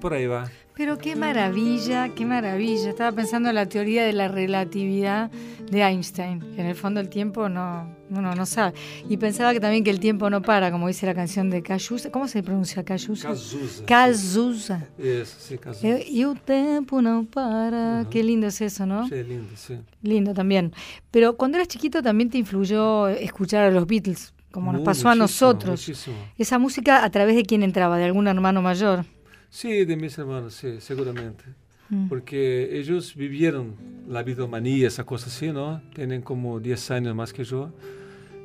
Por 0.00 0.12
aí 0.14 0.26
vai. 0.26 0.48
Pero 0.74 0.96
qué 0.96 1.14
maravilla, 1.14 2.08
qué 2.14 2.24
maravilla. 2.24 2.88
Estaba 2.88 3.12
pensando 3.12 3.50
en 3.50 3.54
la 3.54 3.66
teoría 3.66 4.02
de 4.04 4.14
la 4.14 4.28
relatividad 4.28 5.30
de 5.70 5.82
Einstein, 5.82 6.40
que 6.54 6.62
en 6.62 6.66
el 6.68 6.74
fondo 6.74 7.00
el 7.00 7.10
tiempo 7.10 7.50
no, 7.50 7.94
uno 8.08 8.34
no 8.34 8.46
sabe. 8.46 8.72
Y 9.08 9.18
pensaba 9.18 9.52
que 9.52 9.60
también 9.60 9.84
que 9.84 9.90
el 9.90 10.00
tiempo 10.00 10.30
no 10.30 10.40
para, 10.40 10.70
como 10.70 10.88
dice 10.88 11.04
la 11.04 11.14
canción 11.14 11.50
de 11.50 11.62
Cazuza. 11.62 12.10
¿Cómo 12.10 12.28
se 12.28 12.42
pronuncia 12.42 12.82
Cazuza? 12.82 13.28
Cazuza. 13.28 13.84
Cazuza. 13.84 14.86
Eso, 14.98 15.36
sí, 15.38 15.58
Cazuza. 15.58 15.86
Eh, 15.86 16.06
Y 16.08 16.22
el 16.22 16.40
tiempo 16.40 17.02
no 17.02 17.24
para. 17.24 18.06
Qué 18.10 18.24
lindo 18.24 18.46
es 18.46 18.60
eso, 18.62 18.86
¿no? 18.86 19.06
Sí, 19.06 19.22
lindo, 19.22 19.52
sí. 19.56 19.78
Lindo 20.02 20.32
también. 20.32 20.72
Pero 21.10 21.36
cuando 21.36 21.58
eras 21.58 21.68
chiquito 21.68 22.02
también 22.02 22.30
te 22.30 22.38
influyó 22.38 23.06
escuchar 23.08 23.66
a 23.66 23.70
los 23.70 23.86
Beatles, 23.86 24.32
como 24.50 24.72
nos 24.72 24.80
pasó 24.82 25.10
a 25.10 25.14
nosotros. 25.14 25.72
muchísimo. 25.72 26.16
Esa 26.38 26.58
música 26.58 27.04
a 27.04 27.10
través 27.10 27.36
de 27.36 27.42
quién 27.44 27.62
entraba, 27.62 27.98
de 27.98 28.06
algún 28.06 28.26
hermano 28.28 28.62
mayor. 28.62 29.04
Sí, 29.50 29.84
de 29.84 29.96
mis 29.96 30.16
hermanos, 30.16 30.54
sí, 30.54 30.76
seguramente. 30.80 31.44
Mm. 31.88 32.08
Porque 32.08 32.78
ellos 32.78 33.14
vivieron 33.16 33.74
la 34.08 34.22
bidomanía, 34.22 34.86
esa 34.88 35.04
cosa 35.04 35.26
así, 35.26 35.50
¿no? 35.52 35.82
Tienen 35.94 36.22
como 36.22 36.60
10 36.60 36.90
años 36.92 37.14
más 37.16 37.32
que 37.32 37.42
yo. 37.44 37.70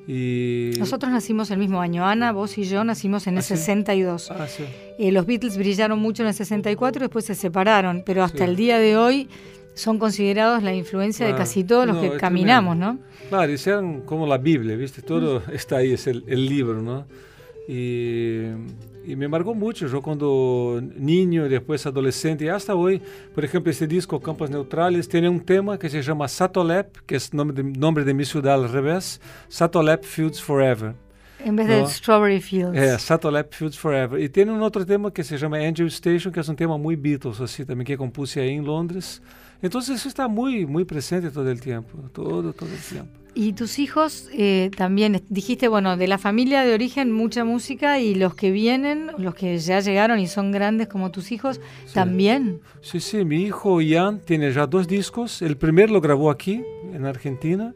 Y... 0.07 0.71
Nosotros 0.77 1.11
nacimos 1.11 1.49
el 1.51 1.57
mismo 1.59 1.79
año. 1.81 2.05
Ana, 2.05 2.31
vos 2.31 2.57
y 2.57 2.63
yo 2.63 2.83
nacimos 2.83 3.27
en 3.27 3.35
el 3.35 3.39
¿Ah, 3.39 3.43
sí? 3.43 3.55
62. 3.57 4.31
Ah, 4.31 4.47
sí. 4.47 4.63
Eh, 4.99 5.11
los 5.11 5.25
Beatles 5.25 5.57
brillaron 5.57 5.99
mucho 5.99 6.23
en 6.23 6.27
el 6.29 6.33
64 6.35 6.99
y 6.99 7.03
después 7.05 7.25
se 7.25 7.35
separaron, 7.35 8.03
pero 8.05 8.23
hasta 8.23 8.39
Sí. 8.39 8.43
el 8.43 8.55
día 8.55 8.77
de 8.79 8.97
hoy 8.97 9.29
son 9.73 9.97
considerados 9.99 10.63
la 10.63 10.73
influencia 10.73 11.25
de 11.25 11.33
Ah, 11.33 11.37
casi 11.37 11.63
todos 11.63 11.85
los 11.87 11.97
no, 11.97 12.01
que 12.01 12.17
caminamos, 12.17 12.77
tremendo. 12.77 13.03
¿no? 13.03 13.29
Claro, 13.29 13.51
hicieron 13.51 14.01
como 14.01 14.25
la 14.27 14.37
Biblia, 14.37 14.75
¿viste? 14.75 15.01
Todo 15.01 15.41
está 15.51 15.77
ahí, 15.77 15.91
es 15.93 16.07
el, 16.07 16.23
el 16.27 16.45
libro, 16.45 16.81
¿no? 16.81 17.05
Y, 17.67 18.45
y 19.05 19.15
me 19.15 19.27
marcó 19.27 19.53
mucho. 19.55 19.87
Yo 19.87 20.01
cuando 20.01 20.81
niño, 20.95 21.49
después 21.49 21.85
adolescente 21.85 22.45
y 22.45 22.47
hasta 22.49 22.75
hoy, 22.75 23.01
por 23.33 23.43
ejemplo, 23.43 23.71
este 23.71 23.87
disco 23.87 24.19
Campos 24.19 24.49
Neutrales 24.49 25.07
tiene 25.07 25.29
un 25.29 25.39
tema 25.39 25.77
que 25.77 25.89
se 25.89 26.01
llama 26.01 26.27
Satolep, 26.27 26.97
que 27.05 27.15
es 27.15 27.33
nombre 27.33 27.63
de, 27.63 27.77
nombre 27.77 28.03
de 28.03 28.13
mi 28.13 28.25
ciudad 28.25 28.55
al 28.55 28.69
revés, 28.69 29.19
Satolep 29.47 30.03
Fields 30.03 30.41
Forever. 30.41 30.93
En 31.45 31.55
vez 31.55 31.67
de 31.67 31.81
No. 31.81 31.87
Strawberry 31.87 32.41
Fields. 32.41 32.75
É, 32.75 32.97
Satellite 32.97 33.55
Fields 33.55 33.77
Forever. 33.77 34.19
E 34.19 34.27
tem 34.27 34.49
um 34.49 34.59
outro 34.61 34.83
tema 34.83 35.11
que 35.11 35.23
se 35.23 35.37
chama 35.37 35.57
Angel 35.57 35.87
Station, 35.87 36.31
que 36.31 36.39
é 36.39 36.41
um 36.41 36.55
tema 36.55 36.75
muito 36.75 36.99
Beatles, 36.99 37.39
assim, 37.39 37.63
também 37.63 37.85
que 37.85 37.95
compuse 37.95 38.39
aí 38.39 38.49
em 38.49 38.61
Londres. 38.61 39.21
Então 39.63 39.79
isso 39.81 40.07
está 40.07 40.27
muito, 40.27 40.67
muito 40.69 40.87
presente 40.87 41.29
todo 41.31 41.49
o 41.49 41.55
tempo, 41.55 41.97
todo, 42.13 42.53
todo 42.53 42.69
o 42.69 42.93
tempo. 42.93 43.07
Y 43.37 43.51
tus 43.51 43.79
hijos 43.79 44.29
eh, 44.31 44.71
también, 44.77 45.21
dijiste, 45.29 45.67
bueno, 45.67 45.97
de 45.97 46.07
la 46.07 46.17
familia 46.17 46.63
de 46.63 46.73
origen 46.73 47.11
mucha 47.11 47.43
música 47.43 47.99
y 47.99 48.15
los 48.15 48.33
que 48.33 48.49
vienen, 48.51 49.11
los 49.17 49.35
que 49.35 49.57
ya 49.57 49.81
llegaron 49.81 50.19
y 50.19 50.27
son 50.27 50.53
grandes 50.53 50.87
como 50.87 51.11
tus 51.11 51.33
hijos, 51.33 51.59
también. 51.93 52.61
Sí, 52.81 53.01
sí, 53.01 53.25
mi 53.25 53.41
hijo 53.43 53.81
Ian 53.81 54.19
tiene 54.19 54.53
ya 54.53 54.65
dos 54.67 54.87
discos. 54.87 55.41
El 55.41 55.57
primero 55.57 55.91
lo 55.91 55.99
grabó 55.99 56.31
aquí, 56.31 56.63
en 56.93 57.05
Argentina. 57.05 57.73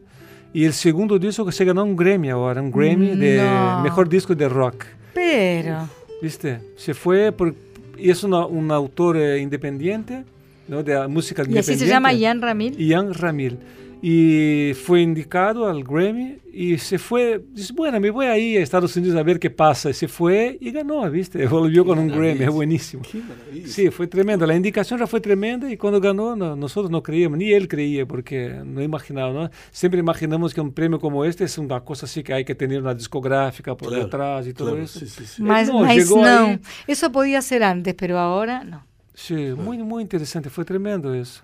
Y 0.53 0.63
el 0.63 0.71
segundo 0.73 1.19
disco 1.19 1.45
que 1.45 1.51
se 1.51 1.65
ganó 1.65 1.84
un 1.84 1.95
Grammy 1.97 2.30
ahora, 2.30 2.61
un 2.61 2.71
Grammy 2.71 3.15
de 3.17 3.38
No. 3.38 3.82
mejor 3.84 4.07
disco 4.07 4.34
de 4.34 4.47
rock. 4.47 4.86
Pero, 5.13 5.89
¿Viste? 6.21 6.59
Se 6.77 6.93
fue 6.93 7.32
por, 7.34 7.53
y 7.97 8.09
es 8.09 8.23
una- 8.23 8.45
un 8.45 8.71
autor 8.71 9.17
eh, 9.17 9.39
independiente, 9.39 10.23
¿no? 10.70 10.84
De 10.84 11.07
música 11.07 11.41
y 11.41 11.45
independiente. 11.45 11.72
así 11.74 11.78
se 11.80 11.88
llama 11.88 12.13
Ian 12.13 12.41
Ramil. 12.41 12.78
Ian 12.78 13.13
Ramil. 13.13 13.57
Y 14.01 14.72
fue 14.86 15.01
indicado 15.01 15.67
al 15.67 15.84
Grammy 15.84 16.38
y 16.53 16.78
se 16.78 16.97
fue, 16.97 17.43
dice, 17.51 17.74
bueno, 17.76 17.99
me 17.99 18.09
voy 18.09 18.28
ahí 18.28 18.55
a 18.55 18.61
Estados 18.61 18.95
Unidos 18.95 19.17
a 19.17 19.24
ver 19.24 19.39
qué 19.41 19.49
pasa. 19.49 19.89
Y 19.89 19.93
se 19.93 20.07
fue 20.07 20.57
y 20.61 20.72
ganó, 20.72 21.09
¿viste? 21.11 21.45
Volvió 21.47 21.84
con 21.84 21.99
un 21.99 22.07
Grammy, 22.07 22.45
es 22.45 22.49
buenísimo. 22.49 23.03
Qué 23.11 23.17
maravilla. 23.17 23.67
Sí, 23.67 23.89
fue 23.89 24.07
tremendo. 24.07 24.45
La 24.47 24.55
indicación 24.55 25.01
ya 25.01 25.05
fue 25.05 25.20
tremenda 25.20 25.70
y 25.70 25.76
cuando 25.76 25.99
ganó 25.99 26.34
no- 26.38 26.55
nosotros 26.55 26.89
no 26.89 27.03
creíamos, 27.03 27.38
ni 27.39 27.51
él 27.51 27.67
creía 27.67 28.05
porque 28.05 28.61
no 28.65 28.82
imaginaba, 28.82 29.34
¿no? 29.34 29.49
Siempre 29.70 29.99
imaginamos 29.99 30.53
que 30.53 30.61
un 30.61 30.72
premio 30.72 30.97
como 30.97 31.26
este 31.26 31.43
es 31.43 31.57
una 31.57 31.82
cosa 31.82 32.05
así 32.05 32.24
que 32.24 32.34
hay 32.34 32.45
que 32.45 32.55
tener 32.55 32.82
una 32.82 32.93
discográfica 32.93 33.76
por 33.76 33.89
Claro, 33.89 34.05
detrás 34.05 34.47
y 34.47 34.53
todo 34.53 34.70
claro, 34.70 34.84
eso. 34.86 34.97
sí, 34.99 35.07
sí, 35.07 35.26
sí. 35.26 35.41
Más, 35.43 35.67
no, 35.67 35.86
llegó 35.93 36.22
no. 36.24 36.26
ahí. 36.45 36.59
Eso 36.88 37.11
podía 37.11 37.41
ser 37.41 37.63
antes, 37.63 37.95
pero 37.95 38.17
ahora 38.17 38.63
no. 38.63 38.88
Sí, 39.20 39.36
muy, 39.36 39.78
muy 39.80 40.01
interesante, 40.01 40.49
fue 40.49 40.63
tremendo 40.63 41.13
eso. 41.13 41.43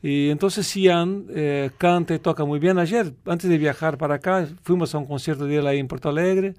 Y 0.00 0.30
entonces 0.30 0.72
Ian 0.76 1.26
eh, 1.30 1.70
canta 1.76 2.14
y 2.14 2.20
toca 2.20 2.44
muy 2.44 2.60
bien. 2.60 2.78
Ayer, 2.78 3.12
antes 3.26 3.50
de 3.50 3.58
viajar 3.58 3.98
para 3.98 4.14
acá, 4.14 4.46
fuimos 4.62 4.94
a 4.94 4.98
un 4.98 5.06
concierto 5.06 5.44
de 5.44 5.56
él 5.56 5.66
ahí 5.66 5.80
en 5.80 5.88
Porto 5.88 6.08
Alegre. 6.08 6.54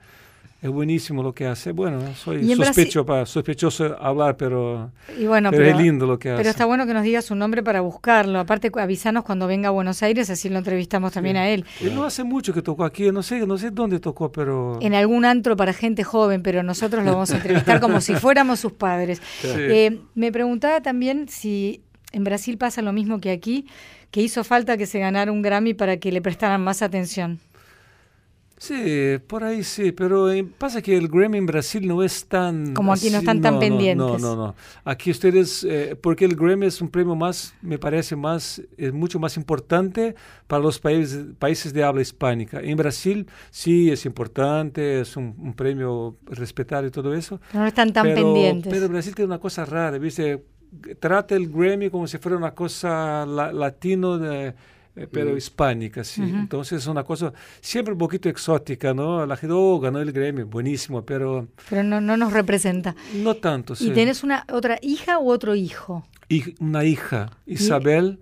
Es 0.60 0.72
buenísimo 0.72 1.22
lo 1.22 1.34
que 1.36 1.45
hace. 1.45 1.72
Bueno, 1.72 1.99
soy 2.16 2.55
sospecho, 2.55 3.05
pa- 3.05 3.28
sospechoso 3.28 3.95
hablar, 4.01 4.38
pero, 4.38 4.91
Y 5.20 5.26
bueno, 5.28 5.51
pero, 5.51 5.64
pero, 5.64 5.78
es 5.78 5.84
lindo 5.84 6.08
lo 6.08 6.18
que 6.18 6.30
hace. 6.32 6.38
pero 6.38 6.49
está 6.49 6.66
bueno 6.66 6.88
que 6.88 6.95
nos 6.95 7.03
digas 7.03 7.26
su 7.26 7.36
nombre 7.36 7.62
para 7.62 7.82
buscarlo. 7.82 8.39
Aparte, 8.39 8.72
avisanos 8.74 9.24
cuando 9.24 9.45
venga 9.45 9.68
a 9.68 9.72
Buenos 9.72 10.01
Aires, 10.01 10.32
así 10.32 10.49
lo 10.49 10.58
entrevistamos 10.58 11.14
también 11.14 11.38
a 11.38 11.47
él. 11.47 11.64
Él 11.80 11.93
no 11.93 12.05
hace 12.05 12.24
mucho 12.24 12.53
que 12.55 12.64
tocó 12.64 12.86
aquí, 12.86 13.12
no 13.12 13.22
sé, 13.22 13.45
no 13.45 13.58
sé 13.60 13.70
dónde 13.70 13.99
tocó, 13.99 14.32
pero... 14.32 14.80
En 14.82 14.95
algún 14.95 15.26
antro 15.26 15.55
para 15.55 15.74
gente 15.74 16.03
joven, 16.03 16.41
pero 16.41 16.64
nosotros 16.64 17.05
lo 17.05 17.12
vamos 17.12 17.30
a 17.32 17.36
entrevistar 17.36 17.80
como 17.80 18.01
si 18.01 18.16
fuéramos 18.16 18.60
sus 18.60 18.72
padres. 18.72 19.22
Sí. 19.41 19.47
Eh, 19.53 19.99
me 20.16 20.32
preguntaba 20.32 20.82
también 20.82 21.28
si 21.30 21.84
en 22.14 22.24
Brasil 22.24 22.58
pasa 22.58 22.82
lo 22.82 22.93
mismo 22.93 23.20
que 23.20 23.30
aquí, 23.30 23.68
que 24.10 24.22
hizo 24.22 24.43
falta 24.43 24.78
que 24.78 24.86
se 24.86 24.97
ganara 24.99 25.32
un 25.32 25.41
Grammy 25.41 25.74
para 25.74 25.97
que 25.97 26.12
le 26.12 26.22
prestaran 26.22 26.62
más 26.62 26.82
atención. 26.82 27.39
Sí, 28.60 29.20
por 29.28 29.43
ahí 29.43 29.64
sí, 29.64 29.91
pero 29.91 30.32
eh, 30.32 30.43
pasa 30.43 30.82
que 30.82 30.97
el 30.97 31.10
Grammy 31.10 31.38
en 31.38 31.45
Brasil 31.45 31.88
no 31.88 32.01
es 32.01 32.26
tan... 32.26 32.74
Como 32.74 32.91
aquí 32.91 33.12
no 33.12 33.18
así, 33.18 33.26
están 33.26 33.39
tan 33.39 33.53
no, 33.53 33.60
pendientes. 33.60 34.22
No, 34.22 34.36
no, 34.36 34.36
no. 34.36 34.55
Aquí 34.84 35.12
ustedes, 35.12 35.64
eh, 35.64 35.95
porque 36.01 36.26
el 36.26 36.36
Grammy 36.36 36.66
es 36.66 36.82
un 36.82 36.89
premio 36.89 37.16
más, 37.16 37.53
me 37.62 37.78
parece 37.78 38.16
más, 38.16 38.60
es 38.76 38.91
mucho 38.91 39.20
más 39.20 39.38
importante 39.38 40.16
para 40.47 40.64
los 40.64 40.80
países, 40.80 41.24
países 41.38 41.72
de 41.72 41.84
habla 41.84 42.01
hispánica. 42.01 42.60
En 42.60 42.76
Brasil 42.78 43.28
sí 43.51 43.91
es 43.91 44.08
importante, 44.08 45.01
es 45.01 45.16
un, 45.16 45.36
un 45.38 45.53
premio 45.53 46.18
respetado 46.26 46.88
y 46.88 46.89
todo 46.89 47.14
eso. 47.14 47.39
No 47.53 47.68
están 47.68 47.93
tan 47.93 48.05
pero, 48.08 48.16
pendientes. 48.16 48.74
Pero 48.74 48.89
Brasil 48.89 49.14
tiene 49.14 49.28
una 49.28 49.39
cosa 49.39 49.66
rara, 49.66 49.99
¿viste? 49.99 50.43
Trata 50.99 51.36
el 51.36 51.47
Grammy 51.49 51.91
como 51.91 52.08
si 52.08 52.18
fuera 52.18 52.36
una 52.38 52.55
cosa 52.55 53.24
la- 53.28 53.53
latino 53.53 54.18
de, 54.18 54.55
eh, 54.98 55.08
pero 55.12 55.38
hispánica, 55.38 56.04
sí. 56.04 56.24
Entonces 56.24 56.82
es 56.82 56.88
una 56.88 57.04
cosa 57.04 57.32
siempre 57.62 57.93
un 57.93 58.00
poquito 58.00 58.30
exótica, 58.30 58.93
¿no? 58.93 59.26
La 59.26 59.38
gente, 59.38 59.54
oh, 59.56 59.80
ganó 59.80 60.00
el 60.00 60.12
Grammy, 60.12 60.43
buenísimo, 60.43 61.06
pero... 61.06 61.48
Pero 61.70 61.84
no, 61.84 62.02
no 62.02 62.18
nos 62.18 62.34
representa. 62.34 62.95
No 63.14 63.36
tanto, 63.36 63.76
sí. 63.76 63.89
¿Y 63.89 63.91
tienes 63.91 64.24
una 64.24 64.43
otra 64.52 64.80
hija 64.82 65.20
u 65.20 65.30
otro 65.30 65.54
hijo? 65.54 66.08
Una 66.60 66.84
hija, 66.84 67.30
Isabel. 67.45 68.20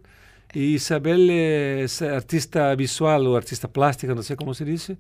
Y 0.54 0.76
Isabel 0.76 1.30
es 1.30 2.02
artista 2.02 2.76
visual 2.76 3.26
o 3.28 3.38
artista 3.38 3.68
plástica, 3.68 4.14
no 4.14 4.24
sé 4.24 4.36
cómo 4.36 4.54
se 4.54 4.66
dice 4.66 4.98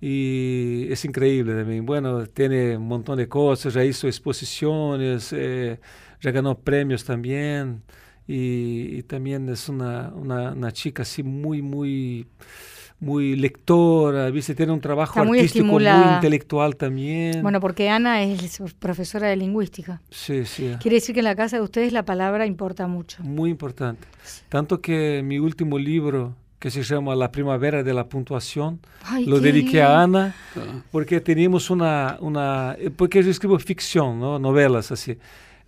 y 0.00 0.86
es 0.90 1.04
increíble 1.04 1.54
también. 1.54 1.86
Bueno, 1.86 2.26
tiene 2.26 2.76
un 2.76 2.86
montón 2.86 3.16
de 3.16 3.28
cosas, 3.28 3.74
ya 3.74 3.82
hizo 3.84 4.06
exposiciones, 4.06 5.32
eh, 5.32 5.80
ya 6.20 6.30
ganó 6.30 6.58
premios 6.58 7.04
también 7.04 7.82
y, 8.26 9.02
también 9.04 9.48
es 9.48 9.68
una, 9.68 10.12
una, 10.14 10.72
chica 10.72 11.02
así 11.02 11.22
muy, 11.22 11.62
muy 11.62 12.26
muy 12.98 13.36
lectora, 13.36 14.30
¿viste? 14.30 14.54
tiene 14.54 14.72
un 14.72 14.80
trabajo 14.80 15.20
artístico 15.20 15.66
muy, 15.66 15.84
intelectual 15.86 16.76
también. 16.76 17.42
Bueno, 17.42 17.60
porque 17.60 17.90
Ana 17.90 18.22
es 18.22 18.62
profesora 18.78 19.28
de 19.28 19.36
lingüística. 19.36 20.00
Sí, 20.10 20.46
sí. 20.46 20.74
Quiere 20.80 20.96
decir 20.96 21.14
que 21.14 21.20
en 21.20 21.24
la 21.24 21.36
casa 21.36 21.56
de 21.56 21.62
ustedes 21.62 21.92
la 21.92 22.04
palabra 22.04 22.46
importa 22.46 22.86
mucho. 22.86 23.22
Muy 23.22 23.50
importante. 23.50 24.08
Tanto 24.48 24.80
que 24.80 25.20
mi 25.22 25.38
último 25.38 25.78
libro, 25.78 26.34
que 26.58 26.70
se 26.70 26.82
llama 26.82 27.14
La 27.14 27.30
Primavera 27.30 27.82
de 27.82 27.92
la 27.92 28.08
Puntuación. 28.08 28.80
Lo 29.26 29.40
dediqué 29.40 29.82
a 29.82 30.02
Ana 30.02 30.34
porque 30.90 31.20
teníamos 31.20 31.70
una, 31.70 32.16
una... 32.20 32.76
Porque 32.96 33.22
yo 33.22 33.30
escribo 33.30 33.58
ficción, 33.58 34.18
¿no? 34.18 34.38
novelas 34.38 34.90
así. 34.90 35.18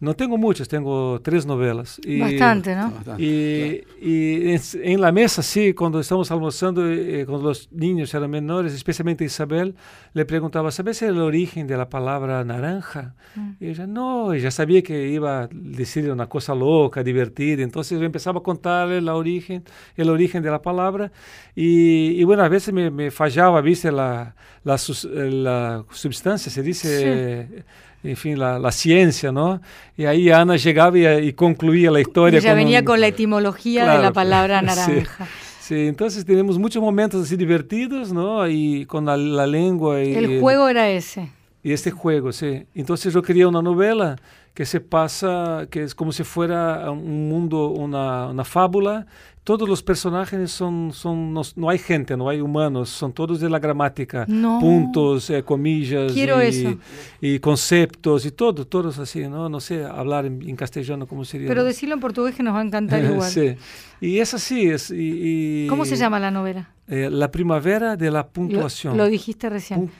No 0.00 0.14
tengo 0.14 0.38
muchas, 0.38 0.68
tengo 0.68 1.20
tres 1.20 1.44
novelas. 1.44 2.00
Y, 2.04 2.20
Bastante, 2.20 2.76
¿no? 2.76 2.92
Y, 3.18 3.82
y 4.00 4.54
en, 4.82 5.00
la 5.00 5.10
mesa, 5.10 5.42
sí, 5.42 5.74
cuando 5.74 5.98
estamos 5.98 6.30
almorzando 6.30 6.88
eh, 6.88 7.26
con 7.26 7.42
los 7.42 7.68
niños 7.72 8.14
eran 8.14 8.30
menores, 8.30 8.74
especialmente 8.74 9.24
Isabel, 9.24 9.74
le 10.12 10.24
preguntaba, 10.24 10.70
¿sabes 10.70 11.02
el 11.02 11.18
origen 11.18 11.66
de 11.66 11.76
la 11.76 11.88
palabra 11.88 12.44
naranja? 12.44 13.16
Mm. 13.34 13.50
Y 13.58 13.66
ella, 13.70 13.88
no, 13.88 14.32
ella 14.32 14.52
sabía 14.52 14.82
que 14.82 15.08
iba 15.08 15.42
a 15.42 15.48
decir 15.50 16.08
una 16.12 16.28
cosa 16.28 16.54
loca, 16.54 17.02
divertida, 17.02 17.64
entonces 17.64 17.98
yo 17.98 18.04
empezaba 18.04 18.38
a 18.38 18.42
contarle 18.44 18.98
el 18.98 19.08
origen, 19.08 19.64
el 19.96 20.10
origen 20.10 20.44
de 20.44 20.50
la 20.52 20.62
palabra. 20.62 21.10
Y, 21.56 22.22
bueno, 22.22 22.44
a 22.44 22.48
veces 22.48 22.72
me, 22.72 22.88
me 22.88 23.10
fallaba, 23.10 23.60
¿viste? 23.60 23.90
La, 23.90 24.36
la, 24.62 24.76
la, 25.12 25.84
sustancia, 25.90 26.52
se 26.52 26.62
dice 26.62 27.64
enfim, 28.02 28.38
la, 28.38 28.58
la, 28.58 28.72
ciencia, 28.72 29.32
¿no? 29.32 29.60
Y 29.96 30.04
ahí 30.04 30.30
Ana 30.30 30.56
llegaba 30.56 30.98
y, 30.98 31.06
y 31.28 31.32
concluía 31.32 31.90
la 31.90 32.00
historia. 32.00 32.40
Ya 32.40 32.54
venía 32.54 32.84
con 32.84 33.00
la 33.00 33.08
etimología 33.08 33.84
claro, 33.84 33.98
de 33.98 34.04
la 34.04 34.12
palabra 34.12 34.62
naranja. 34.62 35.26
Sí, 35.26 35.74
sí, 35.74 35.86
entonces 35.86 36.24
tenemos 36.24 36.58
muchos 36.58 36.82
momentos 36.82 37.24
así 37.24 37.36
divertidos, 37.36 38.12
¿no? 38.12 38.48
Y 38.48 38.86
con 38.86 39.06
la, 39.06 39.16
la 39.16 39.46
lengua. 39.46 40.02
Y, 40.02 40.14
El 40.14 40.40
juego 40.40 40.68
era 40.68 40.88
ese. 40.88 41.30
Y 41.62 41.72
este 41.72 41.90
juego, 41.90 42.32
sí. 42.32 42.66
Entonces 42.74 43.12
yo 43.12 43.22
quería 43.22 43.48
una 43.48 43.62
novela 43.62 44.16
que 44.54 44.64
se 44.64 44.80
pasa, 44.80 45.66
que 45.70 45.82
es 45.82 45.94
como 45.94 46.12
si 46.12 46.24
fuera 46.24 46.90
un 46.90 47.28
mundo, 47.28 47.68
una, 47.68 48.26
una 48.28 48.44
fábula 48.44 49.06
todos 49.48 49.66
los 49.66 49.82
personajes 49.82 50.50
son, 50.50 50.92
son 50.92 51.32
no, 51.32 51.40
no, 51.56 51.70
hay 51.70 51.78
gente, 51.78 52.14
no 52.18 52.28
hay 52.28 52.38
humanos, 52.38 52.90
son 52.90 53.14
todos 53.14 53.40
de 53.40 53.48
la 53.48 53.58
gramática, 53.58 54.26
no. 54.28 54.58
puntos, 54.60 55.30
eh, 55.30 55.42
comillas 55.42 56.12
Quiero 56.12 56.44
y, 56.44 56.48
eso. 56.48 56.76
y, 57.22 57.38
conceptos 57.38 58.26
y 58.26 58.32
todo, 58.32 58.66
todos 58.66 58.98
así, 58.98 59.26
¿no? 59.26 59.48
No 59.48 59.58
sé 59.58 59.86
hablar 59.86 60.26
en, 60.26 60.46
en 60.46 60.54
castellano 60.54 61.06
cómo 61.06 61.24
sería. 61.24 61.48
Pero 61.48 61.62
¿no? 61.62 61.66
decirlo 61.66 61.94
en 61.94 62.00
portugués 62.02 62.34
que 62.34 62.42
nos 62.42 62.54
va 62.54 62.60
a 62.60 62.62
encantar 62.62 63.02
igual. 63.10 63.30
sí. 63.30 63.54
Y 64.02 64.18
es 64.18 64.34
así. 64.34 64.68
Es, 64.68 64.90
y, 64.90 65.64
y, 65.64 65.66
¿Cómo 65.66 65.86
se 65.86 65.96
llama 65.96 66.20
la 66.20 66.30
novela? 66.30 66.68
Eh, 66.86 67.08
la 67.10 67.30
primavera 67.30 67.96
de 67.96 68.10
la 68.10 68.26
puntuación. 68.26 68.98
Lo, 68.98 69.04
lo 69.04 69.08
dijiste 69.08 69.48
recién. 69.48 69.80
Pun 69.80 69.90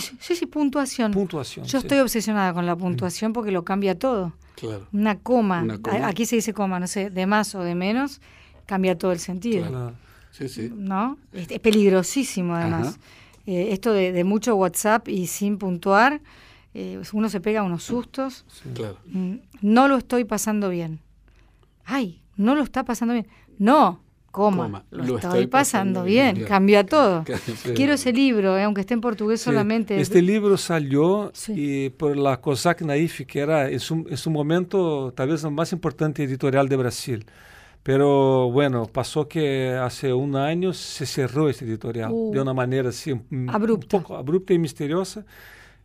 Sí, 0.00 0.16
sí, 0.20 0.36
sí, 0.36 0.44
puntuación. 0.44 1.12
Puntuación. 1.12 1.64
Yo 1.64 1.80
sí. 1.80 1.86
estoy 1.86 2.00
obsesionada 2.00 2.52
con 2.52 2.66
la 2.66 2.76
puntuación 2.76 3.32
porque 3.32 3.52
lo 3.52 3.64
cambia 3.64 3.98
todo. 3.98 4.34
Claro. 4.54 4.86
Una 4.92 5.18
coma. 5.18 5.62
Una 5.62 5.78
coma. 5.78 6.06
Aquí 6.06 6.26
se 6.26 6.36
dice 6.36 6.52
coma, 6.52 6.78
no 6.78 6.86
sé, 6.86 7.08
de 7.08 7.24
más 7.24 7.54
o 7.54 7.62
de 7.62 7.74
menos 7.74 8.20
cambia 8.72 8.96
todo 8.96 9.12
el 9.12 9.18
sentido. 9.18 9.68
Claro. 9.68 9.92
Sí, 10.30 10.48
sí. 10.48 10.72
¿No? 10.74 11.18
Es, 11.34 11.50
es 11.50 11.58
peligrosísimo 11.58 12.54
además. 12.54 12.98
Eh, 13.44 13.68
esto 13.72 13.92
de, 13.92 14.12
de, 14.12 14.24
mucho 14.24 14.56
WhatsApp 14.56 15.08
y 15.08 15.26
sin 15.26 15.58
puntuar, 15.58 16.22
eh, 16.72 16.98
uno 17.12 17.28
se 17.28 17.38
pega 17.40 17.62
unos 17.62 17.82
sustos. 17.82 18.46
Sí. 18.48 18.70
Claro. 18.72 18.96
No 19.60 19.88
lo 19.88 19.98
estoy 19.98 20.24
pasando 20.24 20.70
bien. 20.70 21.00
Ay, 21.84 22.22
no 22.38 22.54
lo 22.54 22.62
está 22.62 22.82
pasando 22.82 23.12
bien. 23.12 23.26
No, 23.58 24.00
coma, 24.30 24.64
Coma, 24.64 24.84
lo, 24.90 25.04
lo 25.04 25.16
estoy, 25.16 25.16
estoy 25.16 25.46
pasando, 25.48 26.00
pasando 26.00 26.04
bien, 26.04 26.36
bien. 26.36 26.48
cambia 26.48 26.86
todo. 26.86 27.24
Quiero 27.74 27.92
ese 27.92 28.14
libro, 28.14 28.56
eh, 28.56 28.62
aunque 28.62 28.80
esté 28.80 28.94
en 28.94 29.02
portugués 29.02 29.40
Sí. 29.40 29.44
solamente. 29.44 30.00
Este 30.00 30.22
libro 30.22 30.56
salió 30.56 31.30
Sí. 31.34 31.52
y 31.54 31.90
por 31.90 32.16
la 32.16 32.40
COSAC 32.40 32.80
Naif, 32.82 33.20
que 33.26 33.40
era 33.40 33.68
en 33.68 33.80
su, 33.80 34.06
en 34.08 34.16
su 34.16 34.30
momento 34.30 35.12
tal 35.14 35.28
vez 35.28 35.42
la 35.42 35.50
más 35.50 35.72
importante 35.74 36.22
editorial 36.24 36.70
de 36.70 36.76
Brasil. 36.76 37.26
Pero 37.82 38.50
bueno, 38.50 38.86
pasó 38.86 39.26
que 39.28 39.70
hace 39.72 40.12
un 40.12 40.36
año 40.36 40.72
se 40.72 41.04
cerró 41.04 41.48
este 41.48 41.64
editorial 41.64 42.10
Uh. 42.12 42.32
de 42.32 42.40
una 42.40 42.54
manera 42.54 42.90
así 42.90 43.12
Abrupta. 43.48 43.96
un 43.96 44.02
poco 44.02 44.16
abrupta 44.16 44.52
y 44.54 44.58
misteriosa, 44.58 45.24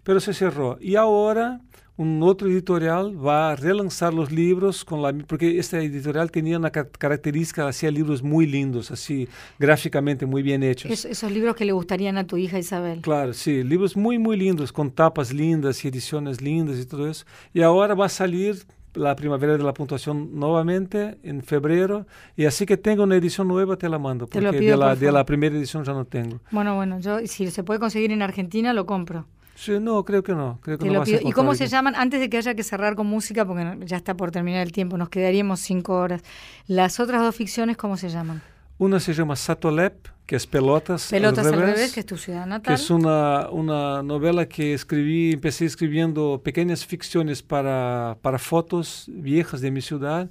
pero 0.03 0.19
se 0.19 0.33
cerró. 0.33 0.77
Y 0.79 0.95
ahora 0.95 1.59
un 1.99 2.21
otro 2.21 2.47
editorial 2.47 3.17
va 3.25 3.49
a 3.51 3.55
relanzar 3.55 4.13
los 4.13 4.31
libros 4.31 4.85
con 4.85 5.01
la 5.01 5.11
porque 5.25 5.57
esta 5.57 5.79
editorial 5.81 6.29
tenía 6.29 6.59
una 6.59 6.69
ca- 6.69 6.87
característica, 6.87 7.67
hacía 7.67 7.89
libros 7.89 8.21
muy 8.21 8.45
lindos, 8.45 8.91
así 8.91 9.27
gráficamente 9.57 10.27
muy 10.27 10.43
bien 10.43 10.61
hechos. 10.61 10.91
Es- 10.91 11.05
esos 11.05 11.31
libros 11.31 11.55
que 11.55 11.65
le 11.65 11.71
gustarían 11.71 12.19
a 12.19 12.27
tu 12.27 12.37
hija 12.37 12.59
Isabel. 12.59 13.01
Claro, 13.01 13.33
sí, 13.33 13.63
libros 13.63 13.97
muy, 13.97 14.19
muy 14.19 14.37
lindos, 14.37 14.71
con 14.71 14.91
tapas 14.91 15.33
lindas 15.33 15.83
y 15.83 15.87
ediciones 15.87 16.39
lindas 16.39 16.77
y 16.77 16.85
todo 16.85 17.09
eso. 17.09 17.25
Y 17.51 17.63
ahora 17.63 17.95
va 17.95 18.05
a 18.05 18.09
salir 18.09 18.63
la 18.97 19.15
primavera 19.15 19.57
de 19.57 19.63
la 19.63 19.73
puntuación 19.73 20.39
nuevamente 20.39 21.17
en 21.23 21.41
febrero. 21.41 22.05
Y 22.35 22.45
así 22.45 22.65
que 22.65 22.77
tengo 22.77 23.03
una 23.03 23.15
edición 23.15 23.47
nueva, 23.47 23.77
te 23.77 23.87
la 23.89 23.99
mando. 23.99 24.27
Porque 24.27 24.51
pido, 24.59 24.71
de, 24.71 24.77
la, 24.77 24.89
por 24.89 24.97
de 24.97 25.11
la 25.11 25.25
primera 25.25 25.55
edición 25.55 25.83
ya 25.83 25.93
no 25.93 26.05
tengo. 26.05 26.39
Bueno, 26.51 26.75
bueno, 26.75 26.99
yo 26.99 27.19
si 27.25 27.49
se 27.51 27.63
puede 27.63 27.79
conseguir 27.79 28.11
en 28.11 28.21
Argentina 28.21 28.73
lo 28.73 28.85
compro. 28.85 29.25
Sí, 29.55 29.79
no, 29.79 30.05
creo 30.05 30.21
que 30.21 30.33
no. 30.33 30.59
Creo 30.61 30.77
que 30.77 30.85
no 30.85 30.99
vas 30.99 31.09
a. 31.09 31.27
¿Y 31.27 31.31
cómo 31.31 31.55
se 31.55 31.67
llaman? 31.67 31.95
Antes 31.95 32.19
de 32.19 32.29
que 32.29 32.37
haya 32.37 32.53
que 32.53 32.63
cerrar 32.63 32.95
con 32.95 33.07
música, 33.07 33.43
porque 33.43 33.77
ya 33.85 33.97
está 33.97 34.15
por 34.15 34.29
terminar 34.29 34.61
el 34.61 34.71
tiempo, 34.71 34.97
nos 34.97 35.09
quedaríamos 35.09 35.61
cinco 35.61 35.95
horas. 35.95 36.21
Las 36.67 36.99
otras 36.99 37.21
dos 37.21 37.35
ficciones, 37.35 37.75
¿cómo 37.75 37.97
se 37.97 38.09
llaman? 38.09 38.43
Una 38.77 38.99
se 38.99 39.13
llama 39.13 39.35
Satolep, 39.35 40.07
que 40.28 40.36
es 40.36 40.45
Pelotas, 40.45 41.07
Pelotas 41.09 41.47
al 41.47 41.53
al 41.55 41.59
revés. 41.61 41.75
revés, 41.78 41.93
que 41.93 42.01
es 42.01 42.05
tu 42.05 42.17
ciudad 42.17 42.43
que 42.43 42.49
natal. 42.49 42.75
es 42.75 42.89
una, 42.91 43.49
una 43.49 44.03
novela 44.03 44.45
que 44.47 44.73
escribí, 44.75 45.32
empecé 45.32 45.65
escribiendo 45.65 46.41
pequeñas 46.43 46.86
ficciones 46.86 47.41
para, 47.41 48.17
para 48.21 48.38
fotos 48.38 49.05
viejas 49.07 49.61
de 49.61 49.71
mi 49.71 49.82
ciudad 49.82 50.30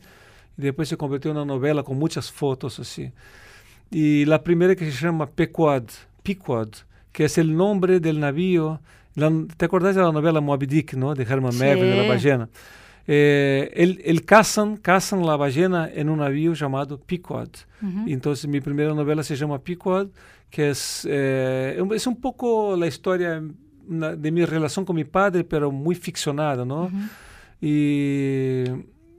y 0.58 0.62
después 0.62 0.88
se 0.88 0.96
convirtió 0.96 1.32
en 1.32 1.38
una 1.38 1.46
novela 1.46 1.82
con 1.82 1.98
muchas 1.98 2.30
fotos 2.30 2.78
así. 2.78 3.10
Y 3.90 4.24
la 4.26 4.42
primera 4.42 4.76
que 4.76 4.90
se 4.90 5.04
llama 5.04 5.26
Pequod, 5.30 5.84
Pequod, 6.22 6.68
que 7.12 7.24
es 7.24 7.38
el 7.38 7.56
nombre 7.56 7.98
del 8.00 8.20
navío. 8.20 8.80
La- 9.14 9.32
¿Te 9.56 9.64
acordás 9.64 9.94
de 9.94 10.02
la 10.02 10.12
novela 10.12 10.40
Moby 10.42 10.66
Dick, 10.66 10.92
no? 10.94 11.14
De 11.14 11.22
Herman 11.24 11.52
Sí. 11.52 11.58
Melville, 11.60 11.88
de 11.90 12.02
la 12.02 12.08
ballena. 12.08 12.48
Eh, 13.08 13.70
el, 13.74 14.00
el 14.04 14.24
cazan, 14.24 14.76
cazan 14.78 15.24
la 15.24 15.36
ballena 15.36 15.88
en 15.92 16.08
un 16.08 16.18
navío 16.18 16.54
llamado 16.54 16.98
Pequod. 17.00 17.48
Ujú. 17.82 18.08
Y 18.08 18.12
entonces 18.12 18.48
mi 18.48 18.60
primera 18.60 18.92
novela 18.94 19.22
se 19.22 19.36
llama 19.36 19.60
Pequod, 19.60 20.08
que 20.50 20.70
es, 20.70 21.06
eh, 21.08 21.80
es 21.94 22.06
un 22.06 22.20
poco 22.20 22.76
la 22.76 22.86
historia 22.86 23.42
una- 23.88 24.16
de 24.16 24.30
mi 24.32 24.44
relación 24.44 24.84
con 24.84 24.96
mi 24.96 25.04
padre, 25.04 25.44
pero 25.44 25.70
muy 25.70 25.94
ficcionada, 25.94 26.64
¿no? 26.64 26.84
Ujú. 26.84 26.96
Y, 27.60 28.64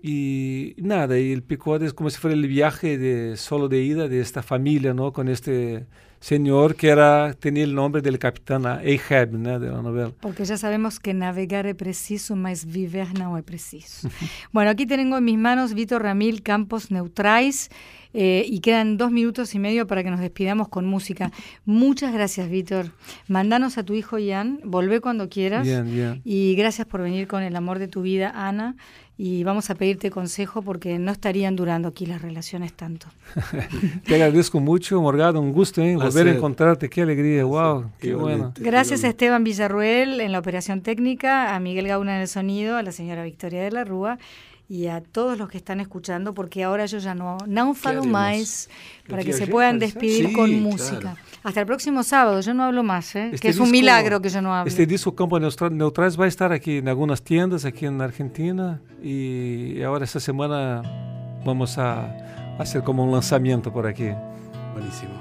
y 0.03 0.75
nada, 0.77 1.17
y 1.19 1.31
el 1.31 1.43
Pequod 1.43 1.83
es 1.83 1.93
como 1.93 2.09
si 2.09 2.17
fuera 2.17 2.35
el 2.35 2.47
viaje 2.47 2.97
de 2.97 3.35
solo 3.38 3.67
de 3.67 3.81
ida 3.81 4.07
de 4.07 4.19
esta 4.19 4.43
familia, 4.43 4.93
¿no? 4.93 5.11
Con 5.13 5.27
este 5.27 5.85
señor 6.20 6.76
que 6.76 6.89
era, 6.89 7.34
tenía 7.34 7.63
el 7.63 7.74
nombre 7.74 8.01
del 8.01 8.20
capitán 8.20 8.65
Ahab, 8.65 9.32
¿no? 9.34 9.59
De 9.59 9.70
la 9.70 9.82
novela. 9.82 10.11
Porque 10.22 10.45
ya 10.45 10.57
sabemos 10.57 10.99
que 10.99 11.13
navegar 11.13 11.65
es 11.68 11.76
preciso, 11.76 12.36
mas 12.36 12.65
viver 12.65 13.18
no 13.18 13.38
es 13.38 13.43
preciso. 13.43 14.09
bueno, 14.51 14.72
aquí 14.72 14.86
tengo 14.86 15.18
en 15.18 15.26
mis 15.26 15.38
manos 15.38 15.74
Víctor 15.74 16.03
Ramil 16.03 16.43
Campos 16.43 16.91
Neutrais 16.91 17.70
eh, 18.14 18.45
y 18.47 18.60
quedan 18.60 18.97
dos 18.97 19.12
minutos 19.12 19.53
y 19.55 19.60
medio 19.60 19.88
para 19.88 20.03
que 20.03 20.10
nos 20.10 20.20
despidamos 20.20 20.68
con 20.68 20.86
música. 20.86 21.32
Muchas 21.66 22.14
gracias, 22.14 22.49
Víctor. 22.49 22.91
Mandanos 23.28 23.78
a 23.78 23.84
tu 23.84 23.93
hijo 23.93 24.18
Ian, 24.18 24.60
volvé 24.64 25.01
cuando 25.01 25.30
quieras. 25.30 25.66
Bien, 25.66 25.86
bien. 25.91 26.22
Y 26.24 26.55
gracias 26.55 26.88
por 26.88 27.01
venir 27.01 27.28
con 27.28 27.43
el 27.43 27.55
amor 27.55 27.80
de 27.80 27.88
tu 27.88 28.01
vida, 28.01 28.32
Ana. 28.36 28.76
Y 29.20 29.43
vamos 29.43 29.72
a 29.72 29.76
pedirte 29.76 30.12
consejo 30.12 30.62
porque 30.62 30.99
no 30.99 31.12
estarían 31.12 31.55
durando 31.55 31.88
aquí 31.88 32.05
las 32.05 32.22
relaciones 32.22 32.74
tanto. 32.74 33.08
Te 34.05 34.14
agradezco 34.14 34.60
mucho, 34.60 35.01
Morgado, 35.01 35.41
un 35.41 35.51
gusto, 35.51 35.82
¿eh? 35.82 35.95
Volver 35.95 36.28
a 36.28 36.32
encontrarte, 36.34 36.88
qué 36.88 37.01
alegría, 37.01 37.43
wow, 37.43 37.89
qué 37.99 38.14
bueno. 38.14 38.53
Gracias 38.60 39.03
a 39.03 39.08
Esteban 39.08 39.43
Villarruel 39.43 40.22
en 40.22 40.32
la 40.32 40.38
operación 40.38 40.82
técnica, 40.82 41.55
a 41.55 41.60
Miguel 41.60 41.88
Gauna 41.88 42.16
en 42.16 42.22
el 42.22 42.28
sonido, 42.28 42.78
a 42.78 42.84
la 42.84 42.91
señora 42.91 43.24
Victoria 43.24 43.64
de 43.64 43.72
la 43.72 43.84
Rúa 43.84 44.20
y 44.70 44.88
a 44.88 45.01
todos 45.01 45.38
los 45.38 45.49
que 45.49 45.57
están 45.57 45.80
escuchando, 45.80 46.34
porque 46.34 46.63
ahora 46.63 46.86
yo 46.86 46.97
ya 46.97 47.15
no, 47.15 47.38
no 47.47 47.74
falo 47.74 48.03
más, 48.03 48.70
para 49.07 49.24
que 49.24 49.32
se 49.34 49.47
puedan 49.47 49.80
despedir 49.80 50.28
Sí, 50.28 50.34
con 50.34 50.47
claro. 50.49 50.61
música. 50.61 51.15
Hasta 51.43 51.61
el 51.61 51.65
próximo 51.65 52.03
sábado, 52.03 52.41
yo 52.41 52.53
no 52.53 52.63
hablo 52.65 52.84
más, 52.84 53.15
¿eh? 53.15 53.30
Este 53.34 53.39
que 53.39 53.49
es 53.49 53.59
un 53.59 53.72
milagro 53.72 54.22
que 54.22 54.28
yo 54.30 54.41
no 54.41 54.53
hable. 54.53 54.70
Este 54.70 54.86
disco 54.86 55.15
Campo 55.15 55.39
Neutral, 55.39 56.20
va 56.20 56.26
a 56.26 56.28
estar 56.28 56.51
aquí 56.51 56.78
en 56.78 56.89
algunas 56.89 57.22
tiendas 57.22 57.63
aquí 57.63 57.86
en 57.86 58.01
Argentina 58.01 58.82
y 59.01 59.82
ahora 59.84 60.03
esta 60.03 60.20
semana 60.20 60.82
vamos 61.45 61.78
a 61.78 62.57
hacer 62.59 62.84
como 62.84 63.03
un 63.05 63.11
lanzamiento 63.13 63.72
por 63.72 63.88
aquí. 63.88 64.09
Buenísimo. 64.74 65.13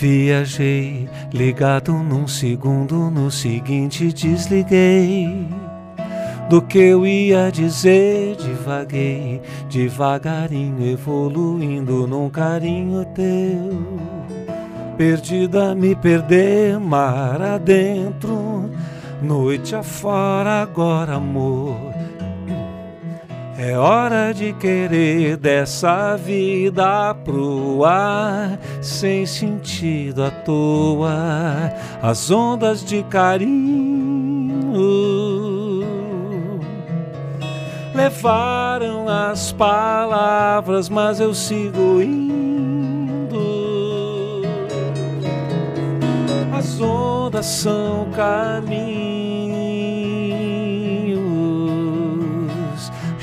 Viajei 0.00 1.08
ligado 1.34 1.92
num 1.92 2.28
segundo, 2.28 3.10
no 3.10 3.28
seguinte 3.28 4.12
desliguei. 4.12 5.48
Do 6.48 6.62
que 6.62 6.78
eu 6.78 7.04
ia 7.04 7.50
dizer, 7.50 8.36
divaguei, 8.36 9.42
devagarinho 9.68 10.86
evoluindo 10.86 12.06
num 12.06 12.30
carinho 12.30 13.04
teu. 13.06 13.98
Perdida 14.96 15.74
me 15.74 15.96
perder, 15.96 16.78
mar 16.78 17.42
adentro, 17.42 18.70
noite 19.20 19.74
afora, 19.74 20.62
agora 20.62 21.14
amor. 21.14 21.76
É 23.56 23.78
hora 23.78 24.34
de 24.34 24.52
querer 24.54 25.36
dessa 25.36 26.16
vida 26.16 27.14
pro 27.24 27.84
ar, 27.84 28.58
sem 28.82 29.24
sentido 29.24 30.24
à 30.24 30.30
toa, 30.30 31.72
as 32.02 32.32
ondas 32.32 32.84
de 32.84 33.04
carinho 33.04 33.94
levaram 37.94 39.08
as 39.08 39.52
palavras, 39.52 40.88
mas 40.88 41.20
eu 41.20 41.32
sigo 41.32 42.02
indo. 42.02 43.38
As 46.52 46.80
ondas 46.80 47.46
são 47.46 48.08
caminhos. 48.10 49.13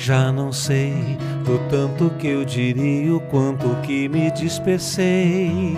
Já 0.04 0.32
não 0.32 0.52
sei 0.52 1.16
do 1.46 1.60
tanto 1.70 2.10
que 2.18 2.26
eu 2.26 2.44
diria, 2.44 3.16
o 3.16 3.20
quanto 3.20 3.70
que 3.84 4.10
me 4.10 4.32
dispersei. 4.32 5.78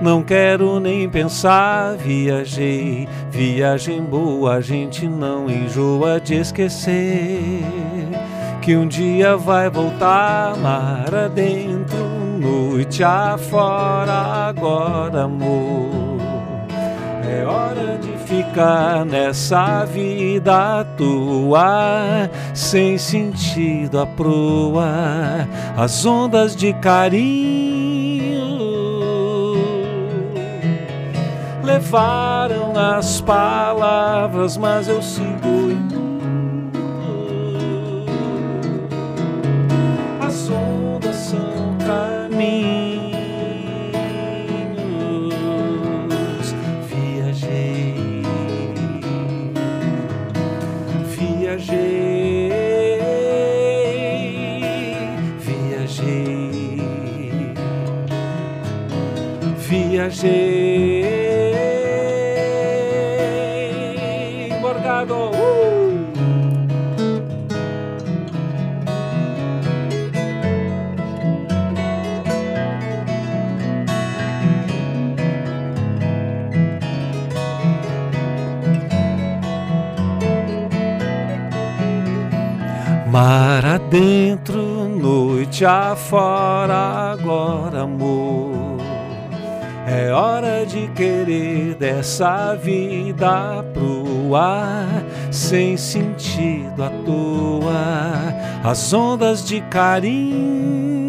Não 0.00 0.22
quero 0.22 0.78
nem 0.78 1.10
pensar, 1.10 1.96
viajei, 1.96 3.08
viagem 3.28 4.00
boa, 4.00 4.54
a 4.54 4.60
gente 4.60 5.08
não 5.08 5.50
enjoa 5.50 6.20
de 6.20 6.36
esquecer. 6.36 7.64
Que 8.62 8.76
um 8.76 8.86
dia 8.86 9.36
vai 9.36 9.68
voltar 9.68 10.56
mar 10.58 11.12
adentro, 11.12 12.06
noite 12.38 13.02
afora, 13.02 14.12
agora 14.12 15.24
amor. 15.24 16.20
É 17.28 17.44
hora 17.44 17.98
de 17.98 18.05
nessa 19.06 19.84
vida 19.84 20.84
tua, 20.96 22.30
sem 22.54 22.96
sentido 22.96 24.00
à 24.00 24.06
proa, 24.06 25.46
as 25.76 26.04
ondas 26.06 26.56
de 26.56 26.72
carinho 26.74 28.16
levaram 31.62 32.72
as 32.76 33.20
palavras, 33.20 34.56
mas 34.56 34.88
eu 34.88 35.02
sigo 35.02 35.65
viajei. 60.08 61.02
Morgado. 64.60 65.30
Uh! 65.30 65.66
Mar 83.08 83.64
adentro, 83.64 84.88
noite 84.88 85.64
afora, 85.64 87.12
agora 87.12 87.82
amor. 87.82 88.45
É 89.88 90.12
hora 90.12 90.66
de 90.66 90.88
querer 90.88 91.76
dessa 91.76 92.56
vida 92.56 93.64
pro 93.72 94.34
ar, 94.34 95.04
sem 95.30 95.76
sentido 95.76 96.82
à 96.82 96.90
toa, 97.04 98.34
as 98.64 98.92
ondas 98.92 99.46
de 99.46 99.60
carinho 99.60 101.06